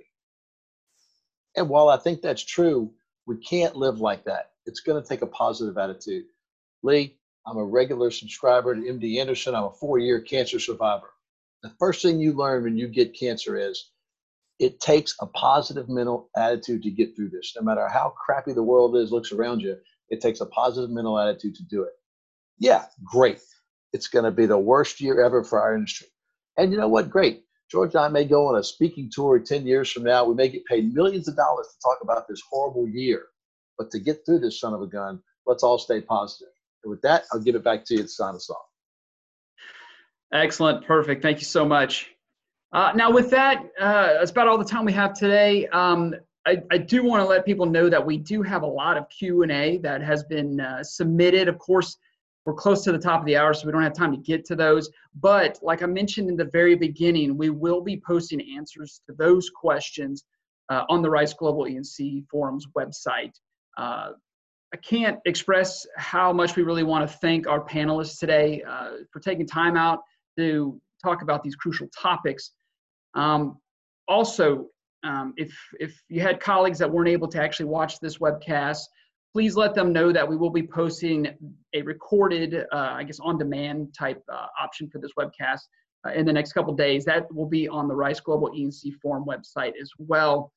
And 1.57 1.69
while 1.69 1.89
I 1.89 1.97
think 1.97 2.21
that's 2.21 2.45
true, 2.45 2.93
we 3.27 3.37
can't 3.39 3.77
live 3.77 4.01
like 4.01 4.25
that. 4.25 4.51
It's 4.67 4.81
going 4.81 5.01
to 5.01 5.09
take 5.09 5.23
a 5.23 5.27
positive 5.27 5.79
attitude. 5.79 6.25
Lee, 6.83 7.17
I'm 7.47 7.57
a 7.57 7.65
regular 7.65 8.11
subscriber 8.11 8.75
to 8.75 8.81
MD 8.81 9.21
Anderson. 9.21 9.55
I'm 9.55 9.65
a 9.65 9.71
four 9.71 9.99
year 9.99 10.21
cancer 10.21 10.59
survivor. 10.59 11.11
The 11.63 11.73
first 11.79 12.03
thing 12.03 12.21
you 12.21 12.33
learn 12.33 12.65
when 12.65 12.77
you 12.77 12.89
get 12.89 13.19
cancer 13.19 13.57
is 13.57 13.91
it 14.59 14.81
takes 14.81 15.15
a 15.21 15.27
positive 15.27 15.89
mental 15.89 16.31
attitude 16.37 16.83
to 16.83 16.91
get 16.91 17.17
through 17.17 17.31
this. 17.31 17.55
No 17.57 17.63
matter 17.63 17.89
how 17.89 18.11
crappy 18.11 18.53
the 18.53 18.63
world 18.63 18.97
is, 18.97 19.11
looks 19.11 19.33
around 19.33 19.61
you, 19.61 19.77
it 20.11 20.21
takes 20.21 20.41
a 20.41 20.47
positive 20.47 20.91
mental 20.91 21.19
attitude 21.19 21.55
to 21.57 21.65
do 21.65 21.83
it. 21.83 21.93
Yeah, 22.59 22.85
great. 23.05 23.41
It's 23.93 24.09
going 24.09 24.25
to 24.25 24.31
be 24.31 24.47
the 24.47 24.59
worst 24.59 25.01
year 25.01 25.25
ever 25.25 25.43
for 25.43 25.61
our 25.61 25.75
industry. 25.75 26.09
And 26.57 26.73
you 26.73 26.79
know 26.79 26.89
what? 26.89 27.11
Great. 27.11 27.44
George 27.75 27.97
and 27.97 28.05
I 28.05 28.09
may 28.09 28.25
go 28.25 28.47
on 28.47 28.57
a 28.57 28.63
speaking 28.63 29.11
tour 29.13 29.37
10 29.41 29.67
years 29.67 29.91
from 29.91 30.05
now. 30.05 30.25
We 30.25 30.37
may 30.37 30.49
get 30.49 30.65
paid 30.65 30.95
millions 30.95 31.27
of 31.27 31.35
dollars 31.35 31.67
to 31.67 31.75
talk 31.83 31.99
about 32.03 32.29
this 32.29 32.41
horrible 32.49 32.89
year. 32.89 33.25
But 33.77 33.91
to 33.91 33.99
get 33.99 34.25
through 34.25 34.39
this 34.39 34.61
son 34.61 34.75
of 34.75 34.81
a 34.81 34.87
gun, 34.87 35.21
let's 35.45 35.65
all 35.65 35.77
stay 35.77 36.01
positive. 36.01 36.53
And 36.85 36.93
with 36.93 37.03
that, 37.03 37.25
I'll 37.33 37.41
give 37.41 37.57
it 37.57 37.65
back 37.65 37.85
to 37.87 37.95
you 37.97 38.03
to 38.03 38.09
sign 38.09 38.37
us 38.37 38.49
off. 38.49 38.63
Excellent. 40.33 40.87
Perfect. 40.87 41.21
Thank 41.21 41.41
you 41.41 41.47
so 41.47 41.65
much. 41.65 42.11
Uh, 42.73 42.93
now, 42.95 43.11
with 43.11 43.29
that, 43.31 43.65
uh, 43.81 44.13
that's 44.21 44.31
about 44.31 44.47
all 44.47 44.59
the 44.59 44.65
time 44.65 44.85
we 44.85 44.93
have 44.93 45.13
today. 45.13 45.67
Um, 45.67 46.15
I, 46.47 46.63
I, 46.71 46.79
do 46.79 47.03
want 47.03 47.23
to 47.23 47.27
let 47.27 47.45
people 47.45 47.67
know 47.67 47.89
that 47.89 48.05
we 48.05 48.19
do 48.19 48.43
have 48.43 48.63
a 48.63 48.67
lot 48.67 48.97
of 48.97 49.09
Q&A 49.09 49.79
that 49.79 50.01
has 50.01 50.23
been 50.23 50.61
uh, 50.61 50.85
submitted. 50.85 51.49
Of 51.49 51.59
course, 51.59 51.97
we're 52.45 52.55
close 52.55 52.85
to 52.85 52.93
the 52.93 52.99
top 52.99 53.21
of 53.21 53.27
the 53.27 53.37
hour, 53.37 53.55
so 53.55 53.67
we 53.67 53.73
don't 53.73 53.83
have 53.83 53.95
time 53.95 54.13
to 54.13 54.19
get 54.19 54.45
to 54.47 54.57
those. 54.57 54.91
But 55.21 55.59
like 55.63 55.83
I 55.83 55.87
mentioned 55.87 56.29
in 56.29 56.37
the 56.37 56.45
very 56.53 56.75
beginning, 56.75 57.37
we 57.37 57.51
will 57.51 57.81
be 57.81 58.03
posting 58.07 58.41
answers 58.57 59.01
to 59.07 59.15
those 59.17 59.51
questions 59.51 60.25
uh, 60.69 60.85
on 60.89 61.03
the 61.03 61.11
Rice 61.11 61.33
Global 61.33 61.67
E&C 61.67 62.25
Forums 62.31 62.67
website. 62.77 63.33
Uh, 63.79 64.11
I 64.73 64.77
can't 64.79 65.19
express 65.25 65.87
how 65.97 66.33
much 66.33 66.57
we 66.57 66.65
really 66.65 66.83
want 66.83 67.09
to 67.09 67.19
thank 67.19 67.47
our 67.47 67.65
panelists 67.65 68.19
today 68.19 68.63
uh, 68.69 68.91
for 69.13 69.21
taking 69.21 69.47
time 69.47 69.77
out 69.77 70.01
to 70.37 70.81
talk 71.03 71.23
about 71.23 71.43
these 71.43 71.55
crucial 71.55 71.89
topics. 71.97 72.51
Um, 73.15 73.59
also, 74.09 74.67
um, 75.05 75.33
if, 75.37 75.57
if 75.79 76.03
you 76.09 76.21
had 76.21 76.41
colleagues 76.41 76.79
that 76.79 76.91
weren't 76.91 77.09
able 77.09 77.29
to 77.29 77.41
actually 77.41 77.67
watch 77.67 78.01
this 78.01 78.19
webcast, 78.19 78.81
please 79.35 79.57
let 79.57 79.75
them 79.75 79.93
know 79.93 80.13
that 80.13 80.27
we 80.27 80.37
will 80.37 80.51
be 80.51 80.63
posting 80.63 81.27
a 81.75 81.83
recorded, 81.83 82.55
uh, 82.73 82.93
I 82.93 83.03
guess, 83.03 83.19
on-demand 83.19 83.93
type 83.93 84.23
uh, 84.33 84.47
option 84.63 84.89
for 84.89 85.01
this 85.01 85.11
webcast 85.19 85.63
uh, 86.07 86.13
in 86.13 86.25
the 86.25 86.33
next 86.33 86.53
couple 86.53 86.73
days. 86.73 87.05
That 87.05 87.27
will 87.35 87.49
be 87.49 87.67
on 87.67 87.89
the 87.89 87.97
Rice 87.97 88.21
Global 88.21 88.53
E&C 88.55 88.93
Forum 89.03 89.25
website 89.27 89.73
as 89.81 89.91
well. 89.99 90.53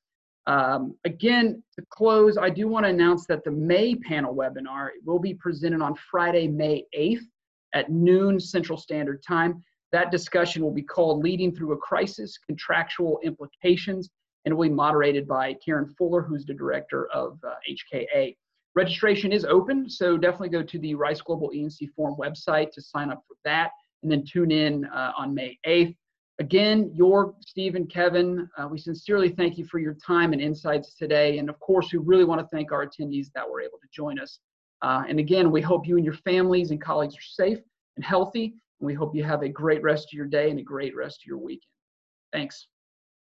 Um, 0.46 0.94
again, 1.04 1.60
to 1.76 1.84
close, 1.90 2.38
I 2.38 2.50
do 2.50 2.68
want 2.68 2.86
to 2.86 2.90
announce 2.90 3.26
that 3.26 3.42
the 3.42 3.50
May 3.50 3.96
panel 3.96 4.34
webinar 4.34 4.90
will 5.04 5.18
be 5.18 5.34
presented 5.34 5.82
on 5.82 5.96
Friday, 5.96 6.46
May 6.46 6.84
8th 6.96 7.26
at 7.74 7.90
noon 7.90 8.38
Central 8.38 8.78
Standard 8.78 9.24
Time. 9.26 9.62
That 9.90 10.12
discussion 10.12 10.62
will 10.62 10.72
be 10.72 10.82
called 10.82 11.24
Leading 11.24 11.52
Through 11.52 11.72
a 11.72 11.76
Crisis, 11.78 12.38
Contractual 12.46 13.18
Implications, 13.24 14.08
and 14.44 14.52
it 14.52 14.54
will 14.54 14.68
be 14.68 14.74
moderated 14.74 15.26
by 15.26 15.54
Karen 15.64 15.92
Fuller, 15.98 16.22
who's 16.22 16.46
the 16.46 16.54
director 16.54 17.08
of 17.08 17.38
uh, 17.44 17.54
HKA. 17.68 18.36
Registration 18.78 19.32
is 19.32 19.44
open, 19.44 19.90
so 19.90 20.16
definitely 20.16 20.50
go 20.50 20.62
to 20.62 20.78
the 20.78 20.94
Rice 20.94 21.20
Global 21.20 21.50
E&C 21.52 21.88
Forum 21.96 22.14
website 22.16 22.70
to 22.70 22.80
sign 22.80 23.10
up 23.10 23.24
for 23.26 23.34
that, 23.44 23.72
and 24.04 24.12
then 24.12 24.24
tune 24.24 24.52
in 24.52 24.84
uh, 24.84 25.10
on 25.18 25.34
May 25.34 25.58
8th. 25.66 25.96
Again, 26.38 26.92
your 26.94 27.34
Steve 27.40 27.74
and 27.74 27.90
Kevin, 27.90 28.48
uh, 28.56 28.68
we 28.68 28.78
sincerely 28.78 29.30
thank 29.30 29.58
you 29.58 29.66
for 29.66 29.80
your 29.80 29.94
time 29.94 30.32
and 30.32 30.40
insights 30.40 30.94
today. 30.94 31.38
And 31.38 31.48
of 31.48 31.58
course, 31.58 31.92
we 31.92 31.98
really 31.98 32.24
want 32.24 32.40
to 32.40 32.46
thank 32.54 32.70
our 32.70 32.86
attendees 32.86 33.32
that 33.34 33.50
were 33.50 33.60
able 33.60 33.78
to 33.78 33.88
join 33.92 34.20
us. 34.20 34.38
Uh, 34.80 35.02
and 35.08 35.18
again, 35.18 35.50
we 35.50 35.60
hope 35.60 35.84
you 35.84 35.96
and 35.96 36.04
your 36.04 36.14
families 36.14 36.70
and 36.70 36.80
colleagues 36.80 37.16
are 37.16 37.32
safe 37.32 37.58
and 37.96 38.04
healthy. 38.04 38.54
And 38.78 38.86
we 38.86 38.94
hope 38.94 39.12
you 39.12 39.24
have 39.24 39.42
a 39.42 39.48
great 39.48 39.82
rest 39.82 40.04
of 40.04 40.16
your 40.16 40.26
day 40.26 40.50
and 40.50 40.60
a 40.60 40.62
great 40.62 40.94
rest 40.94 41.22
of 41.24 41.26
your 41.26 41.38
weekend. 41.38 41.72
Thanks. 42.32 42.68